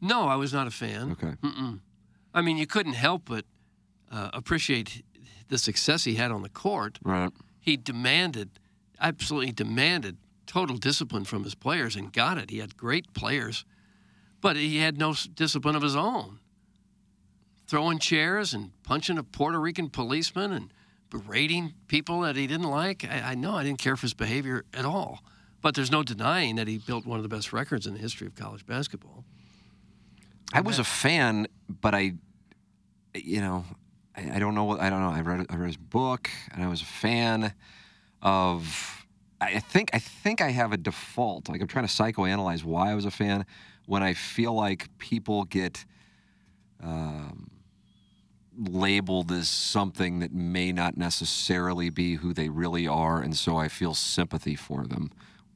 No, 0.00 0.26
I 0.26 0.34
was 0.34 0.52
not 0.52 0.66
a 0.66 0.72
fan. 0.72 1.12
Okay. 1.12 1.34
Mm-mm. 1.40 1.80
I 2.34 2.42
mean, 2.42 2.58
you 2.58 2.66
couldn't 2.66 2.94
help 2.94 3.22
but 3.26 3.44
uh, 4.10 4.30
appreciate 4.32 5.04
the 5.46 5.56
success 5.56 6.02
he 6.02 6.16
had 6.16 6.32
on 6.32 6.42
the 6.42 6.48
court. 6.48 6.98
Right. 7.02 7.30
He 7.60 7.76
demanded, 7.76 8.50
absolutely 9.00 9.52
demanded, 9.52 10.16
total 10.46 10.76
discipline 10.76 11.24
from 11.24 11.44
his 11.44 11.54
players 11.54 11.94
and 11.94 12.12
got 12.12 12.38
it. 12.38 12.50
He 12.50 12.58
had 12.58 12.76
great 12.76 13.14
players, 13.14 13.64
but 14.40 14.56
he 14.56 14.78
had 14.78 14.98
no 14.98 15.14
discipline 15.34 15.76
of 15.76 15.82
his 15.82 15.94
own. 15.94 16.40
Throwing 17.68 17.98
chairs 17.98 18.52
and 18.52 18.72
punching 18.82 19.18
a 19.18 19.22
Puerto 19.22 19.60
Rican 19.60 19.90
policeman 19.90 20.52
and 20.52 20.72
berating 21.10 21.74
people 21.86 22.20
that 22.20 22.36
he 22.36 22.46
didn't 22.46 22.68
like. 22.68 23.04
I, 23.04 23.30
I 23.30 23.34
know 23.34 23.54
I 23.54 23.64
didn't 23.64 23.78
care 23.78 23.96
for 23.96 24.02
his 24.02 24.14
behavior 24.14 24.64
at 24.74 24.84
all. 24.84 25.20
But 25.60 25.74
there's 25.74 25.90
no 25.90 26.02
denying 26.02 26.56
that 26.56 26.68
he 26.68 26.78
built 26.78 27.04
one 27.04 27.18
of 27.18 27.24
the 27.24 27.28
best 27.28 27.52
records 27.52 27.86
in 27.86 27.92
the 27.92 27.98
history 27.98 28.26
of 28.26 28.34
college 28.36 28.64
basketball. 28.64 29.24
I 30.52 30.60
was 30.60 30.78
a 30.78 30.84
fan, 30.84 31.48
but 31.68 31.94
I, 31.94 32.14
you 33.14 33.40
know, 33.40 33.64
I, 34.16 34.36
I 34.36 34.38
don't 34.38 34.54
know 34.54 34.64
what 34.64 34.80
I 34.80 34.88
don't 34.88 35.00
know. 35.00 35.10
I 35.10 35.20
read 35.20 35.46
I 35.50 35.56
read 35.56 35.66
his 35.66 35.76
book, 35.76 36.30
and 36.52 36.62
I 36.62 36.68
was 36.68 36.80
a 36.80 36.86
fan 36.86 37.52
of 38.22 39.06
I 39.40 39.58
think 39.60 39.90
I 39.92 39.98
think 39.98 40.40
I 40.40 40.50
have 40.50 40.72
a 40.72 40.76
default. 40.76 41.48
Like 41.48 41.60
I'm 41.60 41.66
trying 41.66 41.86
to 41.86 41.92
psychoanalyze 41.92 42.64
why 42.64 42.90
I 42.90 42.94
was 42.94 43.04
a 43.04 43.10
fan 43.10 43.44
when 43.86 44.02
I 44.02 44.14
feel 44.14 44.54
like 44.54 44.88
people 44.98 45.44
get 45.44 45.84
um, 46.82 47.50
labeled 48.58 49.30
as 49.30 49.48
something 49.48 50.18
that 50.18 50.32
may 50.32 50.72
not 50.72 50.96
necessarily 50.96 51.90
be 51.90 52.16
who 52.16 52.32
they 52.32 52.48
really 52.48 52.86
are, 52.86 53.20
and 53.20 53.36
so 53.36 53.56
I 53.56 53.68
feel 53.68 53.94
sympathy 53.94 54.56
for 54.56 54.84
them, 54.84 55.10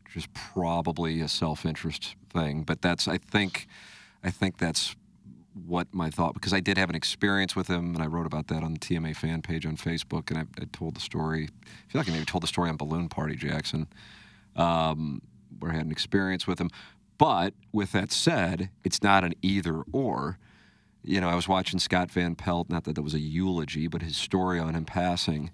which 0.04 0.16
is 0.16 0.28
probably 0.32 1.20
a 1.20 1.28
self-interest 1.28 2.14
thing. 2.32 2.62
But 2.62 2.82
that's 2.82 3.08
I 3.08 3.18
think 3.18 3.66
I 4.22 4.30
think 4.30 4.58
that's 4.58 4.94
what 5.66 5.92
my 5.92 6.10
thought 6.10 6.34
because 6.34 6.52
I 6.52 6.60
did 6.60 6.78
have 6.78 6.88
an 6.88 6.94
experience 6.94 7.56
with 7.56 7.68
him, 7.68 7.94
and 7.94 8.02
I 8.02 8.06
wrote 8.06 8.26
about 8.26 8.46
that 8.48 8.62
on 8.62 8.74
the 8.74 8.78
TMA 8.78 9.16
fan 9.16 9.42
page 9.42 9.66
on 9.66 9.76
Facebook, 9.76 10.30
and 10.30 10.38
I, 10.38 10.44
I 10.60 10.66
told 10.72 10.94
the 10.94 11.00
story. 11.00 11.48
I 11.64 11.92
feel 11.92 12.00
like 12.00 12.08
I 12.08 12.12
maybe 12.12 12.24
told 12.24 12.42
the 12.42 12.48
story 12.48 12.70
on 12.70 12.76
Balloon 12.76 13.08
Party 13.08 13.36
Jackson, 13.36 13.88
um, 14.56 15.20
where 15.58 15.72
I 15.72 15.74
had 15.74 15.86
an 15.86 15.92
experience 15.92 16.46
with 16.46 16.60
him. 16.60 16.70
But 17.18 17.54
with 17.72 17.92
that 17.92 18.10
said, 18.10 18.70
it's 18.84 19.02
not 19.02 19.24
an 19.24 19.34
either 19.42 19.82
or. 19.92 20.38
You 21.04 21.20
know, 21.20 21.28
I 21.28 21.34
was 21.34 21.48
watching 21.48 21.78
Scott 21.78 22.10
Van 22.10 22.34
Pelt. 22.34 22.70
Not 22.70 22.84
that 22.84 22.94
that 22.94 23.02
was 23.02 23.14
a 23.14 23.18
eulogy, 23.20 23.88
but 23.88 24.02
his 24.02 24.16
story 24.16 24.58
on 24.60 24.74
him 24.74 24.84
passing. 24.84 25.50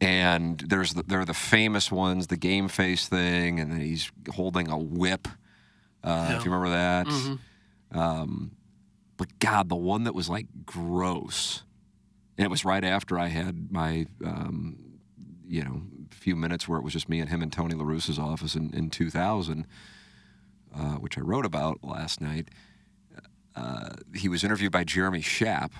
And 0.00 0.58
there's 0.60 0.94
the, 0.94 1.02
there 1.02 1.20
are 1.20 1.24
the 1.24 1.34
famous 1.34 1.90
ones, 1.90 2.26
the 2.26 2.36
game 2.36 2.68
face 2.68 3.08
thing, 3.08 3.58
and 3.60 3.72
then 3.72 3.80
he's 3.80 4.10
holding 4.32 4.68
a 4.68 4.78
whip. 4.78 5.28
Uh, 6.02 6.34
If 6.38 6.44
you 6.44 6.50
remember 6.52 6.70
that. 6.76 7.06
Um, 7.92 8.52
but 9.16 9.38
God, 9.38 9.68
the 9.68 9.76
one 9.76 10.04
that 10.04 10.14
was 10.14 10.28
like 10.28 10.46
gross, 10.66 11.62
and 12.36 12.44
it 12.44 12.50
was 12.50 12.64
right 12.64 12.84
after 12.84 13.18
I 13.18 13.28
had 13.28 13.70
my, 13.72 14.06
um, 14.24 14.76
you 15.46 15.62
know, 15.64 15.82
few 16.10 16.34
minutes 16.36 16.66
where 16.68 16.78
it 16.78 16.82
was 16.82 16.92
just 16.92 17.08
me 17.08 17.20
and 17.20 17.28
him 17.30 17.42
in 17.42 17.50
Tony 17.50 17.74
La 17.74 17.84
Russa's 17.84 18.18
office 18.18 18.54
in, 18.56 18.74
in 18.74 18.90
2000, 18.90 19.66
uh, 20.74 20.80
which 20.94 21.16
I 21.16 21.20
wrote 21.20 21.46
about 21.46 21.78
last 21.84 22.20
night. 22.20 22.48
Uh, 23.56 23.90
he 24.14 24.28
was 24.28 24.44
interviewed 24.44 24.72
by 24.72 24.84
Jeremy 24.84 25.20
Schaap 25.20 25.70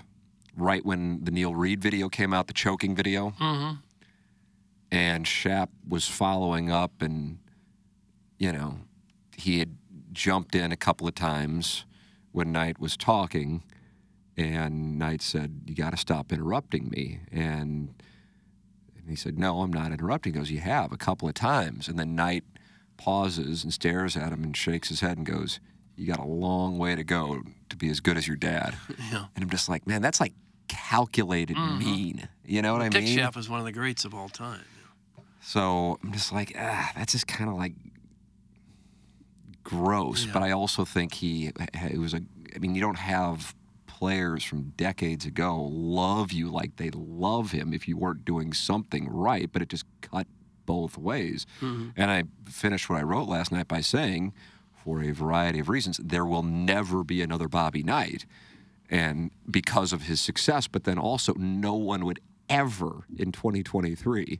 right 0.56 0.84
when 0.84 1.24
the 1.24 1.30
Neil 1.30 1.54
Reed 1.54 1.80
video 1.80 2.08
came 2.08 2.32
out, 2.32 2.46
the 2.46 2.52
choking 2.52 2.94
video. 2.94 3.30
Mm-hmm. 3.40 3.74
And 4.92 5.24
Schaap 5.24 5.68
was 5.88 6.06
following 6.06 6.70
up, 6.70 7.02
and, 7.02 7.38
you 8.38 8.52
know, 8.52 8.78
he 9.36 9.58
had 9.58 9.76
jumped 10.12 10.54
in 10.54 10.70
a 10.70 10.76
couple 10.76 11.08
of 11.08 11.14
times 11.16 11.84
when 12.30 12.52
Knight 12.52 12.78
was 12.78 12.96
talking, 12.96 13.64
and 14.36 14.98
Knight 14.98 15.22
said, 15.22 15.62
"You 15.66 15.74
got 15.74 15.90
to 15.90 15.96
stop 15.96 16.32
interrupting 16.32 16.90
me." 16.90 17.20
And, 17.32 17.94
and 18.96 19.08
he 19.08 19.16
said, 19.16 19.38
"No, 19.38 19.62
I'm 19.62 19.72
not 19.72 19.90
interrupting." 19.90 20.32
He 20.32 20.38
goes, 20.38 20.50
"You 20.50 20.60
have 20.60 20.92
a 20.92 20.96
couple 20.96 21.28
of 21.28 21.34
times." 21.34 21.88
And 21.88 21.98
then 21.98 22.14
Knight 22.14 22.44
pauses 22.96 23.64
and 23.64 23.72
stares 23.72 24.16
at 24.16 24.32
him 24.32 24.44
and 24.44 24.56
shakes 24.56 24.88
his 24.88 25.00
head 25.00 25.16
and 25.16 25.26
goes, 25.26 25.58
"You 25.96 26.06
got 26.06 26.18
a 26.18 26.24
long 26.24 26.78
way 26.78 26.94
to 26.94 27.04
go 27.04 27.42
to 27.68 27.76
be 27.76 27.88
as 27.90 28.00
good 28.00 28.16
as 28.16 28.26
your 28.26 28.36
dad." 28.36 28.74
Yeah. 29.12 29.26
And 29.34 29.42
I'm 29.44 29.50
just 29.50 29.68
like, 29.68 29.86
man, 29.86 30.02
that's 30.02 30.20
like 30.20 30.32
calculated 30.68 31.56
Mhm. 31.56 31.78
mean. 31.78 32.28
You 32.44 32.62
know 32.62 32.72
what 32.72 32.82
I 32.82 32.88
Dick 32.88 33.04
mean? 33.04 33.18
Schaap 33.18 33.36
is 33.36 33.48
one 33.48 33.58
of 33.60 33.64
the 33.66 33.72
greats 33.72 34.04
of 34.04 34.14
all 34.14 34.28
time. 34.28 34.64
So 35.40 35.98
I'm 36.02 36.12
just 36.12 36.32
like, 36.32 36.54
ah, 36.58 36.90
that's 36.96 37.12
just 37.12 37.26
kind 37.26 37.50
of 37.50 37.56
like 37.56 37.74
gross. 39.62 40.26
But 40.26 40.42
I 40.42 40.50
also 40.52 40.84
think 40.84 41.14
he, 41.14 41.50
it 41.84 41.98
was 41.98 42.14
a, 42.14 42.20
I 42.54 42.58
mean, 42.58 42.74
you 42.74 42.80
don't 42.80 42.98
have 42.98 43.54
players 43.86 44.42
from 44.44 44.72
decades 44.76 45.24
ago 45.24 45.62
love 45.70 46.32
you 46.32 46.50
like 46.50 46.76
they 46.76 46.90
love 46.90 47.52
him 47.52 47.72
if 47.72 47.86
you 47.88 47.96
weren't 47.96 48.24
doing 48.24 48.52
something 48.52 49.08
right, 49.08 49.50
but 49.52 49.62
it 49.62 49.68
just 49.68 49.84
cut 50.00 50.26
both 50.66 50.96
ways. 50.98 51.46
Mhm. 51.60 51.92
And 51.96 52.10
I 52.10 52.24
finished 52.46 52.88
what 52.88 52.98
I 52.98 53.02
wrote 53.02 53.28
last 53.28 53.52
night 53.52 53.68
by 53.68 53.80
saying, 53.80 54.32
for 54.84 55.02
a 55.02 55.12
variety 55.12 55.58
of 55.60 55.68
reasons, 55.70 55.96
there 56.02 56.26
will 56.26 56.42
never 56.42 57.02
be 57.02 57.22
another 57.22 57.48
Bobby 57.48 57.82
Knight. 57.82 58.26
And 58.90 59.30
because 59.50 59.92
of 59.94 60.02
his 60.02 60.20
success, 60.20 60.68
but 60.68 60.84
then 60.84 60.98
also 60.98 61.32
no 61.34 61.74
one 61.74 62.04
would 62.04 62.20
ever 62.50 63.04
in 63.16 63.32
2023 63.32 64.38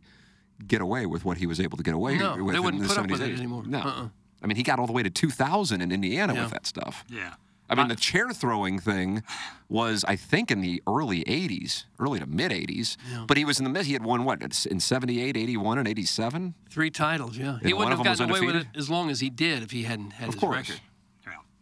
get 0.68 0.82
away 0.82 1.06
with 1.06 1.24
what 1.24 1.38
he 1.38 1.46
was 1.46 1.58
able 1.60 1.78
to 1.78 1.82
get 1.82 1.94
away 1.94 2.18
No, 2.18 2.36
with. 2.44 2.52
they 2.52 2.58
in 2.58 2.64
wouldn't 2.64 2.82
the 2.82 2.88
put 2.88 2.98
up 2.98 3.06
70s, 3.06 3.10
with 3.12 3.22
it 3.22 3.38
anymore. 3.38 3.62
No. 3.66 3.78
Uh-uh. 3.80 4.08
I 4.42 4.46
mean, 4.46 4.56
he 4.56 4.62
got 4.62 4.78
all 4.78 4.86
the 4.86 4.92
way 4.92 5.02
to 5.02 5.08
2000 5.08 5.80
in 5.80 5.90
Indiana 5.90 6.34
Yeah. 6.34 6.42
with 6.42 6.50
that 6.52 6.66
stuff. 6.66 7.04
Yeah. 7.08 7.34
I 7.70 7.74
mean, 7.74 7.88
the 7.88 7.96
chair 7.96 8.30
throwing 8.30 8.78
thing 8.78 9.22
was, 9.68 10.04
I 10.06 10.16
think, 10.16 10.50
in 10.50 10.60
the 10.60 10.82
early 10.86 11.24
80s, 11.24 11.84
early 11.98 12.20
to 12.20 12.26
mid 12.26 12.52
80s. 12.52 12.96
Yeah. 13.10 13.24
But 13.26 13.36
he 13.36 13.44
was 13.44 13.58
in 13.58 13.64
the 13.64 13.70
mid. 13.70 13.86
He 13.86 13.94
had 13.94 14.04
won 14.04 14.24
what 14.24 14.42
in 14.66 14.80
78, 14.80 15.36
81, 15.36 15.78
and 15.78 15.88
87. 15.88 16.54
Three 16.70 16.90
titles, 16.90 17.36
yeah. 17.38 17.58
He 17.62 17.70
And 17.70 17.76
one 17.78 17.88
wouldn't 17.88 18.06
have 18.06 18.18
gotten 18.18 18.30
away 18.30 18.40
with 18.42 18.56
it 18.56 18.66
as 18.76 18.90
long 18.90 19.10
as 19.10 19.20
he 19.20 19.30
did 19.30 19.62
if 19.62 19.70
he 19.70 19.84
hadn't 19.84 20.12
had 20.12 20.28
Of 20.28 20.34
his 20.34 20.40
course. 20.40 20.56
record. 20.68 20.80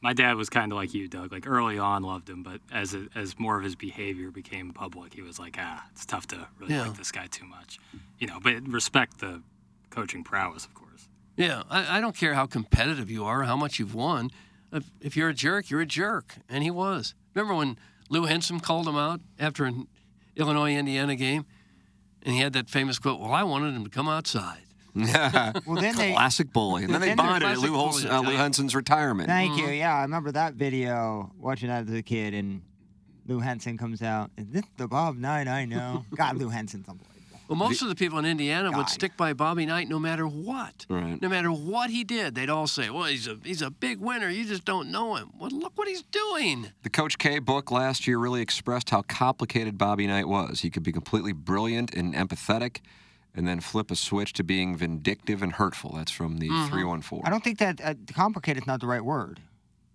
My 0.04 0.12
dad 0.12 0.34
was 0.34 0.50
kind 0.50 0.72
of 0.72 0.76
like 0.76 0.94
you, 0.94 1.06
Doug. 1.06 1.30
Like 1.30 1.46
early 1.46 1.78
on, 1.78 2.02
loved 2.02 2.28
him, 2.28 2.42
but 2.42 2.60
as 2.72 2.92
a, 2.92 3.06
as 3.14 3.38
more 3.38 3.56
of 3.56 3.62
his 3.62 3.76
behavior 3.76 4.32
became 4.32 4.72
public, 4.72 5.14
he 5.14 5.22
was 5.22 5.38
like, 5.38 5.54
ah, 5.60 5.86
it's 5.92 6.04
tough 6.04 6.26
to 6.28 6.48
really 6.58 6.74
Yeah. 6.74 6.88
like 6.88 6.96
this 6.98 7.12
guy 7.12 7.28
too 7.28 7.44
much, 7.46 7.78
you 8.18 8.26
know. 8.26 8.40
But 8.42 8.66
respect 8.66 9.20
the 9.20 9.42
coaching 9.90 10.24
prowess, 10.24 10.64
of 10.64 10.74
course. 10.74 11.06
Yeah, 11.36 11.62
I, 11.70 11.98
I 11.98 12.00
don't 12.00 12.16
care 12.16 12.34
how 12.34 12.46
competitive 12.46 13.12
you 13.12 13.24
are, 13.24 13.44
how 13.44 13.54
much 13.56 13.78
you've 13.78 13.94
won. 13.94 14.30
If, 14.72 14.84
if 15.00 15.16
you're 15.16 15.28
a 15.28 15.34
jerk, 15.34 15.68
you're 15.70 15.80
a 15.82 15.86
jerk, 15.86 16.36
and 16.48 16.62
he 16.64 16.70
was. 16.70 17.14
Remember 17.34 17.54
when 17.54 17.78
Lou 18.08 18.24
Henson 18.24 18.58
called 18.60 18.88
him 18.88 18.96
out 18.96 19.20
after 19.38 19.64
an 19.64 19.86
Illinois 20.36 20.74
Indiana 20.76 21.14
game, 21.14 21.44
and 22.22 22.34
he 22.34 22.40
had 22.40 22.52
that 22.54 22.70
famous 22.70 22.98
quote, 22.98 23.20
"Well, 23.20 23.32
I 23.32 23.42
wanted 23.42 23.74
him 23.74 23.84
to 23.84 23.90
come 23.90 24.08
outside." 24.08 24.62
Yeah. 24.94 25.52
Well, 25.66 25.80
then 25.80 25.96
they- 25.96 26.12
classic 26.12 26.52
bully, 26.52 26.84
and 26.84 26.92
then 26.92 27.00
they 27.00 27.08
Then 27.08 27.16
they- 27.18 27.22
bonded 27.22 27.48
at 27.50 27.58
Lou, 27.58 27.72
Holson, 27.74 28.10
uh, 28.10 28.20
Lou 28.20 28.36
Henson's 28.36 28.74
retirement. 28.74 29.28
Thank 29.28 29.58
you. 29.58 29.68
Yeah, 29.68 29.94
I 29.96 30.02
remember 30.02 30.32
that 30.32 30.54
video. 30.54 31.30
Watching 31.38 31.68
that 31.68 31.86
as 31.88 31.94
a 31.94 32.02
kid, 32.02 32.34
and 32.34 32.62
Lou 33.26 33.40
Henson 33.40 33.78
comes 33.78 34.02
out. 34.02 34.30
Is 34.36 34.48
this 34.48 34.64
the 34.76 34.88
Bob 34.88 35.16
Knight 35.16 35.48
I 35.48 35.64
know? 35.64 36.04
God, 36.16 36.36
Lou 36.36 36.48
Henson's 36.48 36.88
unbelievable. 36.88 37.11
Well, 37.58 37.68
most 37.68 37.82
of 37.82 37.88
the 37.88 37.94
people 37.94 38.18
in 38.18 38.24
Indiana 38.24 38.70
would 38.72 38.88
stick 38.88 39.16
by 39.16 39.32
Bobby 39.32 39.66
Knight 39.66 39.88
no 39.88 39.98
matter 39.98 40.26
what. 40.26 40.86
Right. 40.88 41.20
No 41.20 41.28
matter 41.28 41.50
what 41.52 41.90
he 41.90 42.02
did, 42.04 42.34
they'd 42.34 42.48
all 42.50 42.66
say, 42.66 42.88
"Well, 42.90 43.04
he's 43.04 43.26
a 43.28 43.36
he's 43.44 43.60
a 43.62 43.70
big 43.70 43.98
winner. 44.00 44.28
You 44.28 44.44
just 44.44 44.64
don't 44.64 44.90
know 44.90 45.16
him." 45.16 45.30
Well, 45.38 45.50
look 45.50 45.72
what 45.76 45.86
he's 45.88 46.02
doing. 46.02 46.72
The 46.82 46.90
Coach 46.90 47.18
K 47.18 47.38
book 47.38 47.70
last 47.70 48.06
year 48.06 48.18
really 48.18 48.40
expressed 48.42 48.90
how 48.90 49.02
complicated 49.02 49.76
Bobby 49.78 50.06
Knight 50.06 50.28
was. 50.28 50.60
He 50.60 50.70
could 50.70 50.82
be 50.82 50.92
completely 50.92 51.32
brilliant 51.32 51.94
and 51.94 52.14
empathetic, 52.14 52.78
and 53.34 53.46
then 53.46 53.60
flip 53.60 53.90
a 53.90 53.96
switch 53.96 54.32
to 54.34 54.44
being 54.44 54.76
vindictive 54.76 55.42
and 55.42 55.52
hurtful. 55.52 55.92
That's 55.96 56.10
from 56.10 56.38
the 56.38 56.48
Mhm. 56.48 56.68
314. 56.70 57.22
I 57.26 57.30
don't 57.30 57.44
think 57.44 57.58
that 57.58 57.80
uh, 57.84 57.94
complicated 58.14 58.62
is 58.62 58.66
not 58.66 58.80
the 58.80 58.86
right 58.86 59.04
word. 59.04 59.40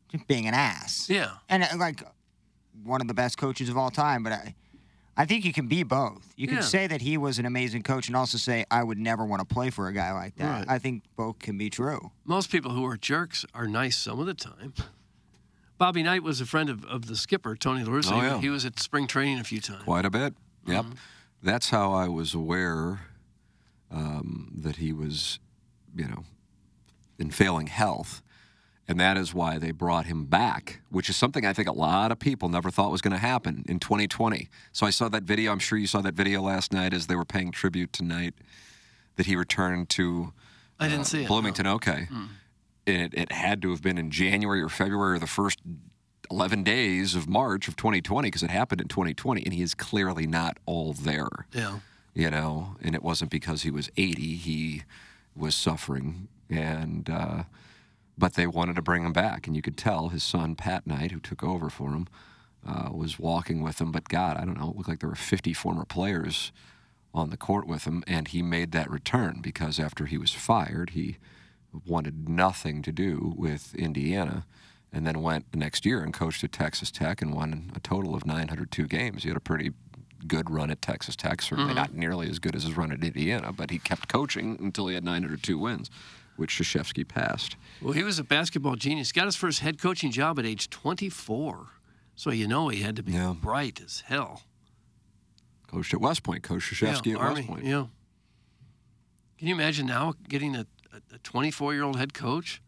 Just 0.09 0.27
being 0.27 0.47
an 0.47 0.53
ass. 0.53 1.09
Yeah. 1.09 1.31
And 1.49 1.63
uh, 1.63 1.67
like 1.77 2.03
one 2.83 3.01
of 3.01 3.07
the 3.07 3.13
best 3.13 3.37
coaches 3.37 3.67
of 3.69 3.77
all 3.77 3.89
time, 3.89 4.23
but 4.23 4.31
I, 4.33 4.55
I 5.19 5.25
think 5.25 5.43
you 5.45 5.51
can 5.51 5.67
be 5.67 5.81
both. 5.81 6.31
You 6.37 6.47
can 6.47 6.57
Yeah. 6.57 6.61
say 6.61 6.85
that 6.87 7.01
he 7.01 7.17
was 7.17 7.39
an 7.39 7.45
amazing 7.47 7.81
coach 7.81 8.07
and 8.07 8.15
also 8.15 8.37
say 8.37 8.65
I 8.69 8.83
would 8.83 8.99
never 8.99 9.25
want 9.25 9.39
to 9.47 9.51
play 9.51 9.71
for 9.71 9.87
a 9.87 9.93
guy 9.93 10.11
like 10.13 10.35
that. 10.35 10.59
Right. 10.59 10.65
I 10.69 10.77
think 10.77 11.03
both 11.15 11.39
can 11.39 11.57
be 11.57 11.69
true. 11.71 12.11
Most 12.23 12.51
people 12.51 12.71
who 12.71 12.85
are 12.85 12.95
jerks 12.97 13.43
are 13.55 13.67
nice 13.67 13.97
some 13.97 14.19
of 14.19 14.27
the 14.27 14.35
time. 14.35 14.73
Bobby 15.79 16.03
Knight 16.03 16.23
was 16.23 16.39
a 16.39 16.45
friend 16.45 16.69
of, 16.69 16.85
of 16.85 17.07
the 17.07 17.15
skipper, 17.15 17.55
Tony 17.55 17.83
La 17.83 17.91
Russa. 17.91 18.11
Oh, 18.13 18.21
yeah. 18.21 18.39
He 18.39 18.49
was 18.49 18.63
at 18.65 18.79
spring 18.79 19.07
training 19.07 19.39
a 19.39 19.43
few 19.43 19.59
times. 19.59 19.83
Quite 19.83 20.05
a 20.05 20.09
bit. 20.09 20.33
Yep. 20.67 20.85
Mm-hmm. 20.85 20.93
That's 21.43 21.69
how 21.69 21.93
I 21.93 22.07
was 22.07 22.33
aware 22.33 23.01
um, 23.91 24.51
that 24.55 24.77
he 24.77 24.91
was, 24.93 25.39
you 25.95 26.07
know, 26.07 26.23
in 27.19 27.31
failing 27.31 27.67
health. 27.67 28.21
And 28.87 28.99
that 28.99 29.17
is 29.17 29.33
why 29.33 29.57
they 29.57 29.71
brought 29.71 30.05
him 30.05 30.25
back, 30.25 30.79
which 30.89 31.09
is 31.09 31.17
something 31.17 31.45
I 31.45 31.51
think 31.51 31.67
a 31.67 31.73
lot 31.73 32.11
of 32.11 32.19
people 32.19 32.47
never 32.47 32.71
thought 32.71 32.89
was 32.89 33.01
going 33.01 33.11
to 33.11 33.17
happen 33.17 33.65
in 33.67 33.79
2020. 33.79 34.47
So 34.71 34.85
I 34.85 34.91
saw 34.91 35.09
that 35.09 35.23
video. 35.23 35.51
I'm 35.51 35.59
sure 35.59 35.77
you 35.77 35.87
saw 35.87 36.01
that 36.01 36.13
video 36.13 36.41
last 36.41 36.71
night 36.71 36.93
as 36.93 37.07
they 37.07 37.15
were 37.15 37.25
paying 37.25 37.51
tribute 37.51 37.91
tonight 37.91 38.33
that 39.17 39.25
he 39.25 39.35
returned 39.35 39.89
to 39.89 40.31
I 40.79 40.87
didn't 40.87 41.01
uh, 41.01 41.05
see 41.05 41.23
it, 41.23 41.27
Bloomington. 41.27 41.67
Okay. 41.67 42.07
Mm. 42.09 42.27
And 42.85 43.01
it, 43.01 43.13
it 43.13 43.31
had 43.33 43.61
to 43.63 43.71
have 43.71 43.81
been 43.81 43.97
in 43.97 44.09
January 44.09 44.61
or 44.61 44.69
February 44.69 45.15
or 45.15 45.19
the 45.19 45.27
first 45.27 45.59
11 46.31 46.63
days 46.63 47.15
of 47.15 47.27
March 47.27 47.67
of 47.67 47.75
2020 47.75 48.27
because 48.27 48.43
it 48.43 48.49
happened 48.49 48.79
in 48.79 48.87
2020 48.87 49.43
and 49.43 49.53
he 49.53 49.61
is 49.61 49.73
clearly 49.73 50.27
not 50.27 50.57
all 50.65 50.93
there. 50.93 51.27
Yeah. 51.51 51.79
You 52.13 52.31
know, 52.31 52.77
and 52.81 52.95
it 52.95 53.03
wasn't 53.03 53.31
because 53.31 53.63
he 53.63 53.71
was 53.71 53.91
80, 53.97 54.35
he 54.35 54.83
was 55.35 55.55
suffering 55.55 56.29
and 56.49 57.09
uh 57.09 57.43
but 58.17 58.33
they 58.33 58.47
wanted 58.47 58.75
to 58.75 58.81
bring 58.81 59.03
him 59.03 59.13
back 59.13 59.47
and 59.47 59.55
you 59.55 59.61
could 59.61 59.77
tell 59.77 60.09
his 60.09 60.23
son 60.23 60.55
Pat 60.55 60.87
Knight 60.87 61.11
who 61.11 61.19
took 61.19 61.43
over 61.43 61.69
for 61.69 61.91
him 61.91 62.07
uh, 62.67 62.89
was 62.91 63.19
walking 63.19 63.61
with 63.61 63.79
him 63.79 63.91
but 63.91 64.09
god, 64.09 64.37
I 64.37 64.45
don't 64.45 64.59
know, 64.59 64.69
it 64.71 64.75
looked 64.75 64.89
like 64.89 64.99
there 64.99 65.09
were 65.09 65.15
50 65.15 65.53
former 65.53 65.85
players 65.85 66.51
on 67.13 67.29
the 67.29 67.37
court 67.37 67.67
with 67.67 67.85
him 67.85 68.03
and 68.07 68.27
he 68.27 68.41
made 68.41 68.71
that 68.73 68.89
return 68.91 69.39
because 69.41 69.79
after 69.79 70.05
he 70.05 70.17
was 70.17 70.31
fired, 70.33 70.91
he 70.91 71.17
wanted 71.85 72.27
nothing 72.29 72.81
to 72.81 72.91
do 72.91 73.33
with 73.37 73.75
Indiana 73.75 74.45
and 74.91 75.05
then 75.05 75.21
went 75.21 75.51
the 75.51 75.57
next 75.57 75.85
year 75.85 76.01
and 76.01 76.13
coached 76.13 76.43
at 76.43 76.51
Texas 76.51 76.89
Tech 76.91 77.21
and 77.21 77.33
won 77.33 77.71
a 77.75 77.79
total 77.79 78.15
of 78.15 78.25
902 78.25 78.87
games. 78.87 79.23
He 79.23 79.29
had 79.29 79.37
a 79.37 79.41
pretty 79.41 79.71
good 80.27 80.49
run 80.49 80.71
at 80.71 80.81
Texas 80.81 81.15
Tech. 81.15 81.41
Certainly 81.41 81.73
Mhm. 81.73 81.75
not 81.75 81.93
nearly 81.93 82.29
as 82.29 82.39
good 82.39 82.55
as 82.55 82.63
his 82.63 82.75
run 82.75 82.91
at 82.91 83.03
Indiana, 83.03 83.51
but 83.53 83.69
he 83.69 83.79
kept 83.79 84.07
coaching 84.07 84.57
until 84.59 84.87
he 84.87 84.95
had 84.95 85.03
902 85.03 85.57
wins, 85.57 85.91
which 86.37 86.57
Krzyzewski 86.57 87.07
passed. 87.07 87.55
Well, 87.81 87.93
he 87.93 88.03
was 88.03 88.19
a 88.19 88.23
basketball 88.23 88.75
genius. 88.75 89.11
Got 89.11 89.25
his 89.25 89.35
first 89.35 89.59
head 89.59 89.79
coaching 89.79 90.11
job 90.11 90.39
at 90.39 90.45
age 90.45 90.69
24. 90.69 91.67
So 92.15 92.31
you 92.31 92.47
know 92.47 92.69
he 92.69 92.81
had 92.81 92.95
to 92.95 93.03
be 93.03 93.17
bright 93.41 93.81
as 93.83 94.01
hell. 94.07 94.43
Coached 95.67 95.93
at 95.93 96.01
West 96.01 96.23
Point. 96.23 96.43
Coached 96.43 96.73
Krzyzewski 96.73 97.07
yeah, 97.07 97.15
at 97.15 97.19
Army, 97.19 97.35
West 97.41 97.47
Point. 97.47 97.65
Yeah. 97.65 97.85
Can 99.37 99.47
you 99.47 99.53
imagine 99.53 99.85
now 99.85 100.13
getting 100.27 100.55
a 100.55 100.65
a 101.13 101.17
24 101.19 101.73
year 101.73 101.83
old 101.83 101.97
head 101.97 102.13
coach? 102.13 102.61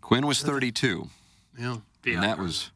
Quinn 0.00 0.26
was 0.26 0.42
32. 0.42 1.08
Yeah. 1.58 1.78
And 2.06 2.22
that 2.22 2.38
was. 2.38 2.70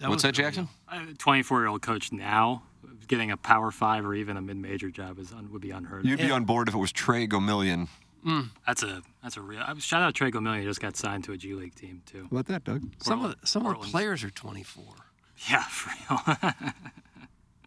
what's 0.00 0.22
that, 0.22 0.32
Jackson? 0.34 0.68
A 0.88 1.14
24 1.18 1.60
year 1.60 1.68
old 1.68 1.82
coach 1.82 2.12
now 2.12 2.62
getting 3.08 3.30
a 3.30 3.36
Power 3.36 3.70
Five 3.70 4.06
or 4.06 4.14
even 4.14 4.36
a 4.36 4.42
mid 4.42 4.56
major 4.56 4.90
job 4.90 5.18
is 5.18 5.32
un, 5.32 5.50
would 5.52 5.62
be 5.62 5.70
unheard 5.70 6.00
of. 6.00 6.06
You'd 6.06 6.18
be 6.18 6.30
on 6.30 6.44
board 6.44 6.68
if 6.68 6.74
it 6.74 6.78
was 6.78 6.92
Trey 6.92 7.26
Gomillion. 7.26 7.88
Mm. 8.26 8.50
That's 8.66 8.82
a 8.82 9.02
that's 9.22 9.36
a 9.36 9.40
real. 9.40 9.62
Shout 9.78 10.02
out 10.02 10.06
to 10.06 10.12
Trey 10.12 10.30
Gomillion. 10.30 10.60
He 10.60 10.64
just 10.64 10.80
got 10.80 10.96
signed 10.96 11.24
to 11.24 11.32
a 11.32 11.36
G 11.36 11.54
League 11.54 11.74
team 11.74 12.02
too. 12.06 12.22
How 12.22 12.38
about 12.38 12.46
that, 12.46 12.64
Doug? 12.64 12.82
Some 13.00 13.24
of 13.24 13.32
the, 13.32 13.46
some 13.46 13.66
of 13.66 13.80
the 13.80 13.86
players 13.88 14.22
are 14.22 14.30
24. 14.30 14.84
Yeah, 15.50 15.62
for 15.70 15.90
real. 15.90 16.62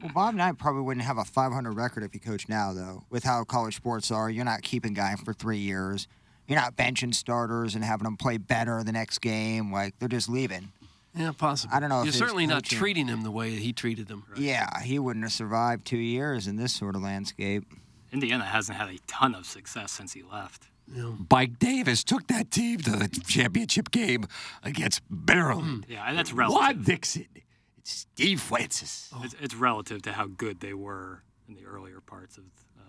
Well, 0.02 0.12
Bob 0.14 0.36
Knight 0.36 0.58
probably 0.58 0.82
wouldn't 0.82 1.06
have 1.06 1.18
a 1.18 1.26
500 1.26 1.72
record 1.72 2.04
if 2.04 2.14
he 2.14 2.20
coached 2.20 2.50
now, 2.50 2.74
though. 2.74 3.04
With 3.10 3.24
how 3.24 3.44
college 3.44 3.76
sports 3.76 4.12
are, 4.12 4.30
you're 4.30 4.46
not 4.46 4.62
keeping 4.62 4.94
guys 4.94 5.20
for 5.22 5.34
three 5.34 5.58
years. 5.58 6.08
You're 6.48 6.60
not 6.60 6.76
benching 6.76 7.14
starters 7.16 7.76
and 7.76 7.84
having 7.84 8.04
them 8.04 8.18
play 8.18 8.38
better 8.38 8.84
the 8.84 8.92
next 8.92 9.20
game. 9.20 9.72
Like 9.72 9.98
they're 10.00 10.08
just 10.08 10.30
leaving. 10.30 10.72
Yeah, 11.16 11.32
possible. 11.32 11.74
I 11.74 11.80
don't 11.80 11.90
know 11.90 11.98
You're 12.00 12.08
his 12.08 12.18
certainly 12.18 12.46
not 12.48 12.64
coaching- 12.64 12.78
treating 12.80 13.08
him 13.08 13.22
the 13.24 13.32
way 13.32 13.52
he 13.56 13.72
treated 13.74 14.08
them. 14.08 14.24
Yeah, 14.36 14.82
he 14.82 15.00
wouldn't 15.00 15.24
have 15.24 15.32
survived 15.32 15.86
two 15.86 15.98
years 15.98 16.48
in 16.48 16.56
this 16.58 16.74
sort 16.74 16.96
of 16.96 17.02
landscape. 17.04 17.64
Indiana 18.12 18.44
hasn't 18.46 18.78
had 18.78 18.90
a 18.90 18.98
ton 19.08 19.34
of 19.36 19.46
success 19.46 19.92
since 19.92 20.14
he 20.14 20.24
left. 20.24 20.68
Mike 21.32 21.58
Davis 21.58 22.04
took 22.04 22.28
that 22.28 22.52
team 22.52 22.78
to 22.80 22.92
the 22.92 23.08
championship 23.28 23.90
game 23.92 24.26
against 24.62 25.02
Maryland. 25.10 25.86
Yeah, 25.90 26.04
and 26.08 26.18
that's 26.18 26.32
relative. 26.32 26.60
Juan 26.62 26.84
Dixon. 26.84 27.26
It's 27.80 27.92
Steve 27.92 28.40
Francis. 28.40 29.10
It's, 29.24 29.36
it's 29.42 29.56
relative 29.56 30.02
to 30.04 30.12
how 30.14 30.28
good 30.28 30.60
they 30.60 30.74
were 30.74 31.24
in 31.48 31.56
the 31.56 31.66
earlier 31.66 32.02
parts 32.02 32.38
of 32.38 32.44
uh, 32.80 32.84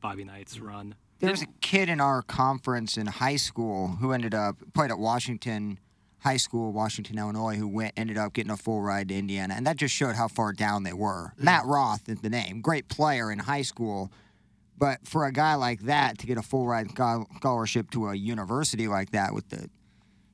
Bobby 0.00 0.24
Knight's 0.24 0.58
run. 0.60 0.94
There's 1.18 1.42
a 1.42 1.46
kid 1.60 1.90
in 1.90 2.00
our 2.00 2.22
conference 2.22 2.96
in 2.96 3.06
high 3.06 3.36
school 3.36 3.88
who 4.00 4.12
ended 4.12 4.34
up 4.34 4.56
played 4.72 4.90
at 4.90 4.98
Washington 4.98 5.78
High 6.22 6.36
School, 6.36 6.72
Washington, 6.72 7.18
Illinois, 7.18 7.56
who 7.56 7.66
went 7.66 7.94
ended 7.96 8.18
up 8.18 8.32
getting 8.34 8.50
a 8.50 8.56
full 8.56 8.82
ride 8.82 9.08
to 9.08 9.14
Indiana, 9.16 9.54
and 9.56 9.66
that 9.66 9.76
just 9.76 9.94
showed 9.94 10.16
how 10.16 10.28
far 10.28 10.52
down 10.52 10.82
they 10.82 10.92
were. 10.92 11.32
Matt 11.38 11.64
Roth 11.64 12.08
is 12.08 12.20
the 12.20 12.30
name, 12.30 12.60
great 12.60 12.88
player 12.88 13.30
in 13.32 13.38
high 13.38 13.62
school, 13.62 14.10
but 14.78 15.06
for 15.06 15.24
a 15.26 15.32
guy 15.32 15.54
like 15.54 15.80
that 15.82 16.18
to 16.18 16.26
get 16.26 16.36
a 16.38 16.42
full 16.42 16.66
ride 16.66 16.90
scholarship 17.36 17.90
to 17.92 18.08
a 18.08 18.14
university 18.14 18.86
like 18.88 19.10
that 19.12 19.34
with 19.34 19.48
the, 19.48 19.68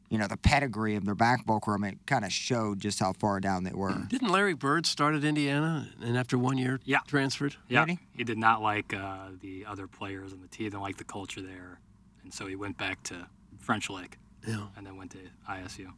you 0.08 0.18
know, 0.18 0.26
the 0.26 0.36
pedigree 0.36 0.94
of 0.96 1.04
their 1.04 1.14
basketball 1.16 1.60
program, 1.60 1.92
it 1.92 1.98
kind 2.06 2.24
of 2.24 2.32
showed 2.32 2.80
just 2.80 2.98
how 3.00 3.12
far 3.12 3.40
down 3.40 3.64
they 3.64 3.72
were. 3.72 4.06
Didn't 4.08 4.28
Larry 4.28 4.54
Bird 4.54 4.86
start 4.86 5.14
at 5.14 5.24
Indiana 5.24 5.88
and 6.02 6.16
after 6.16 6.36
one 6.38 6.58
year 6.58 6.80
Yeah. 6.84 6.98
transferred? 7.06 7.56
Yeah, 7.68 7.86
he? 8.14 8.24
did 8.24 8.38
not 8.38 8.60
like 8.62 8.92
uh, 8.94 9.28
the 9.40 9.64
other 9.66 9.86
players 9.86 10.32
on 10.32 10.40
the 10.40 10.48
team. 10.48 10.66
Didn't 10.70 10.82
like 10.82 10.96
the 10.96 11.04
culture 11.04 11.42
there, 11.42 11.80
and 12.22 12.32
so 12.34 12.46
he 12.46 12.54
went 12.56 12.76
back 12.78 13.02
to 13.04 13.26
French 13.60 13.88
Lick. 13.90 14.18
Yeah. 14.46 14.66
and 14.76 14.86
then 14.86 14.96
went 14.96 15.10
to 15.12 15.18
ISU. 15.50 15.92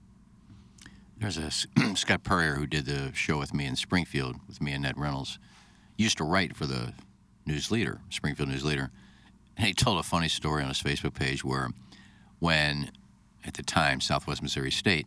There's 1.18 1.38
a 1.38 1.50
Scott 1.96 2.22
Purrier 2.22 2.54
who 2.54 2.66
did 2.66 2.86
the 2.86 3.12
show 3.12 3.38
with 3.38 3.52
me 3.52 3.66
in 3.66 3.76
Springfield 3.76 4.36
with 4.46 4.60
me 4.60 4.72
and 4.72 4.82
Ned 4.82 4.98
Reynolds. 4.98 5.38
Used 5.96 6.18
to 6.18 6.24
write 6.24 6.56
for 6.56 6.66
the 6.66 6.94
News 7.44 7.70
Leader, 7.70 8.00
Springfield 8.08 8.48
News 8.48 8.64
Leader, 8.64 8.90
and 9.56 9.66
he 9.66 9.74
told 9.74 9.98
a 9.98 10.02
funny 10.04 10.28
story 10.28 10.62
on 10.62 10.68
his 10.68 10.80
Facebook 10.80 11.14
page 11.14 11.44
where, 11.44 11.70
when 12.38 12.92
at 13.44 13.54
the 13.54 13.62
time 13.62 14.00
Southwest 14.00 14.42
Missouri 14.42 14.70
State 14.70 15.06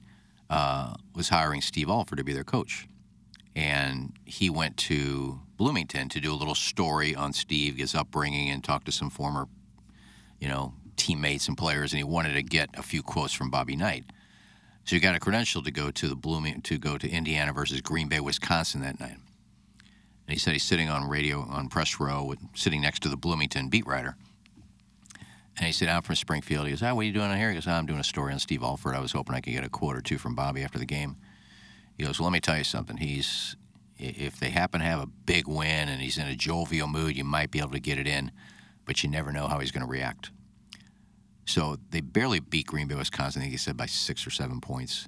uh, 0.49 0.95
was 1.15 1.29
hiring 1.29 1.61
Steve 1.61 1.89
Alford 1.89 2.17
to 2.17 2.23
be 2.25 2.33
their 2.33 2.43
coach, 2.43 2.87
and 3.55 4.13
he 4.25 4.49
went 4.49 4.75
to 4.77 5.39
Bloomington 5.55 6.09
to 6.09 6.19
do 6.19 6.33
a 6.33 6.35
little 6.35 6.55
story 6.55 7.15
on 7.15 7.31
Steve, 7.31 7.77
his 7.77 7.95
upbringing, 7.95 8.49
and 8.49 8.63
talk 8.63 8.83
to 8.85 8.91
some 8.91 9.09
former, 9.09 9.47
you 10.39 10.49
know, 10.49 10.73
teammates 10.97 11.47
and 11.47 11.57
players, 11.57 11.93
and 11.93 11.97
he 11.97 12.03
wanted 12.03 12.33
to 12.33 12.43
get 12.43 12.69
a 12.77 12.83
few 12.83 13.01
quotes 13.03 13.33
from 13.33 13.49
Bobby 13.49 13.75
Knight. 13.75 14.05
So 14.85 14.95
he 14.95 14.99
got 14.99 15.15
a 15.15 15.19
credential 15.19 15.61
to 15.63 15.71
go 15.71 15.91
to 15.91 16.07
the 16.07 16.15
Blooming 16.15 16.61
to 16.61 16.77
go 16.77 16.97
to 16.97 17.09
Indiana 17.09 17.53
versus 17.53 17.81
Green 17.81 18.07
Bay, 18.07 18.19
Wisconsin 18.19 18.81
that 18.81 18.99
night. 18.99 19.17
And 20.27 20.33
he 20.33 20.39
said 20.39 20.53
he's 20.53 20.63
sitting 20.63 20.89
on 20.89 21.07
radio 21.07 21.41
on 21.41 21.69
press 21.69 21.99
row, 21.99 22.23
with, 22.23 22.39
sitting 22.55 22.81
next 22.81 23.01
to 23.03 23.09
the 23.09 23.17
Bloomington 23.17 23.69
beat 23.69 23.85
writer. 23.85 24.15
And 25.57 25.65
he 25.65 25.71
said, 25.73 25.89
"I'm 25.89 26.01
from 26.01 26.15
Springfield." 26.15 26.65
He 26.65 26.71
goes, 26.71 26.81
"Ah, 26.81 26.93
what 26.93 27.01
are 27.01 27.03
you 27.05 27.11
doing 27.11 27.29
out 27.29 27.37
here?" 27.37 27.49
He 27.49 27.55
goes, 27.55 27.67
"Ah, 27.67 27.77
"I'm 27.77 27.85
doing 27.85 27.99
a 27.99 28.03
story 28.03 28.33
on 28.33 28.39
Steve 28.39 28.63
Alford. 28.63 28.95
I 28.95 28.99
was 28.99 29.11
hoping 29.11 29.35
I 29.35 29.41
could 29.41 29.53
get 29.53 29.63
a 29.63 29.69
quote 29.69 29.95
or 29.95 30.01
two 30.01 30.17
from 30.17 30.33
Bobby 30.33 30.63
after 30.63 30.79
the 30.79 30.85
game." 30.85 31.17
He 31.97 32.03
goes, 32.03 32.19
"Well, 32.19 32.29
let 32.29 32.33
me 32.33 32.39
tell 32.39 32.57
you 32.57 32.63
something. 32.63 32.97
He's 32.97 33.55
if 33.99 34.39
they 34.39 34.49
happen 34.49 34.79
to 34.79 34.85
have 34.87 35.01
a 35.01 35.05
big 35.05 35.47
win 35.47 35.87
and 35.87 36.01
he's 36.01 36.17
in 36.17 36.25
a 36.25 36.35
jovial 36.35 36.87
mood, 36.87 37.15
you 37.15 37.23
might 37.23 37.51
be 37.51 37.59
able 37.59 37.69
to 37.71 37.79
get 37.79 37.99
it 37.99 38.07
in, 38.07 38.31
but 38.85 39.03
you 39.03 39.09
never 39.09 39.31
know 39.31 39.47
how 39.47 39.59
he's 39.59 39.71
going 39.71 39.85
to 39.85 39.91
react." 39.91 40.31
So 41.45 41.77
they 41.89 42.01
barely 42.01 42.39
beat 42.39 42.67
Green 42.67 42.87
Bay, 42.87 42.95
Wisconsin. 42.95 43.41
I 43.41 43.43
think 43.43 43.51
he 43.51 43.57
said 43.57 43.77
by 43.77 43.87
six 43.87 44.25
or 44.25 44.29
seven 44.29 44.61
points. 44.61 45.07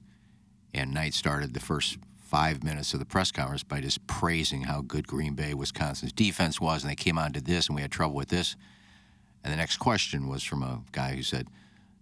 And 0.73 0.93
Knight 0.93 1.13
started 1.13 1.53
the 1.53 1.59
first 1.59 1.97
five 2.33 2.63
minutes 2.63 2.93
of 2.93 2.99
the 2.99 3.05
press 3.05 3.31
conference 3.31 3.61
by 3.61 3.79
just 3.79 4.05
praising 4.07 4.63
how 4.63 4.81
good 4.81 5.07
Green 5.07 5.35
Bay, 5.35 5.53
Wisconsin's 5.53 6.11
defense 6.11 6.59
was, 6.59 6.83
and 6.83 6.89
they 6.89 6.95
came 6.95 7.19
on 7.19 7.31
to 7.33 7.41
this, 7.41 7.67
and 7.67 7.75
we 7.75 7.81
had 7.83 7.91
trouble 7.91 8.15
with 8.15 8.29
this. 8.29 8.55
And 9.43 9.53
the 9.53 9.57
next 9.57 9.77
question 9.77 10.27
was 10.27 10.41
from 10.43 10.63
a 10.63 10.81
guy 10.91 11.15
who 11.15 11.21
said, 11.21 11.47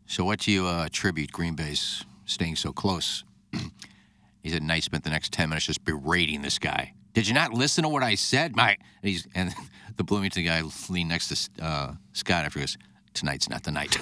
"So 0.05 0.23
what 0.23 0.39
do 0.39 0.51
you 0.51 0.67
uh, 0.67 0.85
attribute 0.85 1.33
Green 1.33 1.55
Bay's 1.55 2.05
staying 2.25 2.55
so 2.55 2.71
close?" 2.71 3.25
he 4.41 4.49
said, 4.49 4.63
"Knight 4.63 4.83
spent 4.83 5.03
the 5.03 5.09
next 5.09 5.33
ten 5.33 5.49
minutes 5.49 5.65
just 5.65 5.83
berating 5.83 6.43
this 6.43 6.59
guy. 6.59 6.93
Did 7.13 7.27
you 7.27 7.33
not 7.33 7.51
listen 7.51 7.83
to 7.83 7.89
what 7.89 8.03
I 8.03 8.15
said, 8.15 8.55
Mike?" 8.55 8.79
And 9.03 9.25
and 9.35 9.53
the 9.97 10.05
Bloomington 10.05 10.45
guy 10.45 10.61
leaned 10.89 11.09
next 11.09 11.27
to 11.27 11.65
uh, 11.65 11.93
Scott 12.13 12.45
after 12.45 12.59
goes, 12.59 12.77
"Tonight's 13.13 13.49
not 13.49 13.63
the 13.63 13.71
night." 13.71 13.97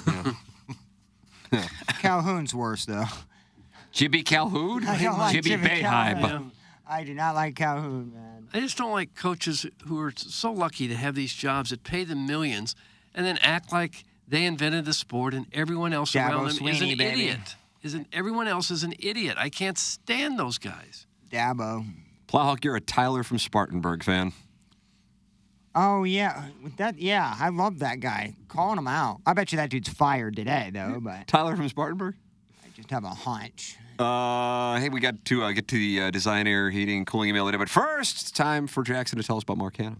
Calhoun's 2.00 2.54
worse 2.54 2.84
though. 2.86 3.04
Jimmy 3.92 4.22
Calhoun? 4.22 4.86
I 4.86 5.02
don't 5.02 5.18
like 5.18 5.32
Jimmy 5.32 5.50
Jimmy 5.50 5.68
Boeheim. 5.82 6.20
Calhoun. 6.20 6.52
I 6.86 7.04
do 7.04 7.14
not 7.14 7.34
like 7.34 7.54
Calhoun, 7.56 8.12
man. 8.14 8.48
I 8.52 8.60
just 8.60 8.76
don't 8.76 8.92
like 8.92 9.14
coaches 9.14 9.66
who 9.86 10.00
are 10.00 10.12
so 10.16 10.52
lucky 10.52 10.88
to 10.88 10.94
have 10.96 11.14
these 11.14 11.32
jobs 11.32 11.70
that 11.70 11.84
pay 11.84 12.04
them 12.04 12.26
millions 12.26 12.74
and 13.14 13.24
then 13.24 13.38
act 13.42 13.72
like 13.72 14.04
they 14.26 14.44
invented 14.44 14.84
the 14.84 14.92
sport 14.92 15.34
and 15.34 15.46
everyone 15.52 15.92
else 15.92 16.12
Dabo 16.12 16.30
around 16.30 16.56
them 16.56 16.68
is 16.68 16.80
an 16.80 16.88
baby. 16.96 17.04
idiot. 17.04 17.56
Isn't 17.82 18.06
everyone 18.12 18.46
else 18.48 18.70
is 18.70 18.82
an 18.84 18.94
idiot? 18.98 19.36
I 19.38 19.48
can't 19.48 19.78
stand 19.78 20.38
those 20.38 20.58
guys. 20.58 21.06
Dabo. 21.30 21.86
Plowhawk, 22.28 22.64
you're 22.64 22.76
a 22.76 22.80
Tyler 22.80 23.22
from 23.22 23.38
Spartanburg 23.38 24.04
fan. 24.04 24.32
Oh 25.74 26.04
yeah, 26.04 26.46
with 26.62 26.76
that 26.78 26.98
yeah, 26.98 27.36
I 27.38 27.48
love 27.50 27.78
that 27.78 28.00
guy. 28.00 28.34
Calling 28.48 28.78
him 28.78 28.88
out. 28.88 29.20
I 29.24 29.34
bet 29.34 29.52
you 29.52 29.56
that 29.56 29.70
dude's 29.70 29.88
fired 29.88 30.34
today 30.36 30.70
though, 30.72 30.98
but 31.02 31.26
Tyler 31.28 31.56
from 31.56 31.68
Spartanburg? 31.68 32.16
I 32.64 32.68
just 32.74 32.90
have 32.90 33.04
a 33.04 33.10
hunch. 33.10 33.76
Uh, 33.98 34.80
hey, 34.80 34.88
we 34.88 34.98
got 34.98 35.24
to 35.26 35.44
uh, 35.44 35.52
get 35.52 35.68
to 35.68 35.76
the 35.76 36.00
uh, 36.02 36.10
design, 36.10 36.46
air, 36.46 36.70
heating, 36.70 36.98
and 36.98 37.06
cooling 37.06 37.28
email 37.28 37.44
today. 37.46 37.58
But 37.58 37.68
first, 37.68 38.22
it's 38.22 38.30
time 38.30 38.66
for 38.66 38.82
Jackson 38.82 39.18
to 39.18 39.24
tell 39.24 39.36
us 39.36 39.42
about 39.42 39.58
Mark 39.58 39.76
Hanna. 39.76 39.96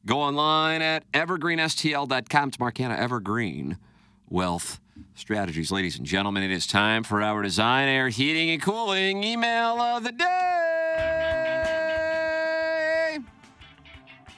go 0.05 0.19
online 0.19 0.81
at 0.81 1.09
evergreenstl.com. 1.11 2.49
It's 2.49 2.59
Mark 2.59 2.77
Hanna, 2.77 2.95
Evergreen 2.95 3.77
Wealth 4.29 4.79
Strategies. 5.15 5.71
Ladies 5.71 5.97
and 5.97 6.05
gentlemen, 6.05 6.43
it 6.43 6.51
is 6.51 6.67
time 6.67 7.03
for 7.03 7.21
our 7.21 7.41
design, 7.43 7.87
air, 7.87 8.09
heating, 8.09 8.49
and 8.49 8.61
cooling 8.61 9.23
email 9.23 9.79
of 9.79 10.03
the 10.03 10.11
day. 10.11 10.25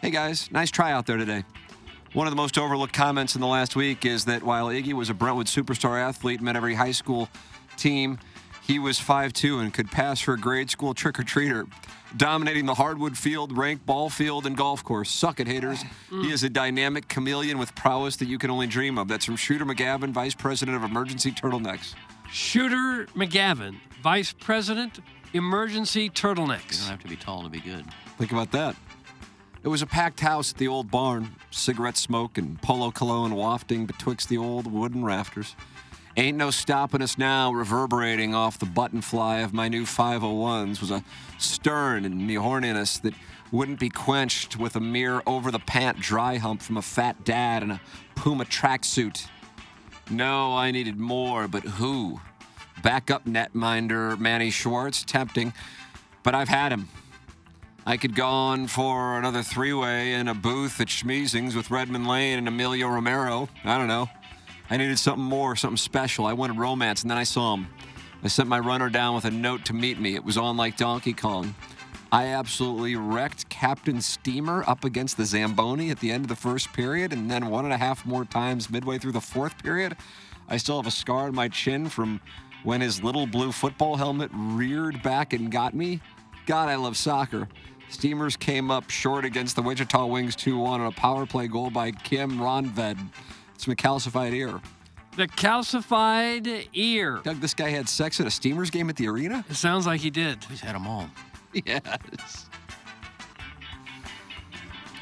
Hey 0.02 0.12
guys, 0.12 0.52
nice 0.52 0.72
try 0.72 0.92
out 0.92 1.06
there 1.06 1.18
today. 1.18 1.44
One 2.14 2.26
of 2.26 2.32
the 2.32 2.38
most 2.38 2.58
overlooked 2.58 2.94
comments 2.94 3.36
in 3.36 3.42
the 3.42 3.48
last 3.48 3.76
week 3.76 4.04
is 4.04 4.26
that 4.26 4.42
while 4.42 4.68
Iggy 4.68 4.94
was 4.94 5.12
a 5.12 5.14
Brentwood 5.14 5.46
superstar 5.46 6.02
athlete, 6.02 6.42
met 6.42 6.56
every 6.56 6.74
high 6.74 6.92
school 6.92 7.30
team, 7.78 8.18
he 8.70 8.78
was 8.78 9.00
5'2 9.00 9.60
and 9.60 9.74
could 9.74 9.90
pass 9.90 10.22
for 10.22 10.36
a 10.36 10.38
grade 10.38 10.70
school 10.70 10.94
trick 10.94 11.20
or 11.20 11.24
treater, 11.24 11.68
dominating 12.16 12.68
the 12.68 12.76
hardwood 12.76 13.18
field, 13.18 13.58
ranked 13.58 13.84
ball 13.84 14.12
field, 14.12 14.46
and 14.46 14.56
golf 14.56 14.84
course. 14.84 15.10
Suck 15.10 15.40
it, 15.40 15.48
haters. 15.48 15.84
He 16.12 16.32
is 16.32 16.44
a 16.44 16.52
dynamic 16.52 17.08
chameleon 17.08 17.58
with 17.58 17.74
prowess 17.74 18.16
that 18.18 18.28
you 18.28 18.38
can 18.38 18.52
only 18.52 18.68
dream 18.68 19.00
of. 19.00 19.08
That's 19.08 19.26
from 19.26 19.38
Shooter 19.38 19.66
McGavin, 19.66 20.12
Vice 20.12 20.36
President 20.36 20.78
of 20.78 20.84
Emergency 20.84 21.32
Turtlenecks. 21.32 21.96
Shooter 22.32 23.08
McGavin, 23.16 23.78
Vice 24.04 24.34
President, 24.34 25.00
Emergency 25.34 26.08
Turtlenecks. 26.08 26.74
You 26.74 26.78
don't 26.78 26.92
have 26.92 27.00
to 27.00 27.08
be 27.08 27.16
tall 27.16 27.42
to 27.42 27.50
be 27.50 27.62
good. 27.62 27.86
Think 28.20 28.32
about 28.32 28.52
that. 28.52 28.76
It 29.64 29.68
was 29.70 29.82
a 29.82 29.88
packed 29.88 30.20
house 30.20 30.52
at 30.52 30.60
the 30.60 30.68
old 30.68 30.92
barn, 30.92 31.34
cigarette 31.50 31.98
smoke 31.98 32.38
and 32.38 32.62
polo 32.62 32.92
cologne 32.92 33.34
wafting 33.34 33.88
betwixt 33.88 34.30
the 34.30 34.38
old 34.38 34.72
wooden 34.72 35.04
rafters. 35.04 35.56
Ain't 36.18 36.38
no 36.38 36.52
stopping 36.52 37.02
us 37.02 37.18
now, 37.18 37.52
reverberating 37.52 38.34
off 38.34 38.60
the 38.60 38.66
button 38.66 39.02
fly 39.02 39.40
of 39.40 39.54
my 39.54 39.68
new 39.68 39.84
501s 39.84 40.82
was 40.82 40.92
a 40.92 41.04
stern 41.38 42.04
and 42.04 42.30
horniness 42.30 43.00
that 43.02 43.14
wouldn't 43.52 43.80
be 43.80 43.90
quenched 43.90 44.58
with 44.58 44.76
a 44.76 44.80
mere 44.80 45.22
over 45.26 45.52
the 45.52 45.60
pant 45.60 46.00
dry 46.00 46.38
hump 46.38 46.62
from 46.62 46.78
a 46.78 46.82
fat 46.82 47.24
dad 47.24 47.64
in 47.64 47.72
a 47.72 47.82
Puma 48.16 48.46
tracksuit. 48.46 49.28
No, 50.10 50.56
I 50.56 50.72
needed 50.72 50.98
more, 50.98 51.48
but 51.48 51.64
who? 51.64 52.20
Backup 52.84 53.26
netminder 53.26 54.18
Manny 54.20 54.50
Schwartz, 54.50 55.04
tempting, 55.04 55.54
but 56.24 56.34
I've 56.34 56.50
had 56.50 56.72
him. 56.72 56.90
I 57.86 57.98
could 57.98 58.16
go 58.16 58.28
on 58.28 58.68
for 58.68 59.18
another 59.18 59.42
three 59.42 59.74
way 59.74 60.14
in 60.14 60.28
a 60.28 60.34
booth 60.34 60.80
at 60.82 60.88
Schmeezings 60.88 61.56
with 61.56 61.72
Redmond 61.72 62.08
Lane 62.08 62.38
and 62.38 62.48
Emilio 62.48 62.88
Romero. 62.88 63.50
I 63.64 63.78
don't 63.78 63.88
know. 63.88 64.10
I 64.70 64.78
needed 64.78 65.00
something 65.00 65.24
more, 65.24 65.56
something 65.56 65.78
special. 65.78 66.26
I 66.26 66.34
wanted 66.34 66.58
romance, 66.58 67.02
and 67.02 67.10
then 67.10 67.18
I 67.18 67.24
saw 67.24 67.56
him. 67.56 67.68
I 68.24 68.28
sent 68.28 68.50
my 68.50 68.60
runner 68.60 68.90
down 68.90 69.16
with 69.16 69.26
a 69.26 69.32
note 69.32 69.66
to 69.66 69.74
meet 69.74 70.00
me. 70.00 70.16
It 70.16 70.24
was 70.24 70.38
on 70.38 70.58
like 70.58 70.78
Donkey 70.78 71.14
Kong. 71.14 71.56
I 72.12 72.28
absolutely 72.28 72.96
wrecked 72.96 73.50
Captain 73.50 74.02
Steamer 74.02 74.64
up 74.68 74.84
against 74.84 75.18
the 75.18 75.26
Zamboni 75.26 75.90
at 75.90 76.00
the 76.00 76.12
end 76.12 76.26
of 76.26 76.30
the 76.30 76.36
first 76.36 76.74
period, 76.74 77.14
and 77.14 77.30
then 77.30 77.50
one 77.50 77.66
and 77.66 77.74
a 77.74 77.78
half 77.78 78.06
more 78.06 78.26
times 78.26 78.70
midway 78.70 78.98
through 78.98 79.12
the 79.12 79.22
fourth 79.22 79.62
period. 79.64 79.96
I 80.48 80.58
still 80.58 80.78
have 80.78 80.88
a 80.88 80.92
scar 80.92 81.28
on 81.28 81.36
my 81.36 81.48
chin 81.48 81.88
from 81.88 82.20
when 82.64 82.82
his 82.82 83.04
little 83.04 83.28
blue 83.28 83.52
football 83.52 83.96
helmet 83.96 84.32
reared 84.34 85.02
back 85.02 85.34
and 85.34 85.52
got 85.52 85.74
me. 85.74 86.02
God, 86.46 86.68
I 86.68 86.76
love 86.76 86.98
soccer. 86.98 87.48
Steamers 87.90 88.36
came 88.36 88.70
up 88.70 88.90
short 88.90 89.24
against 89.26 89.56
the 89.56 89.62
Wichita 89.62 90.06
Wings 90.06 90.36
2 90.36 90.58
1 90.58 90.82
on 90.82 90.88
a 90.88 90.92
power 90.92 91.26
play 91.26 91.48
goal 91.48 91.70
by 91.70 91.92
Kim 91.92 92.40
Roentved. 92.40 92.98
It's 93.60 93.68
a 93.68 93.76
calcified 93.76 94.32
ear. 94.32 94.62
The 95.18 95.28
calcified 95.28 96.70
ear. 96.72 97.20
Doug, 97.26 97.42
this 97.42 97.54
guy 97.54 97.68
had 97.68 97.90
sex 97.90 98.22
at 98.22 98.26
a 98.26 98.32
Steamers 98.32 98.70
game 98.70 98.90
at 98.90 98.96
the 98.96 99.10
arena? 99.10 99.44
It 99.50 99.56
sounds 99.56 99.86
like 99.86 100.00
he 100.00 100.10
did. 100.10 100.42
He's 100.46 100.62
had 100.62 100.76
them 100.76 100.88
all. 100.88 101.10
Yes. 101.66 102.48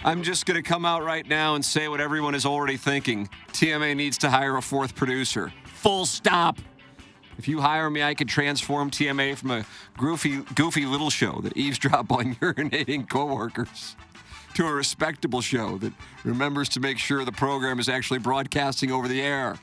I'm 0.04 0.24
just 0.24 0.48
going 0.48 0.56
to 0.56 0.68
come 0.68 0.86
out 0.86 1.04
right 1.04 1.28
now 1.28 1.54
and 1.54 1.64
say 1.64 1.88
what 1.88 2.02
everyone 2.02 2.34
is 2.34 2.48
already 2.48 2.78
thinking. 2.78 3.30
TMA 3.52 3.96
needs 3.96 4.18
to 4.20 4.30
hire 4.30 4.56
a 4.58 4.62
fourth 4.62 4.96
producer. 4.96 5.52
Full 5.66 6.08
stop. 6.08 6.58
If 7.38 7.48
you 7.48 7.62
hire 7.62 7.90
me, 7.90 8.02
I 8.02 8.16
could 8.16 8.30
transform 8.30 8.90
TMA 8.90 9.38
from 9.38 9.52
a 9.52 9.66
goofy, 9.98 10.38
goofy 10.56 10.86
little 10.88 11.12
show 11.12 11.42
that 11.42 11.56
eavesdrop 11.58 12.12
on 12.12 12.36
urinating 12.42 13.08
coworkers 13.08 13.96
to 14.58 14.66
a 14.66 14.74
respectable 14.74 15.40
show 15.40 15.78
that 15.78 15.94
remembers 16.24 16.68
to 16.68 16.80
make 16.80 16.98
sure 16.98 17.24
the 17.24 17.32
program 17.32 17.78
is 17.80 17.88
actually 17.88 18.18
broadcasting 18.18 18.92
over 18.92 19.08
the 19.08 19.22
air. 19.22 19.56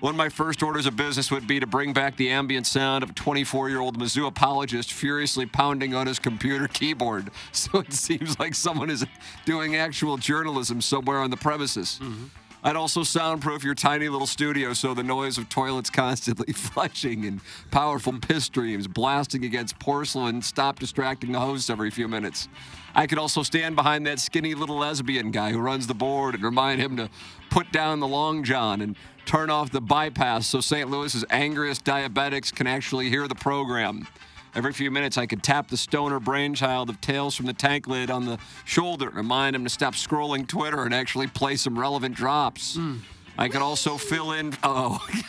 One 0.00 0.14
of 0.14 0.16
my 0.16 0.30
first 0.30 0.64
orders 0.64 0.84
of 0.84 0.96
business 0.96 1.30
would 1.30 1.46
be 1.46 1.60
to 1.60 1.66
bring 1.66 1.92
back 1.92 2.16
the 2.16 2.30
ambient 2.30 2.66
sound 2.66 3.04
of 3.04 3.10
a 3.10 3.12
24 3.12 3.68
year 3.68 3.78
old 3.78 3.96
Mizzou 4.00 4.26
apologist 4.26 4.92
furiously 4.92 5.46
pounding 5.46 5.94
on 5.94 6.08
his 6.08 6.18
computer 6.18 6.66
keyboard. 6.66 7.30
So 7.52 7.78
it 7.78 7.92
seems 7.92 8.36
like 8.40 8.56
someone 8.56 8.90
is 8.90 9.06
doing 9.44 9.76
actual 9.76 10.16
journalism 10.16 10.80
somewhere 10.80 11.20
on 11.20 11.30
the 11.30 11.36
premises. 11.36 12.00
Mm-hmm. 12.02 12.24
I'd 12.66 12.74
also 12.74 13.04
soundproof 13.04 13.62
your 13.62 13.76
tiny 13.76 14.08
little 14.08 14.26
studio 14.26 14.72
so 14.72 14.92
the 14.92 15.04
noise 15.04 15.38
of 15.38 15.48
toilets 15.48 15.88
constantly 16.02 16.52
flushing 16.52 17.24
and 17.24 17.40
powerful 17.70 18.18
piss 18.18 18.46
streams 18.46 18.88
blasting 18.88 19.44
against 19.44 19.78
porcelain 19.78 20.42
stop 20.42 20.80
distracting 20.80 21.30
the 21.30 21.38
host 21.38 21.70
every 21.70 21.92
few 21.92 22.08
minutes. 22.08 22.48
I 22.92 23.06
could 23.06 23.18
also 23.18 23.44
stand 23.44 23.76
behind 23.76 24.04
that 24.08 24.18
skinny 24.18 24.56
little 24.56 24.78
lesbian 24.78 25.30
guy 25.30 25.52
who 25.52 25.60
runs 25.60 25.86
the 25.86 25.94
board 25.94 26.34
and 26.34 26.42
remind 26.42 26.80
him 26.80 26.96
to 26.96 27.08
put 27.50 27.70
down 27.70 28.00
the 28.00 28.08
long 28.08 28.42
john 28.42 28.80
and 28.80 28.96
turn 29.26 29.48
off 29.48 29.70
the 29.70 29.80
bypass 29.80 30.48
so 30.48 30.60
St. 30.60 30.90
Louis's 30.90 31.24
angriest 31.30 31.84
diabetics 31.84 32.52
can 32.52 32.66
actually 32.66 33.10
hear 33.10 33.28
the 33.28 33.36
program. 33.36 34.08
Every 34.56 34.72
few 34.72 34.90
minutes, 34.90 35.18
I 35.18 35.26
could 35.26 35.42
tap 35.42 35.68
the 35.68 35.76
stoner 35.76 36.18
brainchild 36.18 36.88
of 36.88 36.98
Tales 37.02 37.34
from 37.34 37.44
the 37.44 37.52
Tank 37.52 37.86
Lid 37.86 38.10
on 38.10 38.24
the 38.24 38.38
shoulder 38.64 39.08
and 39.08 39.16
remind 39.16 39.54
him 39.54 39.64
to 39.64 39.68
stop 39.70 39.92
scrolling 39.92 40.48
Twitter 40.48 40.84
and 40.84 40.94
actually 40.94 41.26
play 41.26 41.56
some 41.56 41.78
relevant 41.78 42.14
drops. 42.16 42.76
Hmm. 42.76 42.96
I 43.36 43.48
could 43.48 43.60
also 43.60 43.98
fill 43.98 44.32
in. 44.32 44.54
Oh. 44.62 44.98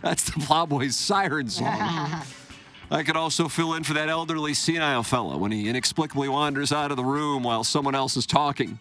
That's 0.00 0.24
the 0.24 0.40
Plowboys 0.40 0.96
siren 0.96 1.50
song. 1.50 1.66
I 2.90 3.02
could 3.02 3.16
also 3.16 3.46
fill 3.48 3.74
in 3.74 3.84
for 3.84 3.92
that 3.92 4.08
elderly 4.08 4.54
senile 4.54 5.02
fellow 5.02 5.36
when 5.36 5.52
he 5.52 5.68
inexplicably 5.68 6.30
wanders 6.30 6.72
out 6.72 6.90
of 6.90 6.96
the 6.96 7.04
room 7.04 7.42
while 7.42 7.62
someone 7.62 7.94
else 7.94 8.16
is 8.16 8.24
talking. 8.24 8.78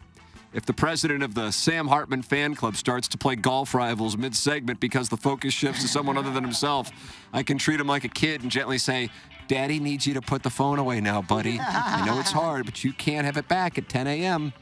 If 0.53 0.65
the 0.65 0.73
president 0.73 1.23
of 1.23 1.33
the 1.33 1.51
Sam 1.51 1.87
Hartman 1.87 2.23
fan 2.23 2.55
club 2.55 2.75
starts 2.75 3.07
to 3.09 3.17
play 3.17 3.35
golf 3.35 3.73
rivals 3.73 4.17
mid 4.17 4.35
segment 4.35 4.81
because 4.81 5.07
the 5.07 5.17
focus 5.17 5.53
shifts 5.53 5.81
to 5.81 5.87
someone 5.87 6.17
other 6.17 6.31
than 6.31 6.43
himself, 6.43 6.91
I 7.31 7.43
can 7.43 7.57
treat 7.57 7.79
him 7.79 7.87
like 7.87 8.03
a 8.03 8.09
kid 8.09 8.41
and 8.41 8.51
gently 8.51 8.77
say, 8.77 9.09
Daddy 9.47 9.79
needs 9.79 10.05
you 10.05 10.13
to 10.13 10.21
put 10.21 10.43
the 10.43 10.49
phone 10.49 10.77
away 10.77 10.99
now, 10.99 11.21
buddy. 11.21 11.57
I 11.59 12.05
know 12.05 12.19
it's 12.19 12.31
hard, 12.31 12.65
but 12.65 12.83
you 12.83 12.91
can't 12.91 13.25
have 13.25 13.37
it 13.37 13.47
back 13.47 13.77
at 13.77 13.87
10 13.87 14.07
a.m. 14.07 14.53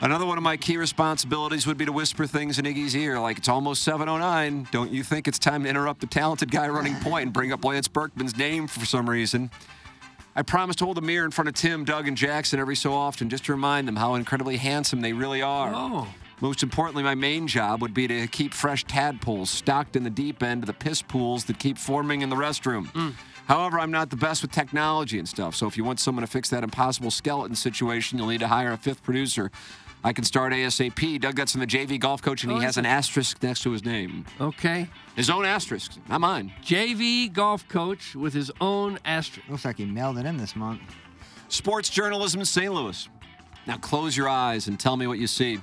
Another 0.00 0.26
one 0.26 0.36
of 0.36 0.44
my 0.44 0.56
key 0.58 0.76
responsibilities 0.76 1.66
would 1.66 1.78
be 1.78 1.86
to 1.86 1.92
whisper 1.92 2.26
things 2.26 2.58
in 2.58 2.66
Iggy's 2.66 2.94
ear, 2.94 3.18
like 3.18 3.38
it's 3.38 3.48
almost 3.48 3.86
7:09. 3.86 4.70
Don't 4.70 4.90
you 4.90 5.02
think 5.02 5.26
it's 5.26 5.38
time 5.38 5.62
to 5.62 5.68
interrupt 5.68 6.00
the 6.00 6.06
talented 6.06 6.50
guy 6.50 6.68
running 6.68 6.94
point 6.96 7.24
and 7.24 7.32
bring 7.32 7.52
up 7.52 7.64
Lance 7.64 7.88
Berkman's 7.88 8.36
name 8.36 8.66
for 8.66 8.84
some 8.84 9.08
reason? 9.08 9.50
I 10.38 10.42
promise 10.42 10.76
to 10.76 10.84
hold 10.84 10.98
a 10.98 11.00
mirror 11.00 11.24
in 11.24 11.30
front 11.30 11.48
of 11.48 11.54
Tim, 11.54 11.86
Doug, 11.86 12.06
and 12.06 12.14
Jackson 12.14 12.60
every 12.60 12.76
so 12.76 12.92
often 12.92 13.30
just 13.30 13.46
to 13.46 13.52
remind 13.52 13.88
them 13.88 13.96
how 13.96 14.16
incredibly 14.16 14.58
handsome 14.58 15.00
they 15.00 15.14
really 15.14 15.40
are. 15.40 15.72
Oh. 15.74 16.08
Most 16.42 16.62
importantly, 16.62 17.02
my 17.02 17.14
main 17.14 17.48
job 17.48 17.80
would 17.80 17.94
be 17.94 18.06
to 18.06 18.26
keep 18.26 18.52
fresh 18.52 18.84
tadpoles 18.84 19.48
stocked 19.48 19.96
in 19.96 20.04
the 20.04 20.10
deep 20.10 20.42
end 20.42 20.62
of 20.62 20.66
the 20.66 20.74
piss 20.74 21.00
pools 21.00 21.46
that 21.46 21.58
keep 21.58 21.78
forming 21.78 22.20
in 22.20 22.28
the 22.28 22.36
restroom. 22.36 22.92
Mm. 22.92 23.14
However, 23.46 23.80
I'm 23.80 23.90
not 23.90 24.10
the 24.10 24.16
best 24.16 24.42
with 24.42 24.50
technology 24.50 25.18
and 25.18 25.26
stuff, 25.26 25.56
so 25.56 25.66
if 25.66 25.78
you 25.78 25.84
want 25.84 26.00
someone 26.00 26.20
to 26.20 26.26
fix 26.26 26.50
that 26.50 26.62
impossible 26.62 27.10
skeleton 27.10 27.56
situation, 27.56 28.18
you'll 28.18 28.26
need 28.26 28.40
to 28.40 28.48
hire 28.48 28.72
a 28.72 28.76
fifth 28.76 29.02
producer. 29.02 29.50
I 30.06 30.12
can 30.12 30.22
start 30.22 30.52
ASAP. 30.52 31.20
Doug, 31.20 31.34
that's 31.34 31.50
from 31.50 31.62
the 31.62 31.66
JV 31.66 31.98
golf 31.98 32.22
coach, 32.22 32.44
and 32.44 32.52
he 32.52 32.58
Oh, 32.58 32.60
has 32.60 32.76
an 32.76 32.86
asterisk 32.86 33.42
next 33.42 33.62
to 33.64 33.72
his 33.72 33.84
name. 33.84 34.24
Okay. 34.40 34.88
His 35.16 35.28
own 35.28 35.44
asterisk, 35.44 35.94
not 36.08 36.20
mine. 36.20 36.52
JV 36.62 37.32
golf 37.32 37.66
coach 37.66 38.14
with 38.14 38.32
his 38.32 38.52
own 38.60 39.00
asterisk. 39.04 39.48
Looks 39.48 39.64
like 39.64 39.78
he 39.78 39.84
mailed 39.84 40.16
it 40.18 40.24
in 40.24 40.36
this 40.36 40.54
month. 40.54 40.80
Sports 41.48 41.88
journalism 41.90 42.38
in 42.38 42.46
St. 42.46 42.72
Louis. 42.72 43.08
Now 43.66 43.78
close 43.78 44.16
your 44.16 44.28
eyes 44.28 44.68
and 44.68 44.78
tell 44.78 44.96
me 44.96 45.08
what 45.08 45.18
you 45.18 45.26
see. 45.26 45.58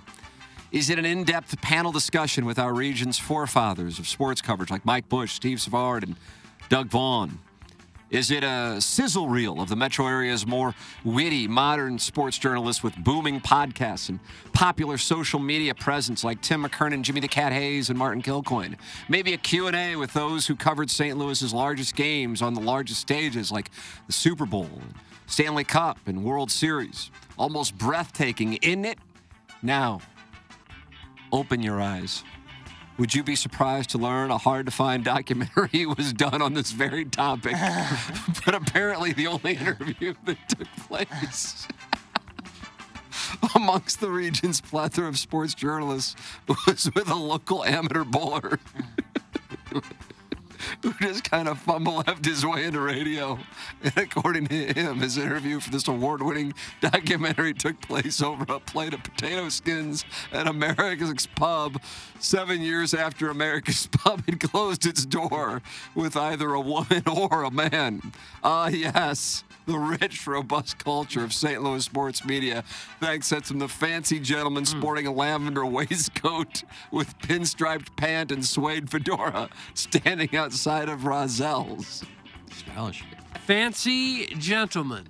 Is 0.74 0.90
it 0.90 1.00
an 1.00 1.06
in 1.06 1.24
depth 1.24 1.62
panel 1.62 1.94
discussion 1.94 2.44
with 2.46 2.60
our 2.60 2.74
region's 2.74 3.18
forefathers 3.18 3.98
of 3.98 4.10
sports 4.10 4.42
coverage 4.42 4.70
like 4.70 4.84
Mike 4.84 5.08
Bush, 5.08 5.32
Steve 5.32 5.62
Savard, 5.62 6.04
and 6.04 6.18
Doug 6.68 6.88
Vaughn? 6.90 7.40
Is 8.14 8.30
it 8.30 8.44
a 8.44 8.80
sizzle 8.80 9.28
reel 9.28 9.60
of 9.60 9.70
the 9.70 9.76
metro 9.76 10.06
area's 10.06 10.46
more 10.46 10.76
witty, 11.04 11.48
modern 11.48 11.98
sports 11.98 12.38
journalists 12.38 12.84
with 12.84 12.96
booming 12.96 13.42
podcasts 13.42 14.08
and 14.08 14.20
popular 14.52 15.00
social 15.00 15.40
media 15.40 15.74
presence 15.74 16.24
like 16.24 16.40
Tim 16.40 16.64
McKernan, 16.64 17.02
Jimmy 17.02 17.22
the 17.22 17.28
Cat 17.28 17.52
Hayes, 17.52 17.90
and 17.90 17.98
Martin 17.98 18.22
Kilcoyne? 18.22 18.76
Maybe 19.10 19.34
a 19.34 19.38
Q&A 19.38 19.96
with 19.96 20.14
those 20.14 20.46
who 20.46 20.56
covered 20.56 20.92
St. 20.92 21.18
Louis's 21.18 21.56
largest 21.56 21.96
games 21.96 22.44
on 22.44 22.54
the 22.54 22.62
largest 22.62 23.02
stages 23.02 23.52
like 23.52 23.72
the 24.06 24.14
Super 24.14 24.46
Bowl, 24.46 24.70
Stanley 25.26 25.64
Cup, 25.64 25.98
and 26.06 26.24
World 26.24 26.52
Series. 26.52 27.10
Almost 27.36 27.80
breathtaking, 27.80 28.60
isn't 28.62 28.86
it? 28.86 29.00
Now, 29.64 30.02
open 31.32 31.64
your 31.64 31.82
eyes. 31.82 32.24
Would 32.98 33.16
you 33.16 33.24
be 33.24 33.36
surprised 33.36 33.90
to 33.92 33.98
learn 33.98 34.30
a 34.30 34.38
hard 34.38 34.68
to 34.68 34.72
find 34.72 35.04
documentary 35.04 35.86
was 35.98 36.14
done 36.14 36.42
on 36.42 36.54
this 36.54 36.72
very 36.72 37.06
topic? 37.06 37.54
but 38.46 38.54
apparently, 38.54 39.14
the 39.14 39.28
only 39.28 39.54
interview 39.56 40.14
that 40.26 40.38
took 40.48 40.68
place 40.88 41.68
amongst 43.56 44.00
the 44.00 44.10
region's 44.10 44.62
plethora 44.62 45.08
of 45.08 45.18
sports 45.18 45.54
journalists 45.54 46.16
was 46.48 46.90
with 46.94 47.10
a 47.10 47.16
local 47.16 47.64
amateur 47.64 48.04
bowler. 48.04 48.60
who 50.82 50.94
just 51.02 51.24
kind 51.24 51.48
of 51.48 51.60
fumble 51.60 51.96
left 52.08 52.26
his 52.26 52.46
way 52.46 52.66
into 52.66 52.80
radio. 52.80 53.40
And 53.84 53.98
according 53.98 54.48
to 54.48 54.74
him, 54.74 55.00
his 55.00 55.18
interview 55.18 55.60
for 55.60 55.72
this 55.72 55.88
award-winning 55.88 56.54
documentary 56.82 57.54
took 57.54 57.80
place 57.82 58.22
over 58.22 58.46
a 58.54 58.60
plate 58.60 58.94
of 58.94 59.04
potato 59.04 59.50
skins 59.50 60.06
at 60.32 60.48
America's 60.48 61.28
Pub 61.36 61.82
seven 62.20 62.62
years 62.62 62.94
after 62.94 63.30
America's 63.30 63.88
Pub 63.92 64.26
had 64.26 64.40
closed 64.40 64.86
its 64.86 65.06
door 65.06 65.62
with 65.96 66.16
either 66.16 66.54
a 66.54 66.62
woman 66.62 67.04
or 67.08 67.44
a 67.44 67.52
man. 67.52 68.14
Ah, 68.44 68.68
yes. 68.68 69.44
The 69.66 69.78
rich, 69.78 70.28
robust 70.28 70.84
culture 70.84 71.24
of 71.24 71.34
St. 71.34 71.64
Louis 71.64 71.84
sports 71.84 72.26
media. 72.26 72.64
Thanks 73.00 73.28
sets 73.28 73.50
him 73.50 73.60
the 73.60 73.68
fancy 73.68 74.20
gentleman 74.20 74.64
hmm. 74.64 74.78
sporting 74.78 75.08
a 75.08 75.12
lavender 75.14 75.66
waistcoat 75.66 76.64
with 76.92 77.18
pinstriped 77.20 77.96
pant 77.96 78.32
and 78.32 78.46
suede 78.46 78.90
fedora 78.90 79.50
standing 79.74 80.36
outside 80.36 80.90
of 80.90 81.02
Rozelle's. 81.02 82.04
Stylish. 82.52 83.04
Fancy 83.46 84.28
gentleman 84.36 85.08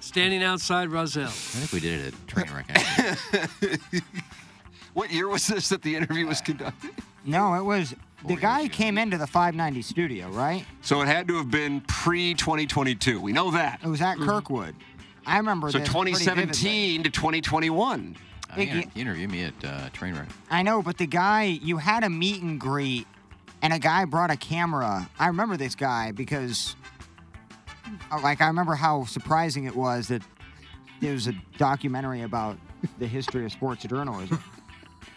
standing 0.00 0.42
outside 0.42 0.90
Roselle. 0.90 1.26
I 1.26 1.30
think 1.30 1.72
we 1.72 1.80
did 1.80 2.00
it 2.00 2.14
at 2.14 2.26
Trainwreck. 2.26 4.02
What 4.94 5.10
year 5.10 5.28
was 5.28 5.46
this 5.46 5.70
that 5.70 5.82
the 5.82 5.96
interview 5.96 6.26
was 6.26 6.40
conducted? 6.40 6.90
No, 7.24 7.54
it 7.54 7.64
was 7.64 7.94
the 8.26 8.36
guy 8.36 8.68
came 8.68 8.98
into 8.98 9.18
the 9.18 9.26
590 9.26 9.82
studio, 9.82 10.28
right? 10.28 10.64
So 10.80 11.00
it 11.02 11.08
had 11.08 11.28
to 11.28 11.36
have 11.36 11.50
been 11.50 11.80
pre 11.82 12.34
2022. 12.34 13.20
We 13.20 13.32
know 13.32 13.50
that. 13.52 13.80
It 13.82 13.88
was 13.88 14.00
at 14.00 14.16
Kirkwood. 14.18 14.74
I 15.26 15.36
remember 15.38 15.70
So 15.70 15.78
this 15.78 15.88
pretty 15.88 16.12
vividly. 16.12 16.44
2017 16.44 17.02
to 17.04 17.10
2021. 17.10 18.16
Uh, 18.56 18.60
you, 18.60 18.66
you 18.66 18.84
interviewed 18.96 19.30
me 19.30 19.44
at 19.44 19.54
uh, 19.64 19.88
Trainwreck. 19.90 20.28
I 20.50 20.62
know, 20.62 20.82
but 20.82 20.98
the 20.98 21.06
guy, 21.06 21.44
you 21.44 21.78
had 21.78 22.04
a 22.04 22.10
meet 22.10 22.42
and 22.42 22.60
greet, 22.60 23.06
and 23.62 23.72
a 23.72 23.78
guy 23.78 24.04
brought 24.04 24.30
a 24.30 24.36
camera. 24.36 25.08
I 25.18 25.28
remember 25.28 25.56
this 25.56 25.74
guy 25.74 26.12
because, 26.12 26.76
uh, 28.10 28.20
like, 28.22 28.40
I 28.40 28.48
remember 28.48 28.74
how 28.74 29.04
surprising 29.04 29.64
it 29.64 29.74
was 29.76 30.08
that 30.08 30.22
there 31.00 31.12
was 31.12 31.28
a 31.28 31.34
documentary 31.56 32.22
about 32.22 32.58
the 32.98 33.06
history 33.06 33.44
of 33.44 33.52
sports 33.52 33.84
journalism. 33.84 34.42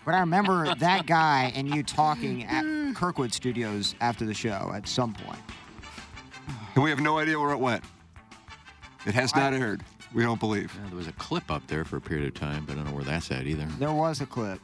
But 0.05 0.13
I 0.13 0.19
remember 0.19 0.73
that 0.75 1.07
guy 1.07 1.51
and 1.55 1.67
you 1.73 1.81
talking 1.81 2.43
at 2.43 2.63
Kirkwood 2.95 3.33
Studios 3.33 3.93
after 4.01 4.25
the 4.25 4.33
show 4.33 4.71
at 4.73 4.87
some 4.87 5.13
point. 5.13 5.39
And 6.73 6.83
we 6.83 6.89
have 6.89 7.01
no 7.01 7.19
idea 7.19 7.39
where 7.39 7.51
it 7.51 7.59
went. 7.59 7.83
It 9.05 9.13
has 9.13 9.35
not 9.35 9.53
aired. 9.53 9.83
We 10.13 10.23
don't 10.23 10.39
believe. 10.39 10.73
Yeah, 10.75 10.87
there 10.87 10.97
was 10.97 11.07
a 11.07 11.13
clip 11.13 11.51
up 11.51 11.67
there 11.67 11.83
for 11.83 11.97
a 11.97 12.01
period 12.01 12.27
of 12.27 12.33
time, 12.33 12.65
but 12.65 12.73
I 12.73 12.75
don't 12.77 12.85
know 12.85 12.95
where 12.95 13.03
that's 13.03 13.29
at 13.31 13.45
either. 13.45 13.65
There 13.77 13.91
was 13.91 14.21
a 14.21 14.25
clip. 14.25 14.59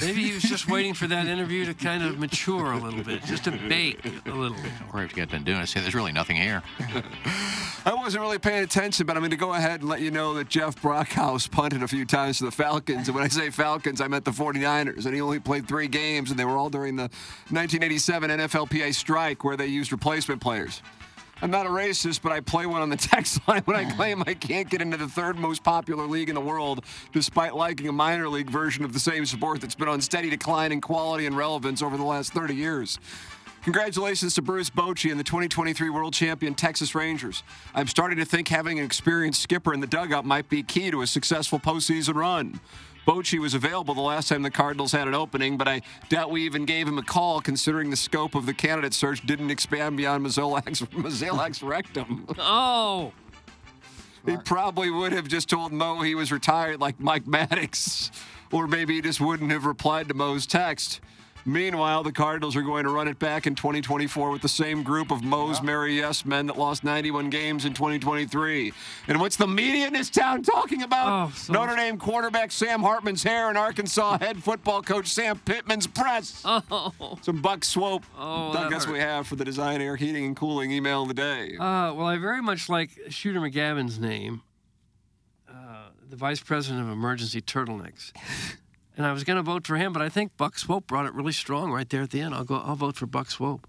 Maybe 0.00 0.22
he 0.22 0.34
was 0.34 0.42
just 0.42 0.68
waiting 0.68 0.94
for 0.94 1.06
that 1.08 1.26
interview 1.26 1.64
to 1.64 1.74
kind 1.74 2.02
of 2.04 2.18
mature 2.18 2.72
a 2.72 2.78
little 2.78 3.02
bit, 3.02 3.24
just 3.24 3.44
to 3.44 3.50
bake 3.50 4.04
a 4.26 4.30
little. 4.30 4.56
Bit. 4.56 4.72
Or 4.92 5.02
if 5.02 5.10
you 5.10 5.16
got 5.22 5.30
done 5.30 5.44
doing 5.44 5.60
it, 5.60 5.66
say 5.66 5.80
there's 5.80 5.94
really 5.94 6.12
nothing 6.12 6.36
here. 6.36 6.62
I 7.84 7.94
wasn't 7.94 8.22
really 8.22 8.38
paying 8.38 8.62
attention, 8.62 9.06
but 9.06 9.16
I'm 9.16 9.22
going 9.22 9.30
to 9.30 9.36
go 9.36 9.54
ahead 9.54 9.80
and 9.80 9.88
let 9.88 10.00
you 10.00 10.10
know 10.10 10.34
that 10.34 10.48
Jeff 10.48 10.80
Brockhouse 10.80 11.50
punted 11.50 11.82
a 11.82 11.88
few 11.88 12.04
times 12.04 12.38
to 12.38 12.44
the 12.44 12.50
Falcons. 12.50 13.08
And 13.08 13.14
when 13.14 13.24
I 13.24 13.28
say 13.28 13.50
Falcons, 13.50 14.00
I 14.00 14.08
meant 14.08 14.24
the 14.24 14.30
49ers. 14.30 15.04
And 15.06 15.14
he 15.14 15.20
only 15.20 15.40
played 15.40 15.66
three 15.66 15.88
games, 15.88 16.30
and 16.30 16.38
they 16.38 16.44
were 16.44 16.56
all 16.56 16.70
during 16.70 16.96
the 16.96 17.10
1987 17.50 18.30
NFLPA 18.30 18.94
strike 18.94 19.42
where 19.42 19.56
they 19.56 19.66
used 19.66 19.90
replacement 19.90 20.40
players. 20.40 20.82
I'm 21.40 21.50
not 21.52 21.66
a 21.66 21.68
racist, 21.68 22.20
but 22.22 22.32
I 22.32 22.40
play 22.40 22.66
one 22.66 22.82
on 22.82 22.88
the 22.88 22.96
text 23.14 23.40
line 23.46 23.62
when 23.64 23.76
I 23.76 23.84
claim 23.84 24.22
I 24.26 24.34
can't 24.34 24.68
get 24.68 24.82
into 24.82 24.96
the 24.96 25.08
third 25.08 25.38
most 25.38 25.62
popular 25.62 26.06
league 26.06 26.28
in 26.28 26.34
the 26.34 26.40
world, 26.40 26.84
despite 27.12 27.54
liking 27.54 27.88
a 27.88 27.92
minor 27.92 28.28
league 28.28 28.50
version 28.50 28.84
of 28.84 28.92
the 28.92 29.00
same 29.00 29.24
sport 29.24 29.60
that's 29.60 29.76
been 29.76 29.88
on 29.88 30.00
steady 30.00 30.30
decline 30.30 30.72
in 30.72 30.80
quality 30.80 31.26
and 31.26 31.36
relevance 31.36 31.80
over 31.80 31.96
the 31.96 32.04
last 32.04 32.32
30 32.32 32.54
years. 32.54 32.98
Congratulations 33.62 34.34
to 34.34 34.42
Bruce 34.42 34.70
Bochy 34.70 35.10
and 35.10 35.20
the 35.20 35.24
2023 35.24 35.90
World 35.90 36.14
Champion 36.14 36.54
Texas 36.54 36.94
Rangers. 36.94 37.42
I'm 37.74 37.86
starting 37.86 38.18
to 38.18 38.24
think 38.24 38.48
having 38.48 38.78
an 38.78 38.84
experienced 38.84 39.42
skipper 39.42 39.74
in 39.74 39.80
the 39.80 39.86
dugout 39.86 40.24
might 40.24 40.48
be 40.48 40.62
key 40.62 40.90
to 40.90 41.02
a 41.02 41.06
successful 41.06 41.58
postseason 41.58 42.14
run. 42.14 42.60
Bochy 43.08 43.38
was 43.38 43.54
available 43.54 43.94
the 43.94 44.02
last 44.02 44.28
time 44.28 44.42
the 44.42 44.50
Cardinals 44.50 44.92
had 44.92 45.08
an 45.08 45.14
opening, 45.14 45.56
but 45.56 45.66
I 45.66 45.80
doubt 46.10 46.30
we 46.30 46.44
even 46.44 46.66
gave 46.66 46.86
him 46.86 46.98
a 46.98 47.02
call 47.02 47.40
considering 47.40 47.88
the 47.88 47.96
scope 47.96 48.34
of 48.34 48.44
the 48.44 48.52
candidate 48.52 48.92
search 48.92 49.26
didn't 49.26 49.50
expand 49.50 49.96
beyond 49.96 50.26
Mozeliak's 50.26 51.62
rectum. 51.62 52.26
Oh. 52.38 53.12
He 54.26 54.36
probably 54.36 54.90
would 54.90 55.12
have 55.12 55.26
just 55.26 55.48
told 55.48 55.72
Mo 55.72 56.02
he 56.02 56.14
was 56.14 56.30
retired 56.30 56.82
like 56.82 57.00
Mike 57.00 57.24
Maddux, 57.24 58.10
or 58.52 58.66
maybe 58.66 58.96
he 58.96 59.00
just 59.00 59.22
wouldn't 59.22 59.52
have 59.52 59.64
replied 59.64 60.08
to 60.08 60.14
Mo's 60.14 60.46
text. 60.46 61.00
Meanwhile, 61.48 62.02
the 62.02 62.12
Cardinals 62.12 62.56
are 62.56 62.62
going 62.62 62.84
to 62.84 62.90
run 62.90 63.08
it 63.08 63.18
back 63.18 63.46
in 63.46 63.54
2024 63.54 64.30
with 64.30 64.42
the 64.42 64.50
same 64.50 64.82
group 64.82 65.10
of 65.10 65.24
Mo's 65.24 65.62
Merry 65.62 65.96
Yes 65.96 66.26
men 66.26 66.46
that 66.48 66.58
lost 66.58 66.84
91 66.84 67.30
games 67.30 67.64
in 67.64 67.72
2023. 67.72 68.70
And 69.06 69.18
what's 69.18 69.36
the 69.36 69.46
media 69.46 69.86
in 69.86 69.94
this 69.94 70.10
town 70.10 70.42
talking 70.42 70.82
about? 70.82 71.30
Oh, 71.30 71.50
Notre 71.50 71.74
Dame 71.74 71.96
quarterback 71.96 72.52
Sam 72.52 72.82
Hartman's 72.82 73.22
hair 73.22 73.48
and 73.48 73.56
Arkansas 73.56 74.18
head 74.20 74.42
football 74.42 74.82
coach 74.82 75.06
Sam 75.06 75.38
Pittman's 75.38 75.86
press. 75.86 76.42
Oh. 76.44 77.16
Some 77.22 77.40
Buck 77.40 77.64
Swope. 77.64 78.04
Oh, 78.18 78.52
Doug, 78.52 78.70
that's 78.70 78.86
what 78.86 78.92
we 78.92 78.98
have 78.98 79.26
for 79.26 79.36
the 79.36 79.44
Design 79.46 79.80
Air 79.80 79.96
Heating 79.96 80.26
and 80.26 80.36
Cooling 80.36 80.70
email 80.70 81.00
of 81.00 81.08
the 81.08 81.14
day. 81.14 81.56
Uh, 81.56 81.94
well, 81.94 82.04
I 82.04 82.18
very 82.18 82.42
much 82.42 82.68
like 82.68 82.90
Shooter 83.08 83.40
McGavin's 83.40 83.98
name, 83.98 84.42
uh, 85.50 85.88
the 86.10 86.16
vice 86.16 86.40
president 86.40 86.82
of 86.82 86.90
emergency 86.90 87.40
turtlenecks. 87.40 88.12
And 88.98 89.06
I 89.06 89.12
was 89.12 89.22
going 89.22 89.36
to 89.36 89.44
vote 89.44 89.64
for 89.64 89.76
him, 89.76 89.92
but 89.92 90.02
I 90.02 90.08
think 90.08 90.36
Buck 90.36 90.58
Swope 90.58 90.88
brought 90.88 91.06
it 91.06 91.14
really 91.14 91.32
strong 91.32 91.70
right 91.70 91.88
there 91.88 92.02
at 92.02 92.10
the 92.10 92.20
end. 92.20 92.34
I'll 92.34 92.42
go. 92.44 92.56
I'll 92.56 92.74
vote 92.74 92.96
for 92.96 93.06
Buck 93.06 93.30
Swope. 93.30 93.64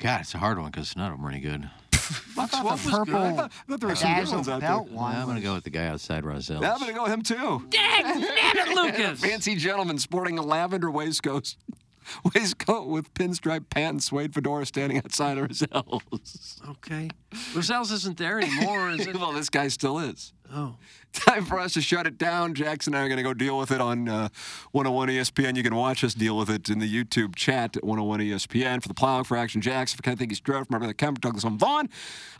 God, 0.00 0.22
it's 0.22 0.34
a 0.34 0.38
hard 0.38 0.58
one 0.58 0.72
because 0.72 0.96
none 0.96 1.12
of 1.12 1.18
them 1.18 1.24
are 1.24 1.30
any 1.30 1.38
good. 1.38 1.70
Buck 2.34 2.50
Swope 2.50 2.64
the 2.64 2.70
was 2.72 2.82
good. 2.82 2.92
I 2.92 2.96
purple 2.96 3.12
thought, 3.12 3.52
I 3.52 3.70
thought 3.70 3.80
there 3.80 3.88
were 3.88 3.94
some 3.94 4.10
good 4.14 4.18
Dazzle 4.18 4.34
ones 4.34 4.48
out 4.48 4.60
there. 4.60 4.70
belt 4.70 4.90
one 4.90 5.14
I'm 5.14 5.26
going 5.26 5.36
to 5.36 5.42
go 5.42 5.54
with 5.54 5.62
the 5.62 5.70
guy 5.70 5.86
outside 5.86 6.24
Roselle. 6.24 6.60
Yeah, 6.60 6.74
I'm 6.74 6.80
gonna 6.80 6.92
go 6.92 7.04
with 7.04 7.12
him 7.12 7.22
too. 7.22 7.64
Dang, 7.70 8.20
damn 8.20 8.56
it, 8.58 8.74
Lucas! 8.74 9.20
Fancy 9.24 9.54
gentleman 9.54 9.98
sporting 9.98 10.36
a 10.36 10.42
lavender 10.42 10.90
waistcoat, 10.90 11.54
waistcoat 12.34 12.88
with 12.88 13.12
pinstripe 13.14 13.70
pants, 13.70 14.06
suede 14.06 14.34
fedora, 14.34 14.66
standing 14.66 14.98
outside 14.98 15.38
of 15.38 15.48
Rozelle's. 15.48 16.60
Okay. 16.68 17.10
Roselle's 17.54 17.90
isn't 17.92 18.18
there 18.18 18.40
anymore, 18.40 18.90
is 18.90 19.06
it? 19.06 19.16
well, 19.20 19.32
this 19.32 19.48
guy 19.48 19.68
still 19.68 19.98
is. 19.98 20.32
Oh. 20.52 20.76
Time 21.12 21.44
for 21.44 21.58
us 21.58 21.74
to 21.74 21.82
shut 21.82 22.06
it 22.06 22.16
down. 22.16 22.54
Jackson 22.54 22.94
and 22.94 23.02
I 23.02 23.04
are 23.04 23.08
going 23.08 23.18
to 23.18 23.22
go 23.22 23.34
deal 23.34 23.58
with 23.58 23.70
it 23.70 23.80
on 23.80 24.08
uh, 24.08 24.28
101 24.72 25.08
ESPN. 25.08 25.56
You 25.56 25.62
can 25.62 25.74
watch 25.74 26.02
us 26.04 26.14
deal 26.14 26.36
with 26.36 26.48
it 26.48 26.70
in 26.70 26.78
the 26.78 26.90
YouTube 26.90 27.34
chat 27.34 27.76
at 27.76 27.84
101 27.84 28.20
ESPN. 28.20 28.82
For 28.82 28.88
the 28.88 28.94
Plowing 28.94 29.24
for 29.24 29.36
Action 29.36 29.60
Jackson, 29.60 29.96
for 29.96 30.02
kind 30.02 30.18
Ken 30.18 30.28
Thinky 30.28 30.38
Stroh, 30.38 30.66
for 30.66 30.72
my 30.72 30.78
brother 30.78 30.94
Kemp, 30.94 31.20
Douglas 31.20 31.44
on 31.44 31.58
Vaughn. 31.58 31.88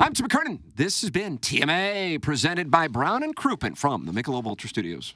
I'm 0.01 0.15
Tim 0.15 0.27
McKernan. 0.27 0.61
This 0.77 1.03
has 1.03 1.11
been 1.11 1.39
TMA, 1.39 2.21
presented 2.23 2.71
by 2.71 2.89
Brown 2.89 3.23
and 3.23 3.37
Crouppen 3.37 3.77
from 3.77 4.07
the 4.07 4.13
Michelob 4.13 4.47
Ultra 4.47 4.69
Studios. 4.69 5.11